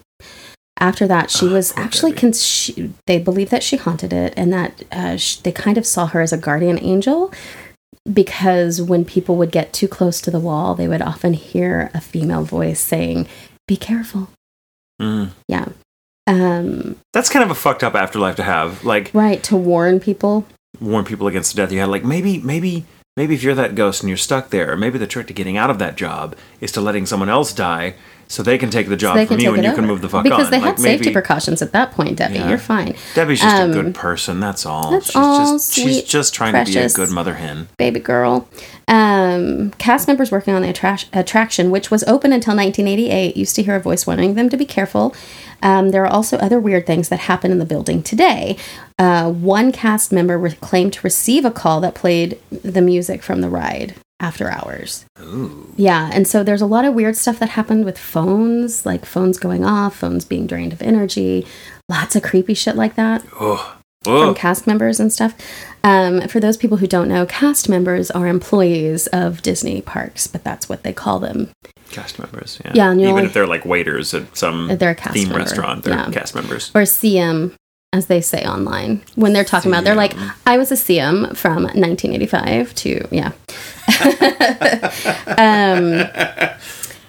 [0.79, 4.53] after that she Oh, was actually con- she, they believe that she haunted it and
[4.53, 7.33] that uh, sh- they kind of saw her as a guardian angel
[8.13, 12.01] because when people would get too close to the wall they would often hear a
[12.01, 13.27] female voice saying
[13.67, 14.29] be careful
[15.01, 15.31] Mm.
[15.49, 15.69] yeah
[16.27, 18.85] um, That's kind of a fucked up afterlife to have.
[18.85, 20.47] Like, right to warn people
[20.81, 21.73] warn people against death.
[21.73, 22.85] You had like maybe, maybe,
[23.17, 25.71] maybe if you're that ghost and you're stuck there, maybe the trick to getting out
[25.71, 27.95] of that job is to letting someone else die
[28.31, 30.19] so they can take the job they from you and you can move the fuck
[30.19, 30.23] on.
[30.25, 30.51] because on.
[30.53, 32.49] they Like, had safety maybe- precautions at that point debbie Yeah.
[32.49, 34.41] you're fine Debbie's just Um, a good person.
[34.41, 34.93] That's all.
[34.93, 37.69] that's she's all, just she's sweet, just trying to be a good mother hen.
[37.77, 38.49] baby girl.
[38.89, 43.63] Um, cast members working on the attrac- attraction, which was open until 1988, used to
[43.63, 45.15] hear a voice warning them to be careful.
[45.63, 48.57] Um, there are also other weird things that happen in the building today.
[48.99, 53.41] Uh, one cast member re- claimed to receive a call that played the music from
[53.43, 55.05] the ride after hours.
[55.21, 55.73] Ooh.
[55.77, 59.39] Yeah, and so there's a lot of weird stuff that happened with phones, like phones
[59.39, 61.47] going off, phones being drained of energy,
[61.89, 63.77] lots of creepy shit like that Oh.
[64.05, 64.35] from Oh.
[64.35, 65.35] cast members and stuff.
[65.83, 70.45] Um, for those people who don't know, cast members are employees of Disney parks, but
[70.45, 71.49] that's what they call them.
[71.91, 72.61] Cast members.
[72.65, 72.73] Yeah.
[72.75, 75.39] Yeah, and Even only- if they're like waiters at some They're a cast theme member.
[75.41, 76.11] restaurant, they're Yeah.
[76.11, 76.71] cast members.
[76.75, 77.53] Or CM,
[77.93, 79.03] as they say online.
[79.17, 80.15] When they're talking about, they're like,
[80.47, 83.33] I was a CM from 1985 to, yeah.
[85.39, 86.09] um,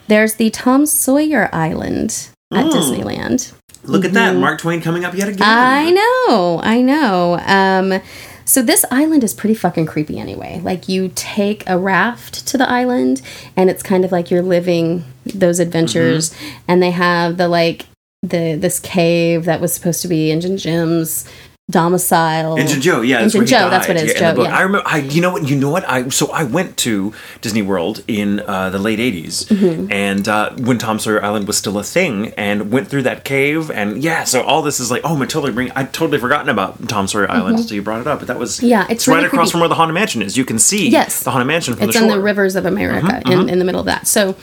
[0.08, 2.72] there's the Tom Sawyer Island at Mm.
[2.72, 3.53] Disneyland.
[3.84, 5.41] Look at that, Mark Twain coming up yet again.
[5.48, 7.40] I know, I know.
[7.45, 8.02] Um,
[8.45, 10.60] so this island is pretty fucking creepy anyway.
[10.64, 13.22] Like you take a raft to the island,
[13.56, 16.36] and it's kind of like you're living those adventures.
[16.68, 17.86] And they have the like
[18.23, 21.26] the this cave that was supposed to be Injun Jim's
[21.69, 22.57] domicile.
[22.57, 24.43] Injun Joe, yeah, that's Injun where he Joe, that's what died, it is, yeah, Joe,
[24.43, 24.57] yeah.
[24.57, 24.88] I remember.
[24.88, 25.48] I, you know what?
[25.48, 25.88] You know what?
[25.89, 29.91] I so I went to Disney World in uh, the late '80s, Mm-hmm.
[29.91, 33.72] and uh, when Tom Sawyer Island was still a thing, and went through that cave,
[33.72, 35.72] and yeah, so all this is like, oh, totally bring.
[35.76, 38.57] I totally forgotten about Tom Sawyer Island until you brought it up, but that was
[38.57, 38.68] Mm-hmm.
[38.68, 39.52] Yeah, it's right really across creepy.
[39.52, 40.38] from where the Haunted Mansion is.
[40.38, 41.23] You can see Yes.
[41.23, 42.18] the Haunted Mansion from it's the in shore.
[42.18, 44.06] the rivers of America Mm-hmm, in, in the middle of that.
[44.07, 44.35] So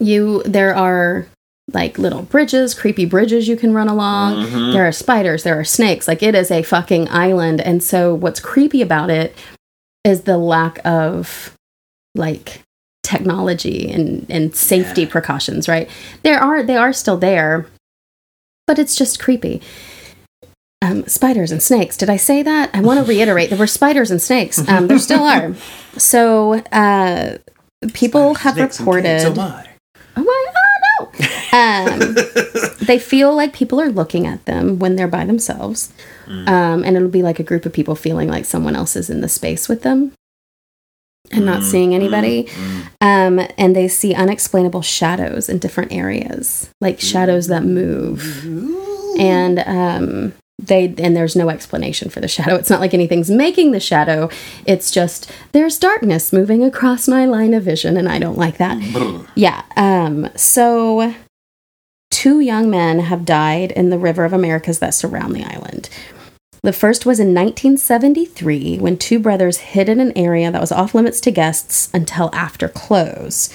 [0.00, 1.26] you there are
[1.72, 4.46] like little bridges, creepy bridges you can run along.
[4.46, 4.72] Mm-hmm.
[4.72, 6.06] There are spiders, there are snakes.
[6.06, 7.60] Like it is a fucking island.
[7.60, 9.34] And so what's creepy about it
[10.04, 11.56] is the lack of
[12.14, 12.60] like
[13.02, 15.08] technology and and safety Yeah.
[15.10, 15.88] precautions, right?
[16.22, 17.66] There are they are still there,
[18.66, 19.62] but it's just creepy.
[20.82, 21.96] Um, spiders and snakes.
[21.96, 22.68] Did I say that?
[22.74, 24.58] I want to reiterate there were spiders and snakes.
[24.68, 25.54] Um, there still are.
[25.96, 27.38] So uh,
[27.94, 29.24] people have reported.
[29.24, 29.66] oh my.
[30.16, 31.26] Oh my oh no!
[31.54, 32.14] Um,
[32.86, 35.92] they feel like people are looking at them when they're by themselves,
[36.26, 36.48] Mm.
[36.48, 39.20] um, and it'll be like a group of people feeling like someone else is in
[39.20, 40.12] the space with them,
[41.30, 42.44] and not Mm, seeing anybody.
[42.44, 49.18] mm, Um, and they see unexplainable shadows in different areas, like shadows that move, mm.
[49.20, 50.32] and um,
[50.62, 52.54] they and there's no explanation for the shadow.
[52.54, 54.30] It's not like anything's making the shadow.
[54.66, 58.78] It's just there's darkness moving across my line of vision, and I don't like that.
[59.34, 59.62] Yeah.
[59.76, 61.12] Um, so
[62.24, 65.90] two young men have died in the River of Americas that surround the island.
[66.62, 70.94] The first was in 1973 when two brothers hid in an area that was off
[70.94, 73.52] limits to guests until after close.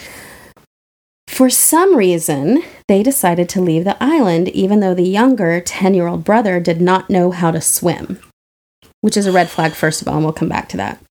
[1.28, 6.06] For some reason, they decided to leave the island even though the younger 10 year
[6.06, 8.20] old brother did not know how to swim,
[9.02, 11.02] which is a red flag, first of all, and we'll come back to that.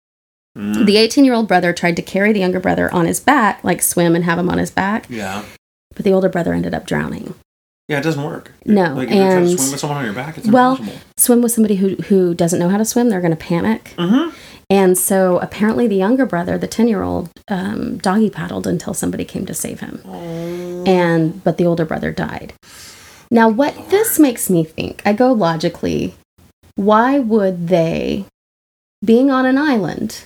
[0.56, 0.86] Mm.
[0.86, 3.82] The 18 year old brother tried to carry the younger brother on his back, like
[3.82, 5.42] swim and have him on his back, Yeah.
[5.96, 7.34] but the older brother ended up drowning.
[7.88, 8.52] Yeah, it doesn't work.
[8.66, 10.72] No, Like if you're trying to and- swim with someone on your back, it's Well,
[10.76, 10.98] impossible.
[11.16, 13.94] Swim with somebody who, who doesn't know how to swim, they're going to panic.
[13.96, 14.36] Mm-hmm.
[14.70, 19.24] And so apparently the younger brother, the 10 year old, um, doggy paddled until somebody
[19.24, 20.02] came to save him.
[20.86, 22.52] And, but the older brother died.
[23.30, 26.14] Now, what this makes me think, I go logically,
[26.76, 28.26] why would they,
[29.02, 30.24] being on an island,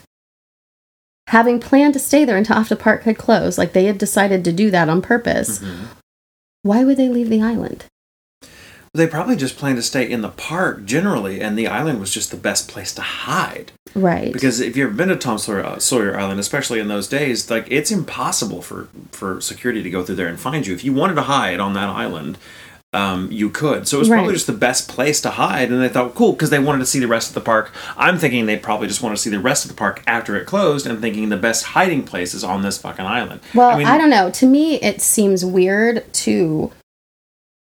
[1.28, 4.44] having planned to stay there until after the park had closed, like they had decided
[4.44, 5.84] to do that on purpose, Mm-hmm.
[6.62, 7.84] Why would they leave the island?
[8.94, 12.30] They probably just planned to stay in the park generally, and the island was just
[12.30, 13.72] the best place to hide.
[13.94, 14.30] Right.
[14.30, 17.50] Because if you've ever been to Tom Sawyer, uh, Sawyer Island, especially in those days,
[17.50, 20.74] like it's impossible for for security to go through there and find you.
[20.74, 22.36] If you wanted to hide on that island,
[22.92, 23.88] um, you could.
[23.88, 26.50] So it was probably just the best place to hide, and they thought, cool, because
[26.50, 27.72] they wanted to see the rest of the park.
[27.96, 30.46] I'm thinking they probably just want to see the rest of the park after it
[30.46, 33.40] closed, and thinking the best hiding place is on this fucking island.
[33.54, 34.30] Well, I, mean, don't know.
[34.30, 36.70] To me, it seems weird to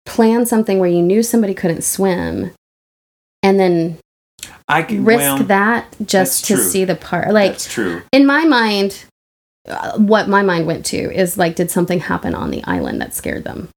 [0.04, 2.50] plan something where you knew somebody couldn't swim
[3.42, 3.98] and then
[4.68, 6.62] I can risk well, that just to true.
[6.62, 7.28] see the park.
[7.28, 8.02] Like, That's true.
[8.12, 9.04] in my mind,
[9.68, 13.14] uh, what my mind went to is like, did something happen on the island that
[13.14, 13.68] scared them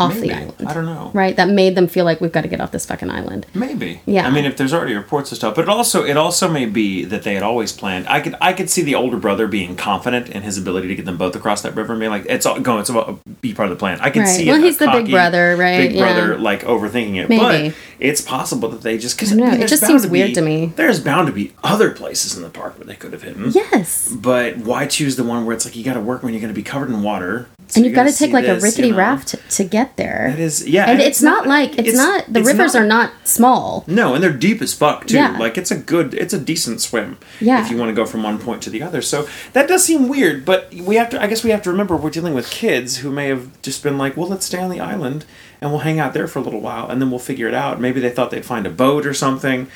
[0.00, 0.28] off Maybe.
[0.28, 0.54] the island?
[0.66, 1.10] I don't know.
[1.14, 1.36] Right?
[1.36, 3.46] That made them feel like we've got to get off this fucking island.
[3.54, 4.00] Maybe.
[4.06, 4.26] Yeah.
[4.26, 7.04] I mean, if there's already reports and stuff, but it also it also may be
[7.04, 8.06] that they had always planned.
[8.08, 11.04] I could I could see the older brother being confident in his ability to get
[11.04, 12.80] them both across that river and being like, it's all going.
[12.80, 13.98] It's about be part of the plan.
[14.00, 14.28] I can Right.
[14.28, 14.46] see.
[14.46, 15.78] Well, a he's the big brother, right?
[15.88, 16.02] Big Yeah.
[16.12, 17.28] brother, like overthinking it.
[17.28, 17.68] Maybe.
[17.70, 19.60] But it's possible that they just because I don't.
[19.60, 20.72] It just seems weird to me.
[20.76, 23.50] There's bound to be other places in the park where they could have hidden.
[23.52, 24.08] Yes.
[24.14, 26.52] But why choose the one where it's like you got to work when you're going
[26.52, 28.88] to be covered in water, So and you you've got to take like a rickety
[28.88, 28.98] you know?
[28.98, 30.28] raft to get there.
[30.34, 33.12] It is, yeah, and it's, not, like it's, not the it's rivers not- are not
[33.24, 33.84] small.
[33.86, 35.14] No, and they're deep as fuck too.
[35.14, 35.38] Yeah.
[35.38, 37.16] Like it's a good, it's a decent swim.
[37.40, 37.64] Yeah.
[37.64, 40.06] If you want to go from one point to the other, so that does seem
[40.06, 40.44] weird.
[40.44, 43.10] But we have to, I guess, we have to remember we're dealing with kids who
[43.10, 45.24] may have just been like, well, let's stay on the island
[45.62, 47.80] and we'll hang out there for a little while, and then we'll figure it out.
[47.80, 49.68] Maybe they thought they'd find a boat or something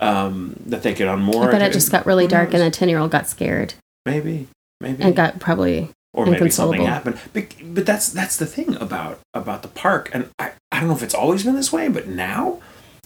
[0.00, 1.50] um, that they could unmoor.
[1.50, 3.74] But it just got really dark, and the ten year old got scared
[4.06, 4.48] maybe,
[4.80, 7.18] maybe, and got probably or maybe something happened.
[7.32, 10.94] But, but that's that's the thing about about the park, and I I don't know
[10.96, 12.60] if it's always been this way, but now.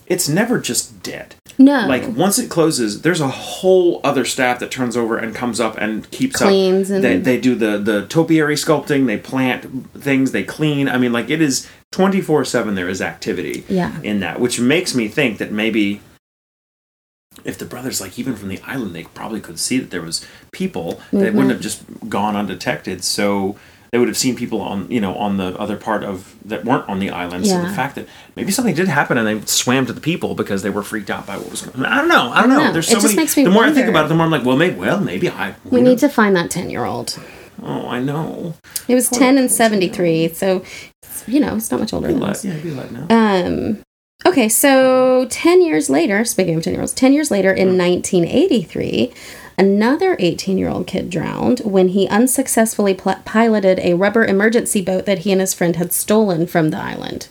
[0.09, 1.35] It's never just dead.
[1.59, 5.59] no like once it closes there's a whole other staff that turns over and comes
[5.59, 9.91] up and keeps Cleans up and- they, they do the the topiary sculpting they plant
[10.01, 14.01] things they clean i mean like it is 24-7 there is activity Yeah.
[14.03, 16.01] in that which makes me think that maybe
[17.45, 20.25] if the brothers like even from the island they probably could see that there was
[20.53, 21.35] people they Movement.
[21.37, 23.57] wouldn't have just gone undetected so
[23.93, 26.89] they would have seen people on you know on the other part of that weren't
[26.89, 29.93] on the island so the fact that maybe something did happen and they swam to
[29.93, 32.31] the people because they were freaked out by what was going on i don't know
[32.33, 32.59] i don't, know.
[32.65, 32.73] know.
[32.73, 34.25] there's It so just many makes me the more i think about it the more
[34.27, 37.19] i'm like well maybe well maybe i we need to find that ten year old.
[37.63, 38.55] oh i know
[38.89, 40.65] It was Poor- ten and seventy three, so
[41.27, 43.83] you know it's not much older be than let, yeah be let now Um.
[44.27, 49.13] Okay, so 10 years later, speaking of 10 year olds, 10 years later in 1983,
[49.57, 55.07] another 18 year old kid drowned when he unsuccessfully pl- piloted a rubber emergency boat
[55.07, 57.29] that he and his friend had stolen from the island.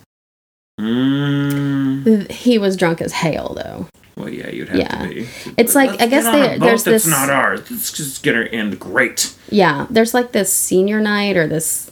[0.80, 3.88] mm, He was drunk as hail, though.
[4.18, 5.08] well yeah you'd have Yeah.
[5.08, 5.28] to be
[5.58, 8.24] It's like- I guess get on a they- there's that's this- not ours let's just
[8.24, 11.90] get her end great Yeah, there's like this senior night or this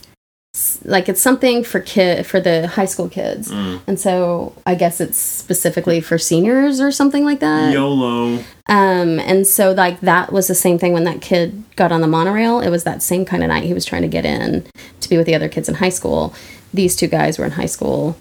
[0.86, 3.52] like it's something for kid for the high school kids.
[3.52, 3.82] Mm.
[3.88, 7.74] And so I guess it's specifically for seniors or something like that.
[7.74, 12.02] yolo Um, and so like that was the same thing when that kid got on
[12.02, 12.60] the monorail.
[12.60, 14.66] It was that same kind of night he was trying to get in
[15.02, 16.36] to be with the other kids in high school.
[16.72, 18.16] These two guys were in high school.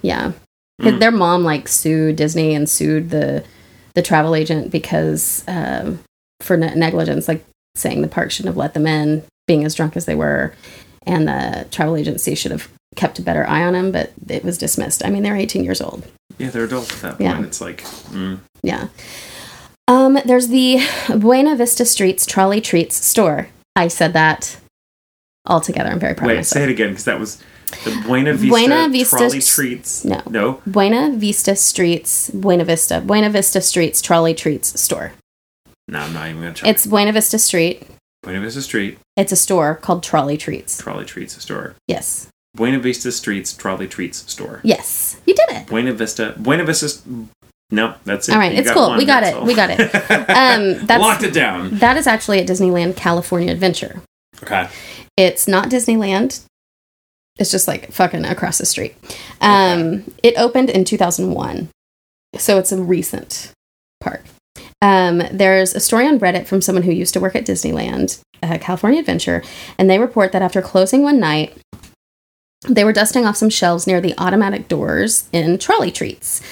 [0.00, 0.32] Yeah.
[0.80, 0.98] Mm.
[0.98, 3.44] Their mom like sued Disney and sued the
[3.94, 5.98] the travel agent because um,
[6.40, 9.96] for ne- negligence, like saying the park shouldn't have let them in, being as drunk
[9.96, 10.54] as they were,
[11.06, 14.58] and the travel agency should have kept a better eye on him, but it was
[14.58, 15.04] dismissed.
[15.04, 16.06] I mean, they're 18 years old.
[16.38, 17.42] yeah they're adults at that point Yeah.
[17.44, 17.82] it's like
[18.12, 18.38] mm.
[18.62, 18.88] Yeah.
[19.88, 20.78] Um, there's the
[21.18, 23.48] Buena Vista Streets Trolley Treats store.
[23.74, 24.58] I said that
[25.46, 25.90] all together.
[25.90, 26.60] I'm very proud of Wait, myself.
[26.60, 27.42] say it again because that was
[27.84, 30.04] the Buena Vista, Buena Vista trolley treats.
[30.04, 30.20] no.
[30.28, 35.12] no, Buena Vista Streets, Buena Vista, Buena Vista Streets Trolley Treats store.
[35.88, 36.68] no, I'm not even gonna try.
[36.68, 37.82] It's Buena Vista Street.
[38.22, 40.78] Buena Vista Street It's a store called Trolley Treats.
[40.78, 41.74] Trolley Treats store.
[41.88, 42.28] Yes.
[42.54, 44.60] Buena Vista Streets Trolley Treats store.
[44.62, 45.20] Yes.
[45.26, 45.66] You did it.
[45.66, 46.34] Buena Vista.
[46.38, 47.00] Buena Vista.
[47.70, 48.32] No, that's it.
[48.32, 48.88] All right, You it's cool.
[48.88, 49.34] one, We got it.
[49.34, 49.44] all.
[49.44, 49.80] We got it.
[50.30, 51.78] Um, that's- Locked it down.
[51.78, 54.02] That is actually at Disneyland California Adventure.
[54.42, 54.68] Okay.
[55.16, 56.44] It's not Disneyland.
[57.38, 58.96] It's just like fucking across the street.
[59.40, 61.68] Um, It opened in 2001.
[62.36, 63.52] So it's a recent
[64.00, 64.24] park.
[64.82, 68.58] Um, there's a story on Reddit from someone who used to work at Disneyland, uh,
[68.58, 69.42] California Adventure,
[69.78, 71.56] and they report that after closing one night,
[72.66, 76.42] they were dusting off some shelves near the automatic doors in trolley treats.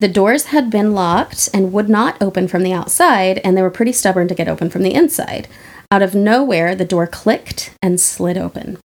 [0.00, 3.70] The doors had been locked and would not open from the outside, and they were
[3.70, 5.48] pretty stubborn to get open from the inside.
[5.90, 8.78] Out of nowhere, the door clicked and slid open.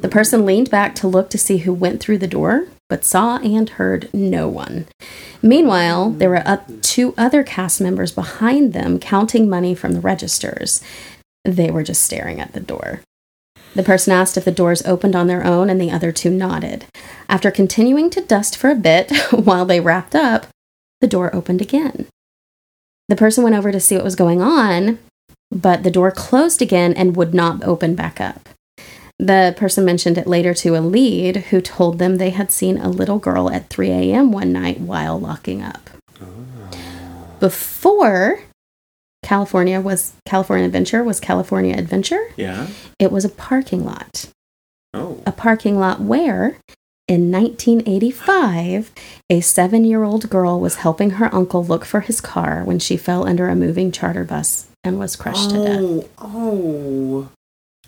[0.00, 3.36] The person leaned back to look to see who went through the door, but saw
[3.38, 4.86] and heard no one.
[5.42, 10.82] Meanwhile, there were up two other cast members behind them counting money from the registers.
[11.44, 13.02] They were just staring at the door.
[13.74, 16.86] The person asked if the doors opened on their own, and the other two nodded.
[17.28, 20.46] After continuing to dust for a bit while they wrapped up,
[21.00, 22.06] the door opened again.
[23.08, 24.98] The person went over to see what was going on,
[25.50, 28.48] but the door closed again and would not open back up.
[29.20, 32.88] The person mentioned it later to a lead who told them they had seen a
[32.88, 34.32] little girl at 3 a.m.
[34.32, 35.90] one night while locking up.
[37.38, 38.40] Before
[39.22, 42.68] California was California Adventure was California Adventure, Yeah.
[42.98, 44.26] it was a parking lot.
[44.94, 45.22] Oh.
[45.26, 46.56] A parking lot where,
[47.06, 48.90] in 1985,
[49.28, 52.96] a seven year old girl was helping her uncle look for his car when she
[52.96, 55.80] fell under a moving charter bus and was crushed to death.
[55.80, 56.08] Oh.
[56.18, 57.28] oh.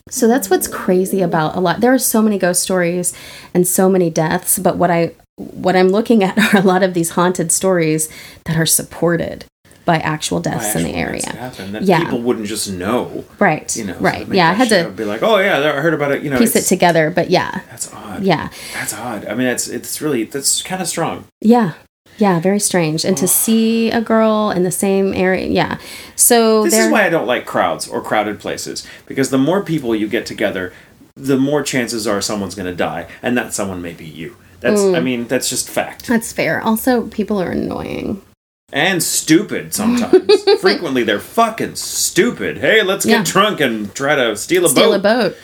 [0.09, 1.81] So that's what's crazy about a lot.
[1.81, 3.15] There are so many ghost stories
[3.55, 6.95] and so many deaths, but what I what I'm looking at are a lot of
[6.95, 8.09] these haunted stories
[8.45, 9.45] that are supported
[9.85, 11.27] by actual deaths in the area.
[11.27, 12.05] happen Yeah.
[12.05, 13.25] people wouldn't just know.
[13.39, 13.75] Right.
[13.77, 13.97] You know.
[13.99, 14.29] right.
[14.29, 16.23] make Yeah, I had to be like, oh yeah, I heard about it.
[16.23, 17.63] You know, piece it together, but yeah.
[17.69, 18.23] That's odd.
[18.23, 18.51] Yeah.
[18.75, 19.27] That's odd.
[19.27, 21.27] I mean, it's it's really that's kind of strong.
[21.41, 21.75] Yeah.
[22.19, 23.05] Yeah, very strange.
[23.05, 25.79] And to see a girl in the same area, yeah.
[26.15, 29.95] So This is why I don't like crowds or crowded places because the more people
[29.95, 30.73] you get together,
[31.17, 34.37] the more chances are someone's going to die, and that someone may be you.
[34.61, 35.03] That's I Mm.
[35.05, 36.61] mean that's just fact that's fair.
[36.63, 38.23] Also, people are annoying.
[38.75, 40.33] and stupid sometimes.
[40.61, 42.59] Frequently they're fucking stupid.
[42.59, 43.23] Hey, let's get Yeah.
[43.25, 44.95] drunk and try to steal a Steal boat.
[44.95, 45.37] a boat.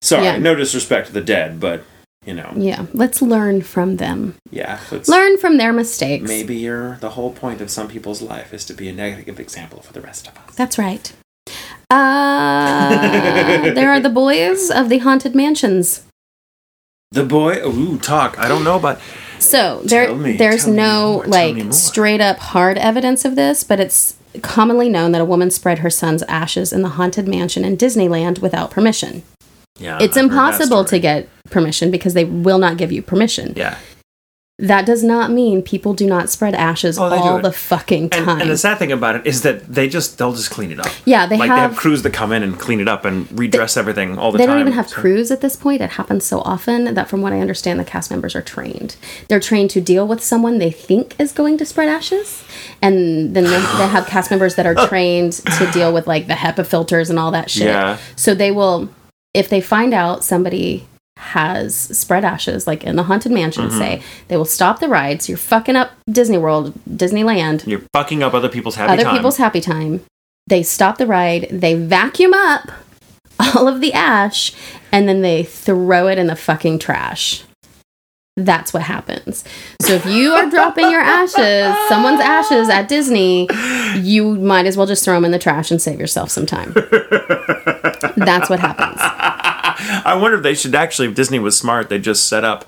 [0.00, 0.38] Sorry, Yeah.
[0.38, 1.84] no disrespect to the dead, but
[2.26, 2.86] you know, Yeah.
[2.92, 4.34] Let's learn from them.
[4.50, 4.80] yeah.
[4.90, 6.28] Let's, Learn from their mistakes.
[6.28, 9.80] maybe you're the whole point of some people's life is to be a negative example
[9.82, 10.54] for the rest of us.
[10.54, 11.12] That's right.
[11.90, 16.04] Uh, there are the boys of the haunted mansions.
[17.12, 18.38] The boy, ooh, talk.
[18.38, 18.98] I don't know about.
[19.38, 24.16] So there, me, there's no more, like straight up hard evidence of this, but it's
[24.42, 28.40] commonly known that a woman spread her son's ashes in the haunted mansion in Disneyland
[28.40, 29.22] without permission.
[29.78, 33.02] Yeah, It's I've heard that impossible to get permission because they will not give you
[33.02, 33.54] permission.
[33.56, 33.76] Yeah,
[34.60, 38.40] That does not mean people do not spread ashes Oh, all the fucking and, time.
[38.40, 40.86] and the sad thing about it is that they just they'll just clean it up.
[41.04, 41.72] yeah, they like they have.
[41.72, 44.46] have crews that come in and clean it up and redress everything all the they
[44.46, 44.52] time.
[44.54, 45.82] They don't even have So- crews at this point.
[45.82, 48.94] It happens so often that, from what I understand, the cast members are trained.
[49.28, 52.44] They're trained to deal with someone they think is going to spread ashes,
[52.80, 56.34] and then they they have cast members that are trained to deal with like the
[56.34, 57.66] HEPA filters and all that shit.
[57.66, 57.98] Yeah.
[58.14, 58.88] So they will,
[59.34, 60.86] if they find out somebody
[61.16, 63.78] has spread ashes, like in the haunted mansion, Mm-hmm.
[63.78, 65.28] say they will stop the rides.
[65.28, 69.16] You're fucking up Disney World, Disneyland, You're fucking up other people's happy other time.
[69.16, 70.00] people's happy time.
[70.46, 72.70] They stop the ride, they vacuum up
[73.56, 74.52] all of the ash,
[74.92, 77.44] and then they throw it in the fucking trash.
[78.36, 79.44] That's what happens.
[79.80, 83.48] So if you are dropping your ashes, someone's ashes at Disney,
[83.96, 86.74] you might as well just throw them in the trash and save yourself some time.
[88.16, 88.98] That's what happens.
[90.04, 92.64] I wonder if they should actually, if Disney was smart, they just set up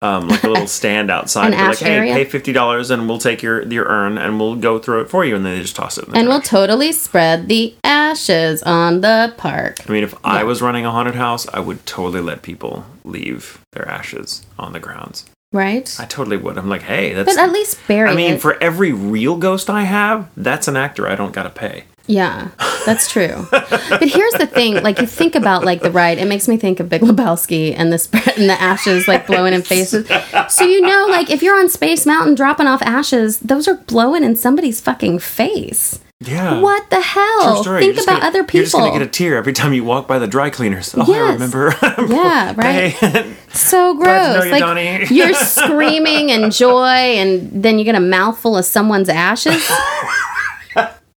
[0.00, 1.48] um, like a little stand outside.
[1.48, 2.14] An and be like, hey, area?
[2.14, 5.24] pay fifty dollars and we'll take your your urn and we'll go through it for
[5.24, 6.06] you, and then they just toss it.
[6.06, 9.78] In the And we'll totally spread the ashes on the park.
[9.88, 13.64] I mean, if I was running a haunted house, I would totally let people leave
[13.72, 15.26] their ashes on the grounds.
[15.50, 15.96] Right?
[15.98, 16.58] I totally would.
[16.58, 17.34] I'm like, hey, that's.
[17.34, 18.40] But at least bury I mean, it.
[18.40, 21.84] for every real ghost I have, that's an actor I don't gotta pay.
[22.08, 22.48] Yeah,
[22.86, 23.46] that's true.
[23.50, 26.80] but here's the thing: like you think about like the ride, it makes me think
[26.80, 30.08] of Big Lebowski and the spread and the ashes like blowing in faces.
[30.48, 34.24] So you know, like if you're on Space Mountain dropping off ashes, those are blowing
[34.24, 36.00] in somebody's fucking face.
[36.20, 36.60] Yeah.
[36.60, 37.62] What the hell?
[37.62, 40.18] Think about gonna- other You're just gonna get a tear every time you walk by
[40.18, 40.92] the dry cleaners.
[40.98, 41.72] Oh, I remember.
[42.08, 43.36] Yeah, right.
[43.52, 44.44] So Glad to know gross.
[44.46, 45.06] you, like Donnie.
[45.10, 49.70] you're screaming in joy, and then you get a mouthful of someone's ashes.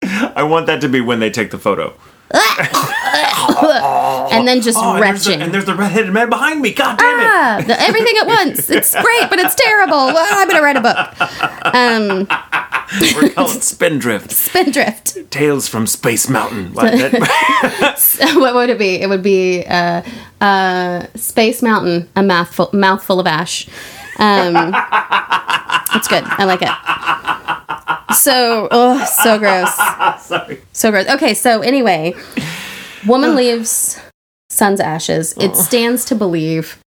[0.02, 1.94] I want that to be when they take the photo.
[2.30, 2.36] and
[4.46, 5.42] then just Oh, and there's, the, retching.
[5.42, 6.74] and there's the redheaded man behind me.
[6.74, 7.26] God damn it!
[7.26, 8.68] Ah, the, everything at once.
[8.68, 9.96] It's great, but it's terrible.
[9.96, 11.08] Well, I'm gonna write a book.
[11.74, 12.28] Um,
[13.22, 14.30] We're calling Spindrift.
[14.32, 15.30] Spindrift.
[15.30, 16.74] Tales from Space Mountain.
[16.74, 16.92] What,
[18.36, 18.96] what would it be?
[19.00, 20.02] It would be uh,
[20.42, 23.66] uh, Space Mountain, a mouthful, mouthful of ash.
[24.18, 26.24] Um, that's good.
[26.24, 26.68] I like it.
[28.14, 29.74] So, oh, so gross.
[30.22, 30.60] Sorry.
[30.72, 31.08] So gross.
[31.08, 32.14] Okay, so anyway,
[33.06, 34.00] woman leaves
[34.50, 35.36] son's ashes.
[35.36, 36.78] It stands to believe,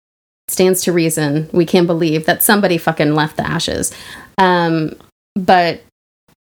[0.48, 3.94] stands to reason, we can believe that somebody fucking left the ashes.
[4.38, 4.96] Um,
[5.36, 5.82] but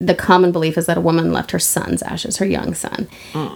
[0.00, 3.08] the common belief is that a woman left her son's ashes, her young son.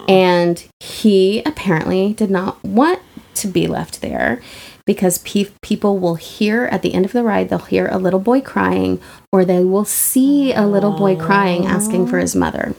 [0.07, 2.99] And he apparently did not want
[3.35, 4.41] to be left there
[4.87, 8.21] because pe- people will hear at the end of the ride, they'll hear a little
[8.21, 8.99] boy crying,
[9.31, 12.73] or they will see a little boy crying asking for his mother.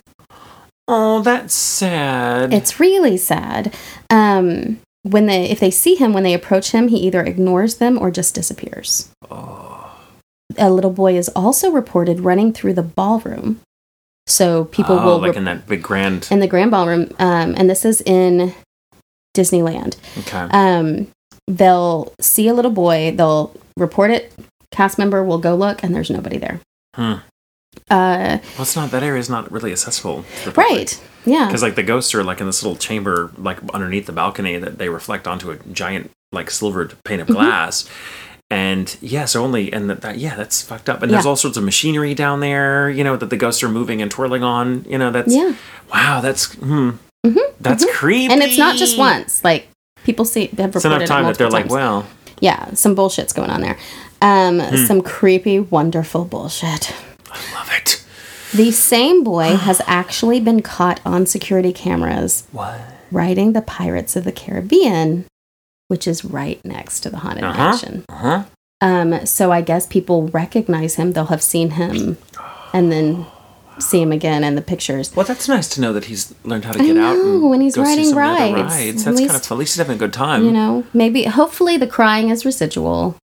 [0.88, 2.52] Oh, that's sad.
[2.52, 3.74] It's really sad.
[4.10, 7.98] Um, when they if they see him when they approach him, he either ignores them
[7.98, 9.10] or just disappears.
[9.30, 9.94] Oh.
[10.56, 13.60] A little boy is also reported running through the ballroom.
[14.26, 16.28] So people oh, will like rep- in that big grand.
[16.30, 18.54] in the grand ballroom, um, and this is in
[19.36, 19.96] Disneyland.
[20.18, 20.48] Okay.
[20.50, 21.08] Um,
[21.48, 24.32] they'll see a little boy, they'll report it.
[24.70, 26.60] Cast member will go look, and there's nobody there.
[26.94, 27.14] Hmm.
[27.90, 30.24] Uh, Well, it's not that area is not really accessible.
[30.54, 31.00] Right?
[31.24, 31.46] Yeah.
[31.46, 34.78] Because like the ghosts are like in this little chamber, like underneath the balcony that
[34.78, 37.30] they reflect onto a giant like silvered pane Mm-hmm.
[37.32, 37.88] of glass.
[38.50, 41.02] And yeah, so only and that, that yeah, that's fucked up.
[41.02, 44.00] And there's all sorts of machinery down there, you know, that the ghosts are moving
[44.00, 44.84] and twirling on.
[44.88, 45.54] You know, that's Yeah.
[45.92, 46.90] wow, that's hmm,
[47.26, 48.32] Mhm, that's creepy.
[48.32, 49.44] And it's not just once.
[49.44, 49.68] Like
[50.08, 52.06] people see they have It's reported enough it time that they're multiple like, well,
[52.40, 53.76] yeah, some bullshit's going on there.
[54.22, 54.86] Um, Hmm.
[54.86, 56.92] some creepy, wonderful bullshit.
[57.30, 58.02] I love it.
[58.54, 62.80] The same boy has actually been caught on security cameras What?
[63.12, 65.26] riding the Pirates of the Caribbean,
[65.88, 67.58] which is right next to the haunted Uh-huh.
[67.70, 68.04] mansion.
[68.08, 68.42] Uh huh.
[68.80, 71.12] Um, so I guess people recognize him.
[71.12, 72.16] They'll have seen him,
[72.72, 73.26] and then
[73.82, 75.14] see him again in the pictures.
[75.14, 77.76] Well, that's nice to know that he's learned how to get out and when he's
[77.76, 78.72] go see riding some of the other rides.
[78.74, 78.88] rides.
[78.88, 80.44] At That's kind least- of at least he's having a good time.
[80.44, 83.16] You know, maybe hopefully the crying is residual,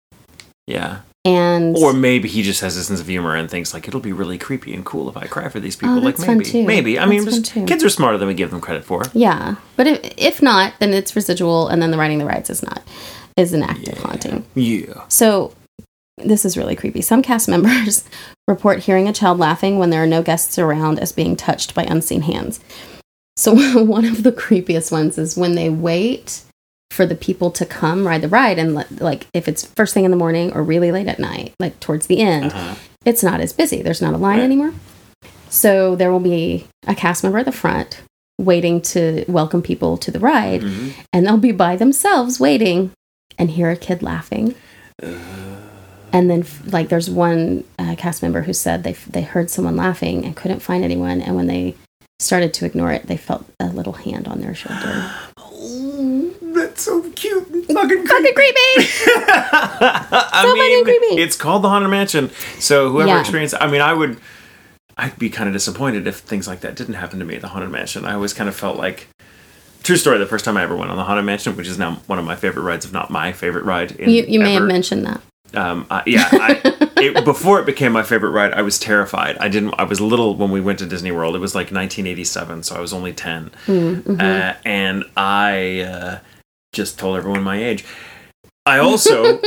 [0.67, 0.99] Yeah.
[1.25, 4.13] and Or maybe he just has a sense of humor and thinks like it'll be
[4.13, 5.97] really creepy and cool if I cry for these oh, people.
[5.97, 6.65] Oh, like maybe, too.
[6.65, 6.99] maybe.
[6.99, 9.03] I mean, That's just- kids are smarter than we give them credit for.
[9.13, 9.55] yeah.
[9.75, 12.81] But if, if not, then it's residual, and then the riding the rides is not
[13.37, 14.45] is an active haunting.
[14.55, 15.01] Yeah.
[15.09, 15.51] So
[16.17, 17.01] this is really creepy.
[17.01, 18.05] Some cast members
[18.47, 21.83] report hearing a child laughing when there are no guests around as being touched by
[21.83, 22.59] unseen hands.
[23.37, 23.53] So
[23.83, 26.41] one of the creepiest ones is when they wait
[26.91, 30.11] for the people to come ride the ride and like if it's first thing in
[30.11, 32.75] the morning or really late at night, like towards the end, Uh-huh.
[33.03, 33.81] it's not as busy.
[33.81, 34.45] There's not a line Right.
[34.45, 34.73] anymore.
[35.49, 38.01] So there will be a cast member at the front
[38.39, 40.91] waiting to welcome people to the ride Mhm.
[41.13, 42.91] and they'll be by themselves waiting
[43.37, 44.55] and hear a kid laughing.
[46.15, 50.23] And then, like, there's one uh, cast member who said they they heard someone laughing
[50.25, 51.75] and couldn't find anyone, and when they
[52.19, 55.11] started to ignore it, they felt a little hand on their shoulder.
[55.37, 57.43] Oh, that's so cute.
[57.47, 58.71] Fucking Fucking creepy!
[59.37, 61.21] I So mean, creepy.
[61.21, 62.29] it's called the Haunted Mansion.
[62.59, 63.19] So whoever Yeah.
[63.19, 64.17] experienced, I mean, I would,
[64.97, 67.49] I'd be kind of disappointed if things like that didn't happen to me at the
[67.49, 68.05] Haunted Mansion.
[68.05, 69.07] I always kind of felt like,
[69.83, 70.17] true story.
[70.17, 72.25] The first time I ever went on the Haunted Mansion, which is now one of
[72.25, 73.91] my favorite rides, if not my favorite ride.
[73.91, 75.19] In You you may have mentioned that.
[75.53, 76.61] Um, I, yeah, I,
[76.97, 79.37] it, before it became my favorite ride, I was terrified.
[79.37, 79.73] I didn't.
[79.77, 81.35] I was little when we went to Disney World.
[81.35, 84.19] It was like 1987, so I was only 10, Mm-hmm.
[84.19, 86.19] uh, and I uh,
[86.73, 87.85] just told everyone my age.
[88.65, 89.39] I also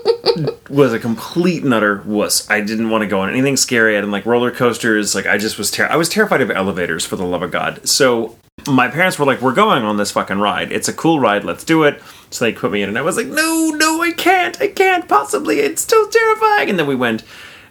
[0.70, 2.48] was a complete and utter wuss.
[2.50, 3.96] I didn't want to go on anything scary.
[3.96, 5.14] I didn't like roller coasters.
[5.14, 7.86] Like I just was ter- I was terrified of elevators for the love of God.
[7.86, 10.72] So my parents were like, "We're going on this fucking ride.
[10.72, 11.44] It's a cool ride.
[11.44, 14.12] Let's do it." So they put me in, and I was like, "No, no, I
[14.12, 14.60] can't.
[14.60, 15.60] I can't possibly.
[15.60, 17.22] It's too terrifying." And then we went,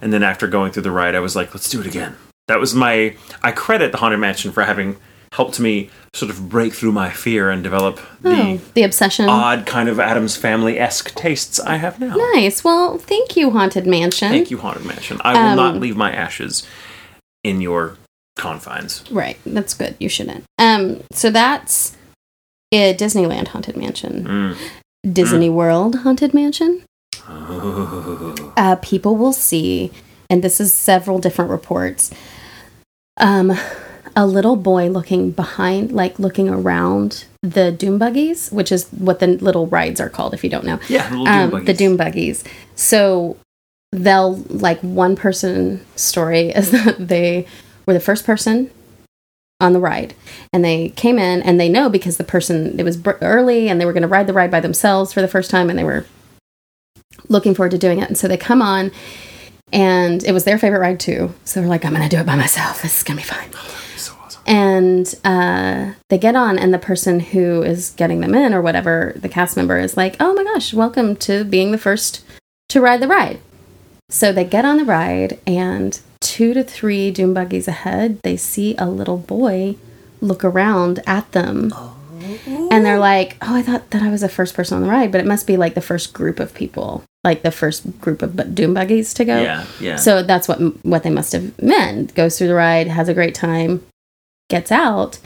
[0.02, 2.16] and then after going through the ride, I was like, "Let's do it again."
[2.48, 3.16] That was my.
[3.44, 4.98] I credit the Haunted Mansion for having
[5.34, 9.30] helped me sort of break through my fear and develop the Oh, the obsession.
[9.30, 12.16] odd kind of Addams Family esque tastes I have now.
[12.34, 12.66] Nice.
[12.66, 14.28] Well, thank you, Haunted Mansion.
[14.30, 15.22] Thank you, Haunted Mansion.
[15.24, 16.64] I will not Um, leave my ashes
[17.46, 17.96] in your
[18.38, 19.04] confines.
[19.12, 19.38] Right.
[19.46, 19.96] That's good.
[20.00, 20.44] You shouldn't.
[20.58, 21.02] Um.
[21.12, 21.96] So that's
[22.72, 24.26] a Disneyland Haunted Mansion.
[24.26, 24.58] Mm.
[25.14, 26.84] Disney World Haunted Mansion.
[27.28, 28.54] Oh.
[28.58, 29.92] uh, people will see,
[30.30, 32.12] and this is several different reports,
[33.18, 33.54] um,
[34.16, 39.28] a little boy looking behind, like looking around the doom buggies, which is what the
[39.28, 40.80] little rides are called, if you don't know.
[40.90, 42.44] Yeah, doom Um, the doom buggies.
[42.76, 43.38] So
[43.92, 47.48] they'll, like, one person story is that they
[47.86, 48.72] were the first person
[49.60, 50.16] on the ride.
[50.52, 53.80] And they came in and they know because the person it was br- early and
[53.80, 55.84] they were going to ride the ride by themselves for the first time and they
[55.84, 56.06] were
[57.30, 58.08] looking forward to doing it.
[58.08, 58.92] And so they come on
[59.72, 61.34] and it was their favorite ride too.
[61.46, 62.82] So they're like i'm going to do it by myself.
[62.82, 63.52] This is going to be fine
[63.98, 64.42] so awesome.
[64.46, 69.14] and uh, they get on and the person who is getting them in or whatever
[69.16, 72.24] the cast member is like oh my gosh welcome to being the first
[72.70, 73.40] to ride the ride.
[74.10, 78.76] So they get on the ride and two to three doom buggies ahead they see
[78.78, 79.76] a little boy
[80.22, 81.98] look around at them oh.
[82.72, 85.12] and they're like oh i thought that i was the first person on the ride
[85.12, 88.56] but it must be like the first group of people like the first group of
[88.56, 89.96] doom buggies to go Yeah, yeah.
[89.98, 92.16] so that's what what they must have meant.
[92.16, 93.86] Goes through the ride, has a great time,
[94.50, 95.20] gets out,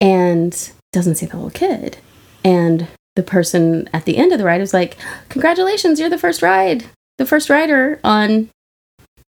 [0.00, 1.98] and doesn't see the little kid.
[2.44, 4.96] And the person at the end of the ride was like,
[5.28, 6.86] "Congratulations, you're the first ride,
[7.18, 8.48] the first rider on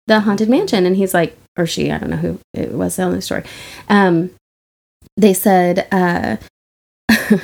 [0.08, 3.16] the haunted mansion." And he's like, or she, I don't know who it was telling
[3.16, 3.44] the story.
[3.90, 4.32] Um,
[5.16, 6.38] they said, uh,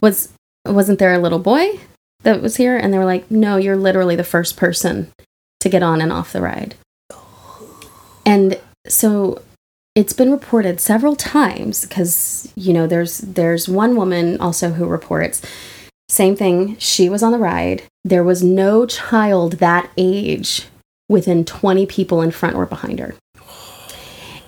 [0.00, 0.30] "Was
[0.66, 1.80] wasn't there a little boy
[2.22, 2.76] that was here?
[2.76, 5.10] And they were like, no, you're literally the first person
[5.60, 6.74] to get on and off the ride.
[8.24, 9.42] And so
[9.94, 15.42] it's been reported several times because you know there's there's one woman also who reports
[16.08, 20.66] same thing she was on the ride there was no child that age
[21.08, 23.14] within 20 people in front or behind her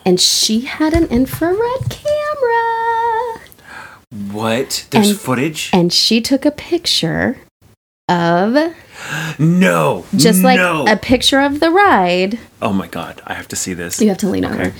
[0.05, 1.57] and she had an infrared
[1.89, 3.41] camera
[4.32, 4.87] What?
[4.91, 5.70] There's And- footage?
[5.73, 7.39] and she took a picture
[8.09, 8.74] of
[9.39, 10.05] no.
[10.16, 10.85] just like no.
[10.89, 14.01] a picture of the ride oh my god, I have to see this.
[14.01, 14.55] You have to lean Okay.
[14.55, 14.73] over.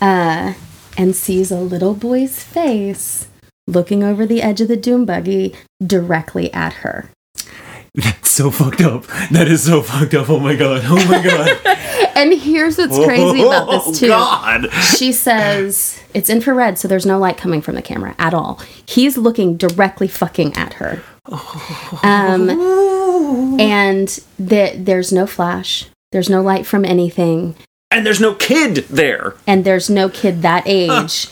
[0.00, 0.52] Uh,
[0.96, 3.26] and sees a little boy's face
[3.66, 5.54] looking over the edge of the doom buggy
[5.84, 7.10] directly at her.
[7.94, 9.06] That's so fucked up.
[9.30, 10.28] That is so fucked up.
[10.28, 10.82] Oh my god.
[10.84, 11.60] Oh my god.
[12.16, 14.06] And here's what's crazy about this too.
[14.06, 14.72] Oh God.
[14.72, 18.60] She says it's infrared, so there's no light coming from the camera at all.
[18.86, 21.02] He's looking directly fucking at her.
[22.04, 22.50] Um,
[23.60, 24.08] and
[24.38, 25.86] the, there's no flash.
[26.12, 27.56] There's no light from anything.
[27.90, 29.34] And there's no kid there.
[29.46, 31.26] and there's no kid that age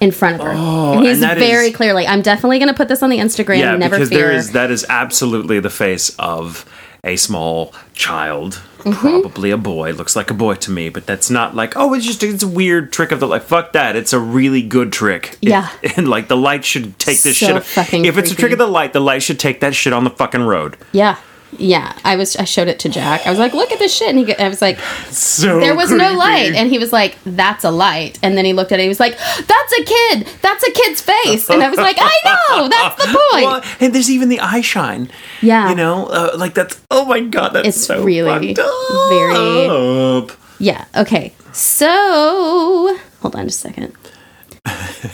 [0.00, 0.52] in front of her.
[0.54, 2.06] Oh, and he's very is- clearly.
[2.06, 3.58] I'm definitely going to put this on the Instagram.
[3.58, 4.18] yeah, never because fear.
[4.28, 6.64] there is that is absolutely the face of
[7.04, 9.20] a small child, Mm-hmm.
[9.22, 9.90] probably a boy.
[9.92, 12.48] Looks like a boy to me, but that's not like oh, it's just it's a
[12.48, 13.42] weird trick of the like.
[13.42, 13.96] Fuck that!
[13.96, 15.36] It's a really good trick.
[15.42, 15.68] It- Yeah.
[15.96, 17.64] and like the light should take this So shit.
[17.64, 20.04] fucking if it's a trick of the light, the light should take that shit on
[20.04, 20.76] the fucking road.
[20.92, 21.16] yeah,
[21.56, 21.96] yeah.
[22.04, 22.36] I was.
[22.36, 23.26] I showed it to Jack.
[23.26, 24.34] I was like, "Look at this shit," and he.
[24.36, 24.78] I was like,
[25.10, 28.52] So "There was no light," and he was like, "That's a light." And then he
[28.52, 28.82] looked at it.
[28.82, 30.26] He was like, "That's a kid.
[30.42, 32.68] That's a kid's face." And I was like, "I know.
[32.68, 35.10] That's the point." Well, and there's even the eye shine.
[35.40, 35.70] Yeah.
[35.70, 36.80] You know, uh, like that's.
[36.90, 38.66] Oh my god, that's It's so really up.
[39.10, 40.84] very- Yeah.
[40.96, 41.32] Okay.
[41.52, 43.92] So hold on just a second.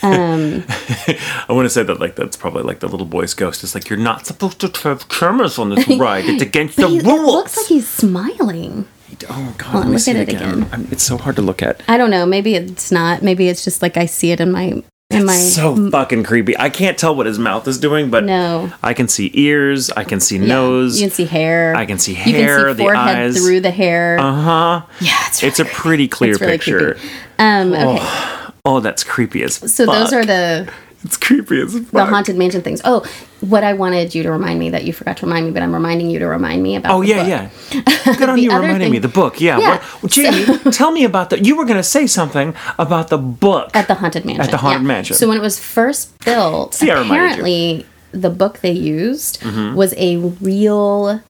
[0.03, 0.65] Um.
[0.69, 3.63] I want to say that like that's probably like the little boy's ghost.
[3.65, 6.25] It's like you're not supposed to have cameras on this ride.
[6.27, 8.87] It's against the He, it looks like he's smiling.
[9.31, 10.43] oh god, me look see at it again.
[10.63, 10.69] again.
[10.73, 11.83] I'm- it's so hard to look at.
[11.89, 12.27] I don't know.
[12.27, 13.23] Maybe it's not.
[13.23, 15.37] Maybe it's just like I see it in my in my.
[15.37, 16.59] so fucking creepy.
[16.59, 18.73] I can't tell what his mouth is doing, but No.
[18.83, 19.91] I can see ears.
[19.91, 20.47] I can see Yeah.
[20.47, 21.01] nose.
[21.01, 21.75] You can see hair.
[21.77, 23.37] I can see You can hair, see the forehead eyes.
[23.37, 24.19] through the hair.
[24.19, 24.83] uh huh.
[25.01, 26.95] yeah, it's It's a pretty clear really picture.
[26.95, 27.09] creepy.
[27.39, 27.73] um.
[27.73, 27.99] Okay.
[28.01, 30.71] Oh, that's creepy as So those are the
[31.05, 31.91] It's creepy as fuck.
[31.93, 32.81] the haunted mansion things.
[32.83, 33.05] Oh,
[33.41, 35.75] what I wanted you to remind me that you forgot to remind me, but I'm
[35.75, 36.95] reminding you to remind me about.
[36.95, 37.53] Oh yeah, book.
[37.85, 38.15] yeah.
[38.17, 38.99] Good on you reminding thing- me.
[39.01, 39.59] The book, yeah.
[39.59, 39.85] Yeah.
[40.01, 41.45] Well, Jamie, tell me about the.
[41.45, 43.71] You were going to say something about the book.
[43.77, 44.41] At the haunted mansion.
[44.47, 44.89] At the Haunted yeah.
[44.89, 45.17] Mansion.
[45.17, 49.75] So when it was first built, See, apparently the book they used Mm-hmm.
[49.77, 51.21] was a real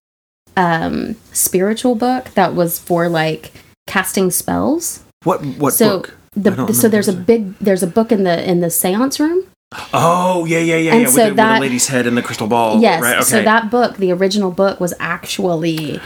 [0.56, 3.50] um spiritual book that was for like
[3.88, 5.02] casting spells.
[5.24, 6.16] what what so book?
[6.36, 9.46] The so there's a big there's a book in the in the séance room.
[9.92, 11.08] Oh yeah, yeah, yeah, And yeah.
[11.08, 12.80] so with, the, with the lady's head and the crystal ball.
[12.80, 13.02] yes.
[13.02, 13.14] Right.
[13.16, 13.22] Okay.
[13.24, 16.00] So that book, the original book was actually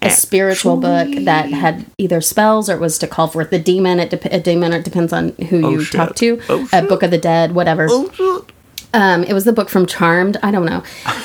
[0.00, 4.00] a spiritual book that had either spells or it was to call forth the demon.
[4.00, 4.72] It dep- a demon.
[4.72, 5.96] It depends on who Oh, you shit.
[5.96, 6.40] talk to.
[6.48, 6.88] Oh, a shit.
[6.88, 7.86] book of the dead, whatever.
[8.94, 10.38] Um, it was the book from Charmed.
[10.42, 10.82] I don't know.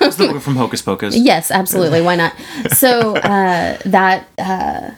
[0.00, 1.14] It's the book from Hocus Pocus.
[1.16, 2.00] Yes, absolutely.
[2.00, 2.32] Why not?
[2.72, 4.90] So uh, that uh,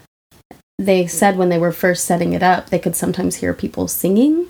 [0.80, 4.46] they said when they were first setting it up, they could sometimes hear people singing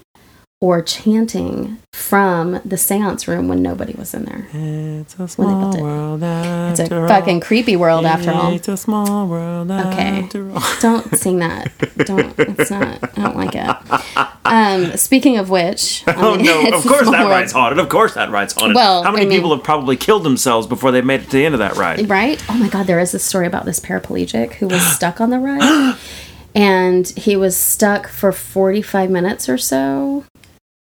[0.62, 4.46] or chanting from the seance room when nobody was in there.
[4.52, 5.80] It's a small it.
[5.80, 7.08] world It's a all.
[7.08, 8.52] fucking creepy world after all.
[8.52, 10.28] It's a small world Okay.
[10.80, 11.72] Don't sing that.
[12.04, 12.34] Don't.
[12.38, 12.98] It's not.
[13.18, 14.36] I don't like it.
[14.44, 16.60] Um, speaking of which, I Oh mean, no!
[16.76, 17.78] Of course that ride's haunted.
[17.78, 18.74] Of course that ride's haunted.
[18.76, 21.36] Well, how many I mean- people have probably killed themselves before they made it to
[21.38, 22.08] the end of that ride?
[22.10, 22.42] Right?
[22.50, 25.38] Oh my God, there is this story about this paraplegic who was stuck on the
[25.38, 25.96] ride.
[26.54, 30.24] and he was stuck for 45 minutes or so,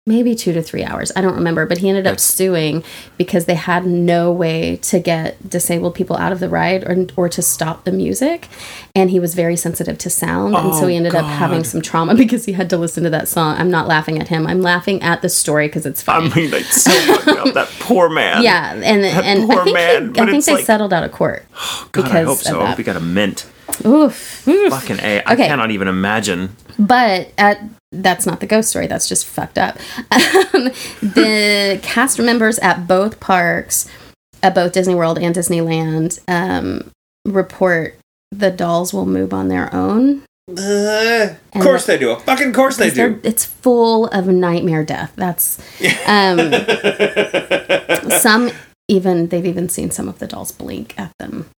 [0.07, 1.11] maybe two to three hours.
[1.15, 1.65] I don't remember.
[1.67, 2.83] But he ended up suing
[3.17, 7.29] because they had no way to get disabled people out of the ride or, or
[7.29, 8.47] to stop the music.
[8.95, 10.55] And he was very sensitive to sound.
[10.55, 13.09] and so Oh, he ended up having some trauma because he had to listen to
[13.11, 13.57] that song.
[13.57, 16.31] I'm not laughing at him, I'm laughing at the story because it's funny.
[16.31, 17.53] I mean, like so up.
[17.53, 18.43] That poor man.
[18.43, 21.11] yeah, and and poor I think, man, he, I think they like- settled out of
[21.11, 21.45] court.
[21.91, 22.61] God, I hope so.
[22.61, 23.45] I hope he got a mint.
[23.85, 24.47] Oof.
[24.47, 24.71] oof.
[24.71, 25.21] Fucking a.
[25.25, 25.47] I Okay.
[25.47, 26.55] cannot even imagine.
[26.79, 28.87] But at, that's not the ghost story.
[28.87, 29.77] That's just fucked up.
[30.11, 30.65] Um,
[31.01, 33.89] the cast members at both parks,
[34.43, 36.91] at both Disney World and Disneyland, um,
[37.25, 37.97] report
[38.31, 40.23] the dolls will move on their own.
[40.49, 42.11] of course the- they do.
[42.11, 43.19] A fucking course they do.
[43.23, 45.11] It's full of nightmare death.
[45.15, 45.59] That's
[46.07, 46.51] um,
[48.21, 48.51] some
[48.87, 51.49] even they've even seen some of the dolls blink at them.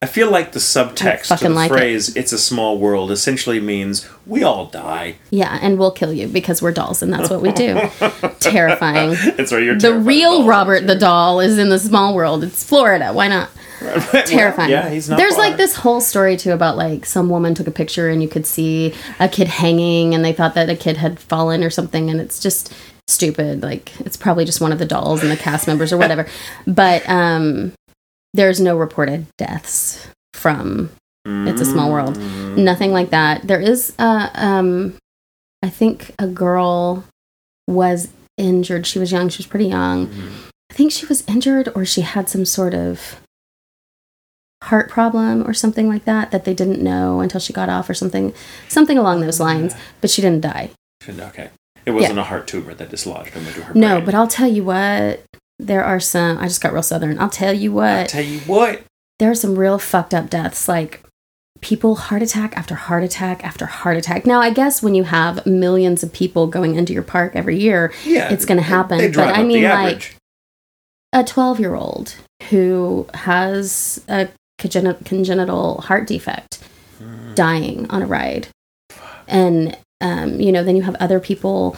[0.00, 1.74] I feel like the subtext to the like it.
[1.74, 5.16] phrase "It's a small world" essentially means we all die.
[5.30, 7.74] Yeah, and we'll kill you because we're dolls and that's what we do.
[8.40, 9.16] Terrifying.
[9.38, 9.62] It's right.
[9.62, 12.44] You're The real Robert the doll is in the small world.
[12.44, 13.12] It's Florida.
[13.12, 13.50] Why not?
[13.80, 14.70] Well, Terrifying.
[14.70, 15.18] yeah, he's not.
[15.18, 15.44] There's far.
[15.48, 18.44] like this whole story too about like some woman took a picture and you could
[18.44, 22.20] see a kid hanging and they thought that a kid had fallen or something and
[22.20, 22.72] it's just
[23.06, 23.62] stupid.
[23.62, 26.26] Like it's probably just one of the dolls and the cast members or whatever.
[26.66, 27.72] But um
[28.34, 30.90] there's no reported deaths from
[31.26, 32.16] It's a Small World.
[32.16, 32.58] Mm.
[32.58, 33.46] nothing like that.
[33.46, 34.96] There is uh um
[35.62, 37.04] I think a girl
[37.66, 38.86] was injured.
[38.86, 40.06] She was young, she was pretty young.
[40.06, 40.30] Mhm.
[40.70, 43.20] I think she was injured or she had some sort of
[44.64, 47.94] heart problem or something like that that they didn't know until she got off or
[47.94, 48.34] something
[48.68, 50.70] something along those lines, but she didn't die.
[51.08, 51.50] Okay.
[51.86, 54.04] It wasn't a heart tumor that dislodged him into her No, brain.
[54.04, 55.22] but I'll tell you what,
[55.58, 57.18] there are some I just got real southern.
[57.18, 57.84] I'll tell you what.
[57.88, 58.82] I what, tell you what.
[59.18, 61.02] there are some real fucked up deaths like
[61.60, 64.24] people heart attack after heart attack after heart attack.
[64.24, 67.92] Now, I guess when you have millions of people going into your park every year,
[68.04, 70.14] Yeah, It's gonna happen, They but drive I mean, like,
[71.12, 72.14] a 12 year old
[72.50, 74.28] who has a
[74.60, 76.60] congen- congenital heart defect
[77.02, 77.34] Mm.
[77.34, 78.48] dying on a ride.
[79.26, 81.76] And, um, you know, then you have other people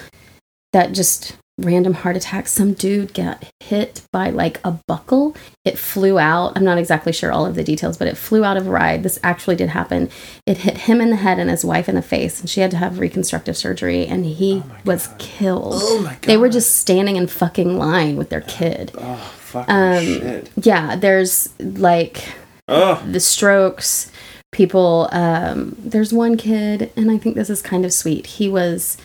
[0.72, 2.52] that just random heart attacks.
[2.52, 5.36] Some dude got hit by like a buckle.
[5.64, 6.52] It flew out.
[6.56, 9.02] I'm not exactly sure all of the details, but it flew out of a ride.
[9.02, 10.08] This actually did happen.
[10.46, 12.70] It hit him in the head and his wife in the face, and she had
[12.72, 15.74] to have reconstructive surgery, and he Oh was killed.
[15.76, 16.22] Oh my god.
[16.22, 18.92] They were just standing in fucking line with their kid.
[18.98, 20.50] Oh fucking Um, shit.
[20.62, 22.22] Yeah, there's like
[22.68, 23.02] Oh.
[23.10, 24.10] the strokes
[24.52, 28.96] people um there's one kid and i think this is kind of sweet he was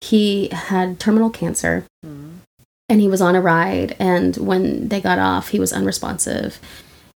[0.00, 5.48] he had terminal cancer and he was on a ride and when they got off
[5.48, 6.58] he was unresponsive.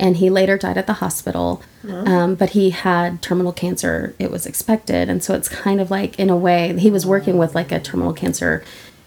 [0.02, 1.62] And he later died at the hospital.
[1.86, 4.14] Um, but he had terminal cancer.
[4.18, 5.10] It was expected.
[5.10, 7.78] And so it's kind of like in a way he was working with like a
[7.78, 8.64] terminal cancer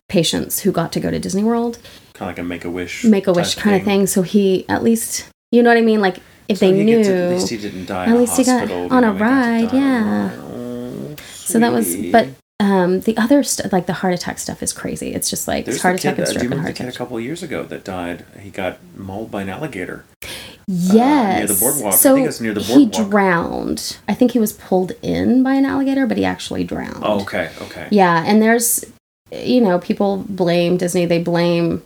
[0.07, 1.79] patients who got to go to disney world.
[2.13, 3.03] Kind of like a make a wish.
[3.03, 4.05] make a wish kind of thing.
[4.05, 5.99] So he at least you know what i mean?
[5.99, 8.05] Like if they knew at least he didn't die.
[8.05, 10.31] At least he got on a know, he got to ride, die on a yeah.
[10.41, 12.27] Oh, So that was, but
[12.59, 15.13] um, the other st- like the heart attack stuff is crazy.
[15.13, 16.63] It's just like There's heart the kid attack and that, do you stroke and remember
[16.67, 18.25] heart the kid a couple of years ago that died?
[18.39, 20.05] He got mauled by an alligator.
[20.67, 21.93] Yes, near the boardwalk.
[21.93, 23.97] I So think it's near the he drowned.
[24.07, 27.01] I think he was pulled in by an alligator, but he actually drowned.
[27.03, 27.87] Oh, okay, okay.
[27.91, 28.85] Yeah, and there's,
[29.31, 31.05] you know, people blame Disney.
[31.05, 31.83] They blame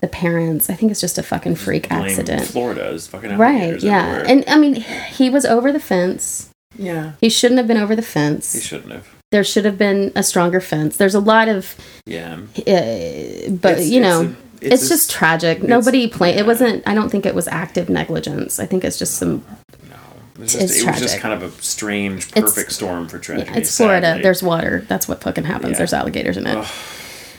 [0.00, 0.70] the parents.
[0.70, 2.46] I think it's just a fucking freak Blame accident.
[2.46, 3.80] Florida is fucking Right.
[3.82, 3.98] Yeah.
[4.06, 4.24] everywhere.
[4.26, 6.48] And I mean, he was over the fence.
[6.78, 8.52] yeah, He shouldn't have been over the fence.
[8.54, 9.08] he shouldn't have.
[9.34, 10.96] There should have been a stronger fence.
[10.96, 11.74] There's a lot of,
[12.06, 14.34] Yeah, uh, but It's- you it's know, a-
[14.72, 15.56] it's, a- just tragic.
[15.58, 16.36] it's- Nobody played.
[16.36, 16.42] yeah.
[16.42, 16.84] It wasn't.
[16.86, 18.60] I don't think it was active negligence.
[18.60, 19.42] I think it's just some.
[19.90, 19.96] no.
[20.36, 23.18] It was just, It's it was just kind of a strange, It's- perfect storm for
[23.18, 23.50] tragedy.
[23.50, 24.20] Yeah, it's Florida.
[24.22, 24.84] There's water.
[24.86, 25.72] That's what fucking happens.
[25.72, 25.78] Yeah.
[25.78, 26.56] There's alligators in it.
[26.56, 26.66] Ugh.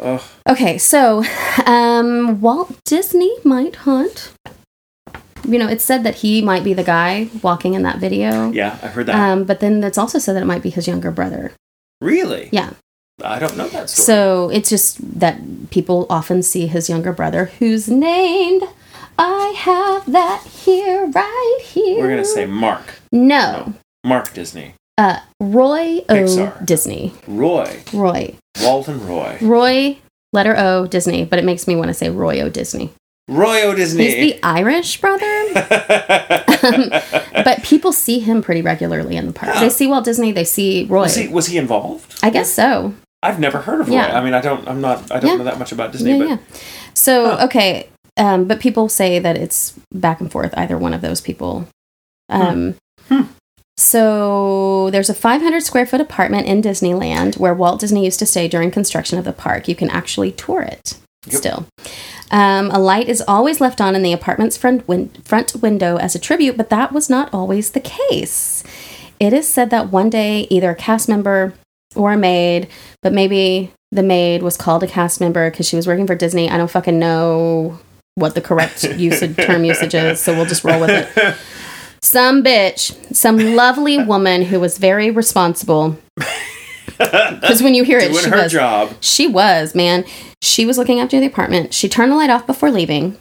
[0.02, 0.22] Ugh.
[0.50, 1.24] Okay, so
[1.66, 4.32] um, Walt Disney might hunt.
[5.48, 8.52] You know, it's said that he might be the guy walking in that video.
[8.52, 9.16] Yeah, I've heard that.
[9.16, 11.54] Um, but then it's also said that it might be his younger brother.
[12.02, 12.50] Really?
[12.52, 12.72] Yeah.
[13.24, 14.06] I don't know that story.
[14.06, 18.64] So it's just that people often see his younger brother, who's named.
[19.18, 22.00] I have that here, right here.
[22.02, 23.00] We're gonna say Mark.
[23.12, 23.74] no.
[24.04, 24.74] Mark Disney.
[24.98, 26.14] Uh, Roy O.
[26.14, 26.66] Pixar.
[26.66, 27.14] Disney.
[27.28, 27.82] Roy.
[27.94, 28.36] Roy.
[28.62, 29.38] Walton Roy.
[29.42, 29.98] Roy,
[30.32, 32.50] letter O, Disney, but it makes me want to say Roy O.
[32.50, 32.92] Disney.
[33.28, 33.74] Roy O.
[33.74, 34.04] Disney.
[34.06, 35.26] He's the Irish brother,
[37.46, 39.56] but people see him pretty regularly in the park.
[39.62, 41.04] They see Walt Disney, they see Roy.
[41.04, 42.20] was he was he involved?
[42.22, 42.94] I guess so.
[43.24, 43.96] I've never heard of Roy.
[43.96, 44.20] Yeah.
[44.20, 44.68] I mean, I don't.
[44.68, 45.10] I'm not.
[45.12, 45.38] I don't Yeah.
[45.38, 46.38] know that much about Disney, yeah, but yeah.
[46.94, 47.46] So Huh.
[47.46, 50.54] okay, um, but people say that it's back and forth.
[50.58, 51.68] Either one of those people.
[52.30, 52.76] Um,
[53.08, 53.22] Hmm.
[53.78, 58.48] So there's a 500 square foot apartment in Disneyland where Walt Disney used to stay
[58.48, 59.68] during construction of the park.
[59.68, 60.96] You can actually tour it
[61.28, 61.36] Yep.
[61.40, 61.66] still.
[62.32, 66.16] Um, a light is always left on in the apartment's front, win- front window as
[66.16, 68.64] a tribute, but that was not always the case.
[69.20, 71.54] It is said that one day either a cast member
[71.96, 72.68] or a maid,
[73.02, 76.50] but maybe the maid was called a cast member because she was working for Disney.
[76.50, 77.80] I don't fucking know
[78.16, 81.36] what the correct usage term usage is, so we'll just roll with it.
[82.02, 85.98] Some bitch, some lovely woman who was very responsible.
[87.42, 88.52] Because when you hear it, doing she her was.
[88.52, 88.94] job.
[89.02, 90.06] She was, man.
[90.42, 91.74] She was looking after the apartment.
[91.74, 93.18] She turned the light off before leaving.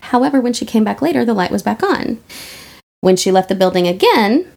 [0.00, 2.18] However, when she came back later, the light was back on.
[3.00, 4.52] When she left the building again,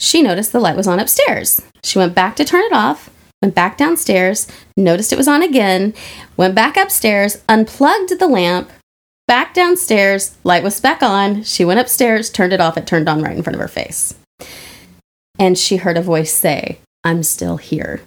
[0.00, 1.62] she noticed the light was on upstairs.
[1.82, 3.10] She went back to turn it off,
[3.42, 5.94] went back downstairs, noticed it was on again,
[6.36, 8.70] went back upstairs, unplugged the lamp,
[9.26, 10.36] back downstairs.
[10.44, 11.42] Light was back on.
[11.42, 12.76] She went upstairs, turned it off.
[12.76, 14.14] It turned on right in front of her face.
[15.38, 18.00] And she heard a voice say, I'm still here.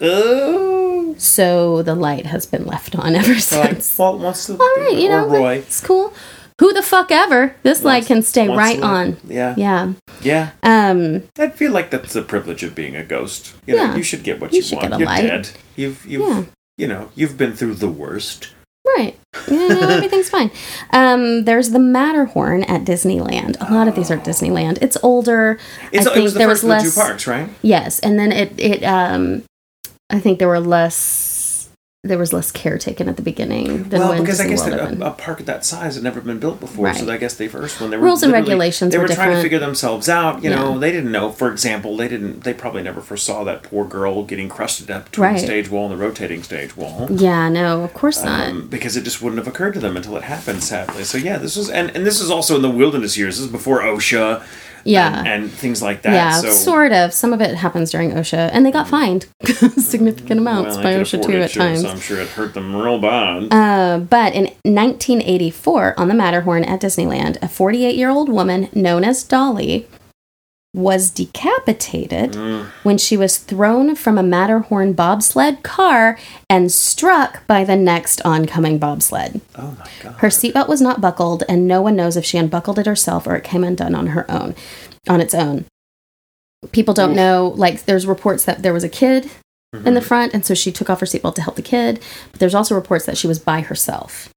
[0.00, 1.14] Oh.
[1.18, 3.98] So the light has been left on ever So like, since.
[3.98, 4.52] Walt wants to.
[4.60, 5.56] All right, you know, Roy.
[5.56, 6.12] it's cool.
[6.60, 7.54] Who the fuck ever?
[7.62, 9.16] This light can stay right on.
[9.26, 9.54] Yeah.
[9.56, 9.92] Yeah.
[10.22, 10.50] Yeah.
[10.62, 11.22] Um.
[11.38, 13.54] I feel like that's the privilege of being a ghost.
[13.66, 13.96] You know, Yeah.
[13.96, 14.98] you should get what You you, want.
[14.98, 15.22] You're light.
[15.22, 15.50] dead.
[15.76, 16.44] You've you've Yeah.
[16.76, 18.48] you know, you've been through the worst.
[18.96, 19.16] Right.
[19.48, 20.50] Yeah, no, everything's fine.
[20.92, 23.56] Um, there's the Matterhorn at Disneyland.
[23.60, 24.78] A lot of these are Disneyland.
[24.82, 25.58] It's older.
[25.92, 26.94] It's, I it think was the there first was less.
[26.94, 27.48] two parks, right?
[27.62, 29.44] Yes, and then it it um,
[30.10, 31.38] I think there were less.
[32.02, 34.72] There was less care taken at the beginning than well, when because I guess World
[34.72, 35.02] that opened.
[35.02, 36.96] a, a park that size had never been built before, Right.
[36.96, 39.36] so I guess they first when they were Rules and regulations they were were trying
[39.36, 40.42] to figure themselves out.
[40.42, 41.30] You know, they didn't know.
[41.30, 42.42] For example, they didn't.
[42.42, 45.40] They probably never foresaw that poor girl getting crusted up between Right.
[45.40, 47.06] the stage wall and the rotating stage wall.
[47.10, 48.48] yeah, no, of course not.
[48.48, 50.64] Um, because it just wouldn't have occurred to them until it happened.
[50.64, 53.36] Sadly, so yeah, this was and, and this was also in the wilderness years.
[53.36, 54.42] This is before OSHA,
[54.84, 55.18] Yeah.
[55.18, 56.12] and, and things like that.
[56.12, 57.12] yeah, so sort of.
[57.12, 61.24] Some of it happens during OSHA, and they got fined significant amounts well, by OSHA
[61.24, 61.82] too at sure, times.
[61.82, 63.52] So I'm sure it hurt them real bad.
[63.52, 69.04] Uh, but in 1984, on the Matterhorn at Disneyland, a 48 year old woman known
[69.04, 69.88] as Dolly
[70.72, 72.66] was decapitated Mm.
[72.84, 76.16] when she was thrown from a Matterhorn bobsled car
[76.48, 79.40] and struck by the next oncoming bobsled.
[79.58, 80.14] oh my god.
[80.18, 83.34] Her seatbelt was not buckled, and no one knows if she unbuckled it herself or
[83.34, 84.54] it came undone on her own,
[85.08, 85.64] on its own.
[86.72, 87.52] People don't know.
[87.56, 89.30] Like, there's reports that there was a kid in
[89.80, 89.94] Mm-hmm.
[89.94, 92.00] the front, and so she took off her seatbelt to help the kid.
[92.32, 94.28] But there's also reports that she was by herself,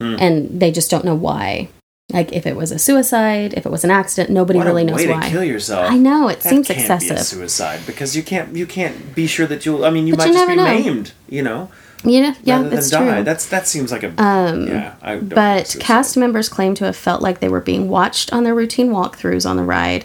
[0.00, 0.16] Hmm.
[0.18, 1.68] and they just don't know why.
[2.12, 4.86] Like, if it was a suicide, if it was an accident, nobody what really a
[4.86, 5.22] knows way why.
[5.22, 5.90] to kill yourself.
[5.90, 7.08] I know it That seems can't excessive.
[7.16, 9.84] Be a suicide because you can't you can't be sure that you'll.
[9.84, 10.64] I mean, you But might you just be know.
[10.64, 11.12] maimed.
[11.28, 11.70] You know,
[12.04, 13.14] You know, yeah, rather than it's die.
[13.14, 13.24] true.
[13.24, 14.94] That's that seems like a Um, yeah.
[15.02, 18.44] I don't but cast members claim to have felt like they were being watched on
[18.44, 20.04] their routine walkthroughs on the ride,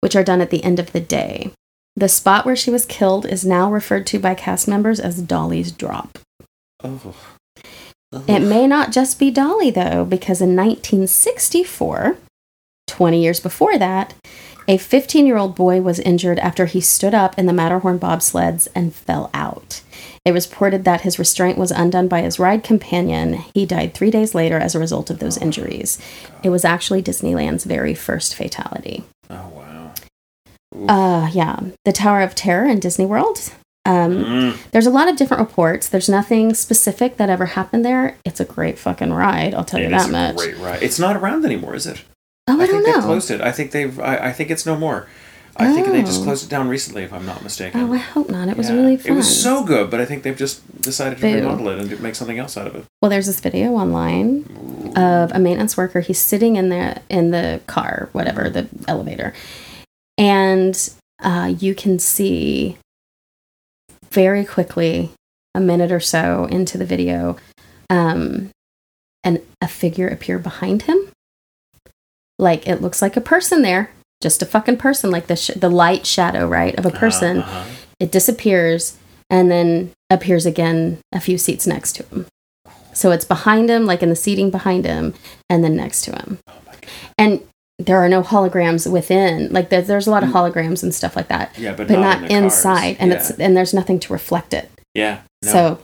[0.00, 1.52] which are done at the end of the day.
[1.96, 5.72] The spot where she was killed is now referred to by cast members as Dolly's
[5.72, 6.18] Drop.
[6.84, 7.14] Oh.
[8.12, 12.16] It may not just be Dolly, though, because in 1964,
[12.88, 14.14] 20 years before that,
[14.66, 18.68] a 15 year old boy was injured after he stood up in the Matterhorn bobsleds
[18.74, 19.82] and fell out.
[20.24, 23.44] It was reported that his restraint was undone by his ride companion.
[23.54, 25.98] He died three days later as a result of those injuries.
[26.42, 29.04] It was actually Disneyland's very first fatality.
[29.30, 29.92] Oh wow.
[30.88, 31.60] Uh, yeah.
[31.84, 33.52] The Tower of Terror in Disney World.
[33.86, 34.70] Um, Mm.
[34.72, 35.88] there's a lot of different reports.
[35.88, 38.16] There's nothing specific that ever happened there.
[38.24, 39.54] It's a great fucking ride.
[39.54, 40.36] I'll tell you It is that a much.
[40.36, 40.82] great ride.
[40.82, 42.02] It's not around anymore, is it?
[42.46, 43.06] Oh, I, I don't think they know.
[43.06, 43.40] closed it.
[43.40, 43.98] I think they've.
[44.00, 45.06] I, I think it's no more.
[45.56, 46.24] I think they just Oh.
[46.24, 47.80] closed it down recently, if I'm not mistaken.
[47.80, 48.48] Oh, I hope not.
[48.48, 48.76] It was Yeah.
[48.76, 49.12] really fun.
[49.12, 51.34] It was so good, but I think they've just decided to Boo.
[51.34, 52.84] remodel it and make something else out of it.
[53.02, 54.44] well, there's this video online
[54.96, 56.00] of a maintenance worker.
[56.00, 59.32] He's sitting in the in the car, whatever the elevator,
[60.18, 60.90] and
[61.22, 62.76] uh, you can see
[64.12, 65.10] very quickly,
[65.54, 67.36] a minute or so into the video,
[67.88, 68.50] um,
[69.24, 71.10] and a figure appear behind him.
[72.38, 73.90] Like it looks like a person there,
[74.22, 77.38] just a fucking person, like the sh- the light shadow, right, of a person.
[77.38, 77.64] Uh-huh.
[77.98, 78.96] It disappears
[79.28, 82.26] and then appears again a few seats next to him.
[82.92, 85.14] So it's behind him, like in the seating behind him,
[85.48, 86.38] and then next to him.
[86.48, 86.54] Oh.
[87.18, 87.40] And
[87.84, 89.52] there are no holograms within.
[89.52, 90.32] Like there, there's a lot of Mm.
[90.32, 92.92] holograms and stuff like that, Yeah, but, but not, not, in inside.
[92.92, 92.96] Cars.
[93.00, 93.16] And yeah.
[93.18, 94.70] it's and there's nothing to reflect it.
[94.94, 95.20] yeah.
[95.44, 95.50] No.
[95.52, 95.78] So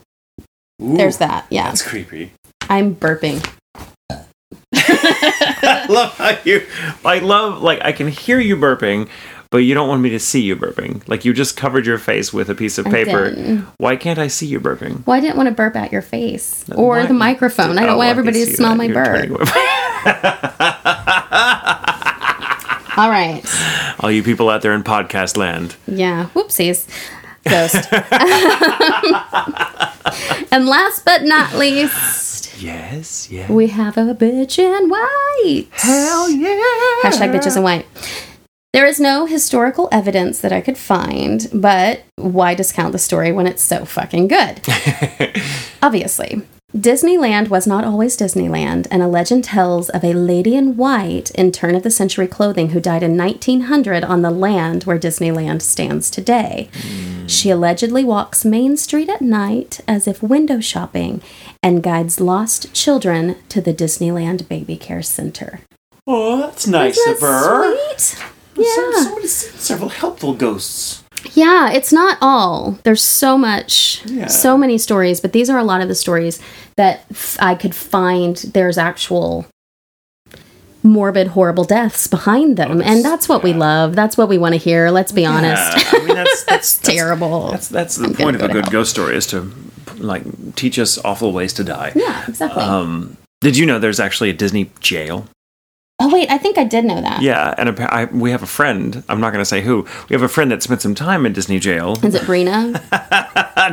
[0.82, 1.47] Ooh, there's that.
[1.51, 2.32] Yeah, That's creepy.
[2.68, 3.43] I'm burping.
[4.74, 6.66] I love how you.
[7.05, 9.09] I love like I can hear you burping,
[9.51, 11.06] but you don't want me to see you burping.
[11.09, 13.31] Like you just covered your face with a piece of paper.
[13.78, 15.05] Why can't I see you burping?
[15.06, 17.78] Well, I didn't want to burp at your face or Why- the microphone.
[17.78, 18.77] I don't Oh, want can everybody to see smell that.
[18.77, 19.06] my You're burp.
[19.06, 19.44] turning away.
[22.98, 23.43] All right.
[24.01, 25.77] All you people out there in podcast land.
[25.86, 26.28] Yeah.
[26.35, 26.86] Whoopsies.
[27.44, 27.93] Ghost.
[30.51, 33.48] and last but not least, Yes, yes.
[33.51, 35.66] we have a bitch in white.
[35.73, 36.48] Hell yeah!
[37.05, 37.86] Hashtag bitches in white.
[38.77, 43.47] There is no historical evidence that I could find, but why discount the story when
[43.47, 44.61] it's so fucking good?
[45.82, 46.43] Obviously.
[46.77, 51.53] Disneyland was not always Disneyland, and a legend tells of a lady in white in
[51.53, 56.11] turn of the century clothing who died in 1900 on the land where Disneyland stands
[56.11, 56.69] today.
[56.74, 57.27] Hmm.
[57.27, 61.23] She allegedly walks Main Street at night as if window shopping
[61.62, 65.61] and guides lost children to the Disneyland Baby Care Center.
[66.07, 67.74] Oh, that's nice Isn't of her.
[67.74, 68.36] sweet?
[68.57, 68.93] Yeah.
[69.03, 71.03] Somebody's seen several helpful ghosts.
[71.35, 72.78] Yeah, it's not all.
[72.85, 74.27] There's so much, Yeah.
[74.28, 76.41] so many stories, but these are a lot of the stories
[76.77, 79.47] that f- I could find there's actual
[80.83, 82.81] morbid, horrible deaths behind them.
[82.81, 83.97] and that's what we love.
[83.97, 84.91] That's what we want to hear.
[84.91, 85.93] Let's be honest.
[85.95, 86.45] I mean that's that's,
[86.78, 87.51] that's Terrible.
[87.51, 88.73] That's that's the I'm point of gonna a good hell.
[88.73, 89.51] ghost story is to
[89.99, 90.23] like
[90.55, 91.93] teach us awful ways to die.
[91.97, 92.62] yeah, exactly.
[92.62, 95.27] Um, did you know there's actually a Disney jail?
[95.98, 97.23] Oh, wait, I think I did know that.
[97.23, 99.02] Yeah, and I, we have a friend.
[99.09, 99.86] I'm not going to say who.
[100.09, 101.97] We have a friend that spent some time in Disney jail.
[102.05, 102.73] Is it Brina?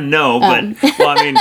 [0.02, 0.64] no, but
[0.98, 1.36] well, I mean,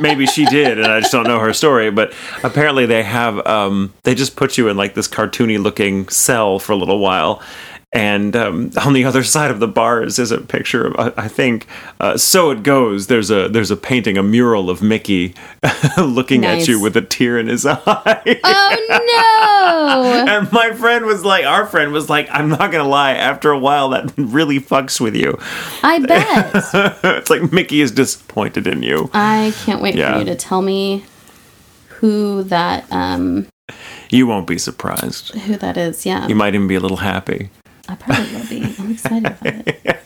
[0.00, 1.90] maybe she did, and I just don't know her story.
[1.90, 2.12] But
[2.42, 3.44] apparently, they have.
[3.46, 7.42] Um, they just put you in like this cartoony looking cell for a little while.
[7.94, 11.66] And um, on the other side of the bars is a picture of, I- think,
[12.00, 13.06] uh, so it goes.
[13.08, 15.34] There's a there's a painting, a mural of Mickey
[15.98, 18.40] looking at you with a tear in his eye.
[18.44, 20.32] oh, no.
[20.34, 23.12] And my friend was like, our friend was like, I'm not gonna lie.
[23.12, 25.36] After a while, that really fucks with you.
[25.82, 26.50] I bet.
[27.04, 29.10] it's like Mickey is disappointed in you.
[29.12, 30.14] I can't wait Yeah.
[30.14, 31.04] for you to tell me
[31.88, 33.46] who that um
[34.10, 35.34] You won't be surprised.
[35.34, 36.04] who that is.
[36.06, 36.26] Yeah.
[36.26, 37.50] You might even be a little happy.
[37.92, 38.74] I probably will be.
[38.78, 39.96] I'm excited about it.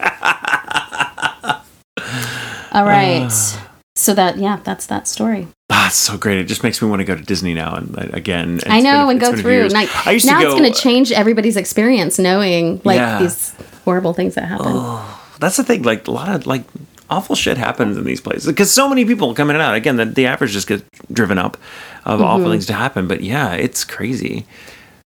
[2.73, 3.29] All right.
[3.95, 5.49] so that yeah, that's that story.
[5.69, 6.39] That's so great.
[6.39, 8.61] It just makes me want to go to Disney now and uh, again.
[8.67, 9.69] I know, and go been a few through.
[9.69, 9.89] Like,
[10.25, 13.21] now it's going to change everybody's experience knowing like Yeah.
[13.21, 13.55] these
[13.85, 14.67] horrible things that happen.
[14.69, 15.83] Oh, That's the thing.
[15.83, 16.65] Like a lot of like
[17.09, 19.75] awful shit happens in these places because so many people come in and out.
[19.77, 20.83] Again, the, the average just gets
[21.13, 21.57] driven up
[22.05, 22.25] of Mm-hmm.
[22.29, 23.07] awful things to happen.
[23.09, 24.45] But yeah, it's crazy.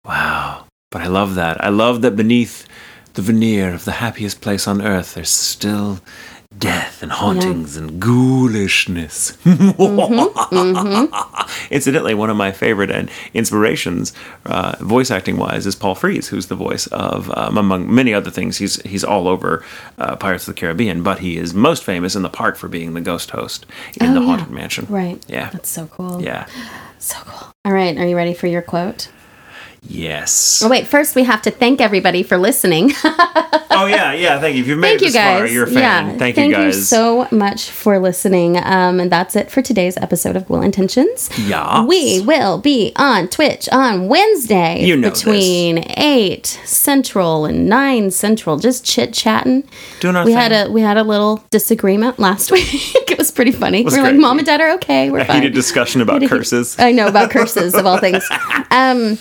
[0.06, 0.66] Wow.
[0.92, 1.64] But I love that.
[1.64, 2.68] I love that beneath
[3.14, 6.00] the veneer of the happiest place on earth, there's still
[6.58, 9.38] death and hauntings and ghoulishness.
[11.72, 14.14] Incidentally, one of my favorite and inspirations,
[14.48, 18.32] uh, voice acting wise, is Paul Frees, who's the voice of, um, among many other
[18.32, 19.64] things, he's he's all over
[20.00, 22.94] uh, Pirates of the Caribbean, but he is most famous in the park for being
[22.96, 23.68] the ghost host
[24.02, 24.26] in Oh, the yeah.
[24.26, 24.88] Haunted Mansion.
[24.90, 25.24] Right.
[25.28, 25.50] Yeah.
[25.52, 26.20] That's so cool.
[26.22, 26.48] Yeah.
[26.98, 27.52] So cool.
[27.66, 27.96] All right.
[27.98, 29.10] Are you ready for your quote?
[29.82, 30.62] Yes.
[30.64, 30.88] Oh, wait.
[30.88, 32.92] First, we have to thank everybody for listening.
[33.04, 34.40] oh yeah, yeah.
[34.40, 34.62] Thank you.
[34.62, 35.54] If you've made thank it you this far, guys.
[35.54, 35.76] you're a fan.
[36.10, 36.18] Yeah.
[36.18, 36.88] Thank, you guys.
[36.88, 38.58] so much for listening.
[38.58, 41.30] Um, and that's it for today's episode of Ghoul Intentions.
[41.40, 41.86] Yeah.
[41.86, 48.58] We will be on Twitch on Wednesday You know between eight central and nine central,
[48.58, 49.68] just chit chatting.
[50.02, 50.40] Doing our we thing.
[50.40, 52.66] had a we had a little disagreement last week.
[53.10, 53.84] it was pretty funny.
[53.84, 54.16] was We're like.
[54.16, 55.10] Mom and Dad are okay.
[55.10, 55.38] We're a fine.
[55.42, 56.78] heated discussion about curses.
[56.80, 58.28] I know about curses of all things.
[58.72, 59.18] Um,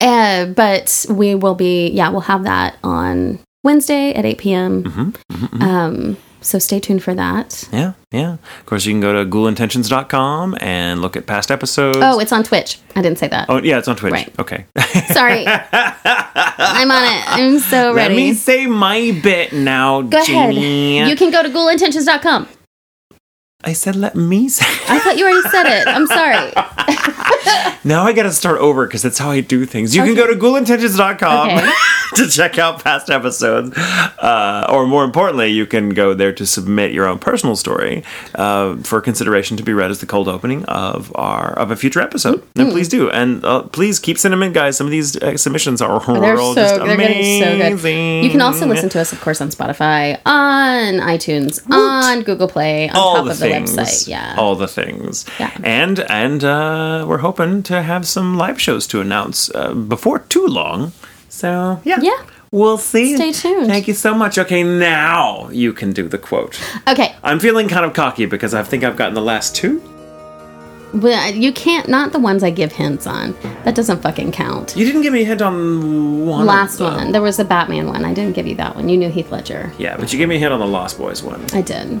[0.00, 4.84] uh, but we will be, yeah, we'll have that on Wednesday at 8 p.m.
[4.84, 7.68] Mm-hmm, Um, so stay tuned for that.
[7.72, 8.34] Yeah, yeah.
[8.34, 11.98] Of course, you can go to ghoulintentions.com and look at past episodes.
[12.00, 12.78] Oh, it's on Twitch.
[12.94, 13.46] I didn't say that.
[13.48, 14.12] Oh, yeah, it's on Twitch.
[14.12, 14.32] Right.
[14.38, 14.64] Okay.
[15.12, 15.44] Sorry.
[15.48, 17.24] I'm on it.
[17.26, 18.14] I'm so ready.
[18.14, 20.54] Let me say my bit now, Go ahead.
[20.54, 22.48] You can go to ghoulintentions.com.
[23.64, 24.64] I said let me say.
[24.88, 25.88] I thought you already said it.
[25.88, 26.52] I'm sorry.
[27.84, 29.94] now I got to start over because that's how I do things.
[29.94, 31.70] You can go to ghoulintentions.com Okay.
[32.16, 33.76] to check out past episodes.
[33.76, 38.02] Uh, or more importantly, you can go there to submit your own personal story
[38.34, 42.00] uh, for consideration to be read as the cold opening of our of a future
[42.00, 42.40] episode.
[42.40, 42.60] Mm-hmm.
[42.60, 43.10] And please do.
[43.10, 44.76] And uh, please keep sending them in, guys.
[44.76, 47.66] Some of these uh, submissions are They're so just they're getting so good.
[47.72, 48.24] amazing.
[48.24, 52.88] You can also listen to us, of course, on Spotify, on iTunes, on Google Play,
[52.88, 53.76] on all top the of the things.
[53.76, 54.08] website.
[54.08, 54.34] Yeah.
[54.38, 55.24] all the things.
[55.38, 55.56] Yeah.
[55.62, 60.46] And and uh, we're hoping to have some live shows to announce uh, before too
[60.46, 60.92] long.
[61.28, 62.20] So yeah, Yeah.
[62.50, 63.14] we'll see.
[63.16, 63.66] Stay tuned.
[63.66, 64.38] Thank you so much.
[64.38, 66.58] Okay, now you can do the quote.
[66.88, 67.14] Okay.
[67.22, 69.80] I'm feeling kind of cocky because I think I've gotten the last two.
[70.94, 73.34] But you can't, not the ones I give hints on.
[73.64, 74.74] That doesn't fucking count.
[74.74, 76.40] You didn't give me a hint on one.
[76.40, 77.12] of Last one.
[77.12, 78.06] There was a Batman one.
[78.06, 78.88] I didn't give you that one.
[78.88, 79.70] You knew Heath Ledger.
[79.78, 82.00] Yeah, but you gave me a hint on the Lost Boys one, I did.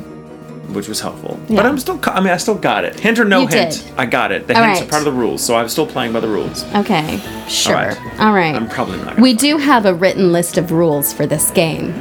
[0.72, 1.38] Which was helpful.
[1.48, 1.56] Yeah.
[1.56, 2.98] But I'm still, I mean, I still got it.
[3.00, 3.92] Hint or no You hint, did.
[3.98, 4.46] I got it.
[4.46, 4.86] The All hints right.
[4.88, 6.64] are part of the rules, so I'm still playing by the rules.
[6.74, 7.18] Okay.
[7.48, 7.74] Sure.
[7.76, 8.20] All right.
[8.20, 8.54] All right.
[8.54, 9.18] I'm probably not.
[9.20, 11.92] We do have a written list of rules for this game.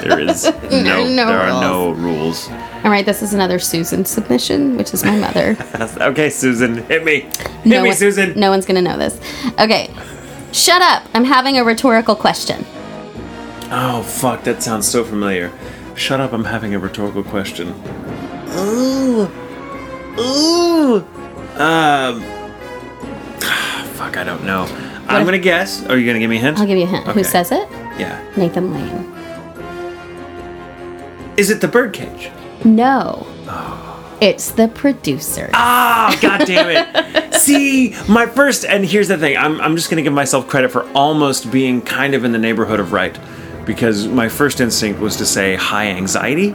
[0.00, 0.50] There is no,
[1.08, 2.48] No there are no rules.
[2.84, 3.04] All right.
[3.04, 5.56] This is another Susan submission, which is my mother.
[6.00, 7.20] Okay, Susan, hit me.
[7.20, 8.38] Hit no me, one- Susan.
[8.38, 9.20] No one's going to know this.
[9.60, 9.90] Okay.
[10.52, 11.04] Shut up.
[11.14, 12.64] I'm having a rhetorical question.
[13.72, 15.52] Oh, fuck, that sounds so familiar.
[16.00, 17.74] Shut up, I'm having a rhetorical question.
[18.56, 19.30] Ooh.
[20.18, 20.96] Ooh.
[21.60, 22.22] Um.
[23.92, 24.64] Fuck, I don't know.
[25.08, 25.84] I'm gonna guess.
[25.84, 26.58] Are you gonna give me a hint?
[26.58, 27.06] I'll give you a hint.
[27.08, 27.68] Who says it?
[27.98, 28.18] Yeah.
[28.34, 29.12] Nathan Lane.
[31.36, 32.30] Is it the birdcage?
[32.64, 33.26] No.
[34.22, 35.50] It's the producer.
[35.52, 37.34] Ah, god damn it.
[37.40, 39.36] See, my first and here's the thing.
[39.36, 42.80] I'm I'm just to give myself credit for almost being kind of in the neighborhood
[42.80, 43.18] of right
[43.64, 46.50] because my first instinct was to say High Anxiety,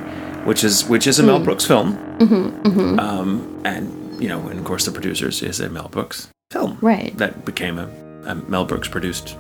[0.46, 1.28] which is which is a Hmm.
[1.28, 1.98] Mel Brooks film.
[2.20, 6.78] Mm-hmm, Um, and you know, and of course, the producers is a Mel Brooks film,
[6.82, 7.16] Right.
[7.18, 7.90] That became a,
[8.26, 9.38] a Mel Brooks produced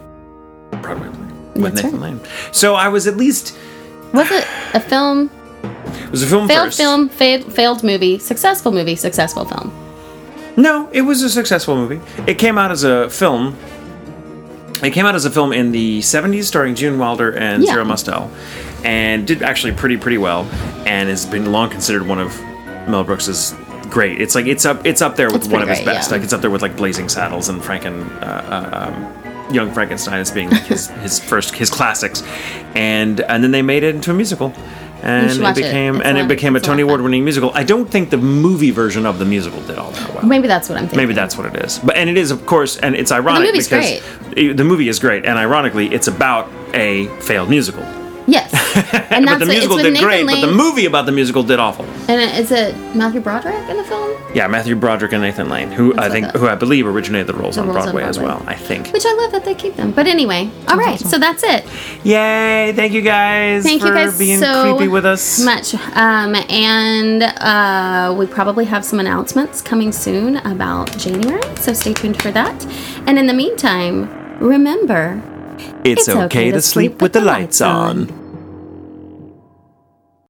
[0.81, 2.11] Broadway play with That's Nathan right.
[2.13, 2.19] Lane.
[2.51, 3.55] So I was at least
[4.13, 5.29] Was it a film?
[5.63, 6.77] it was a film Failed first.
[6.77, 9.71] film, failed, failed movie, successful movie, successful film.
[10.57, 11.99] No, it was a successful movie.
[12.27, 13.55] It came out as a film.
[14.83, 17.71] It came out as a film in the 70s starring Gene Wilder and Yeah.
[17.73, 18.29] Zero Mostel
[18.83, 20.43] and did actually pretty pretty well
[20.85, 22.39] and has been long considered one of
[22.87, 23.55] Mel Brooks's
[23.89, 24.21] great.
[24.21, 26.09] It's like it's up it's up there with It's one of his great, best.
[26.09, 26.15] yeah.
[26.17, 30.19] Like it's up there with like Blazing Saddles and Franken uh, uh, um, Young Frankenstein
[30.19, 32.21] as being like his his first his classics.
[32.75, 34.53] And and then they made it into a musical.
[35.01, 35.63] And it watch it.
[35.63, 36.83] became and a it became a it's a lot Tony.
[36.83, 37.51] Award winning musical.
[37.53, 40.25] I don't think the movie version of the musical did all that well.
[40.25, 40.97] Maybe that's what I'm thinking.
[40.97, 41.79] Maybe that's what it is.
[41.79, 44.01] But and it is, of course, and it's ironic because
[44.35, 47.83] it- the movie is great, and ironically, it's about a failed musical.
[48.27, 48.51] Yes,
[49.11, 51.43] and but the musical it's did Nathan great, Lane, but the movie about the musical
[51.43, 51.85] did awful.
[52.09, 54.11] and is it Matthew Broderick in the film?
[54.33, 57.33] Yeah, Matthew Broderick and Nathan Lane, who I think, the- who I believe originated the
[57.35, 58.41] roles on roles on Broadway, as well.
[58.47, 58.89] I think.
[58.89, 59.91] Which I love that they keep them.
[59.91, 61.65] But anyway, all right, so that's it.
[62.03, 62.73] Yay!
[62.75, 65.39] Thank you guys Thank for you guys being so creepy with us.
[65.43, 65.75] much.
[65.95, 72.19] Um, and uh, we probably have some announcements coming soon about January, so stay tuned
[72.21, 72.65] for that.
[73.07, 75.21] And in the meantime, remember
[75.83, 78.24] It's, okay, to sleep with the lights on.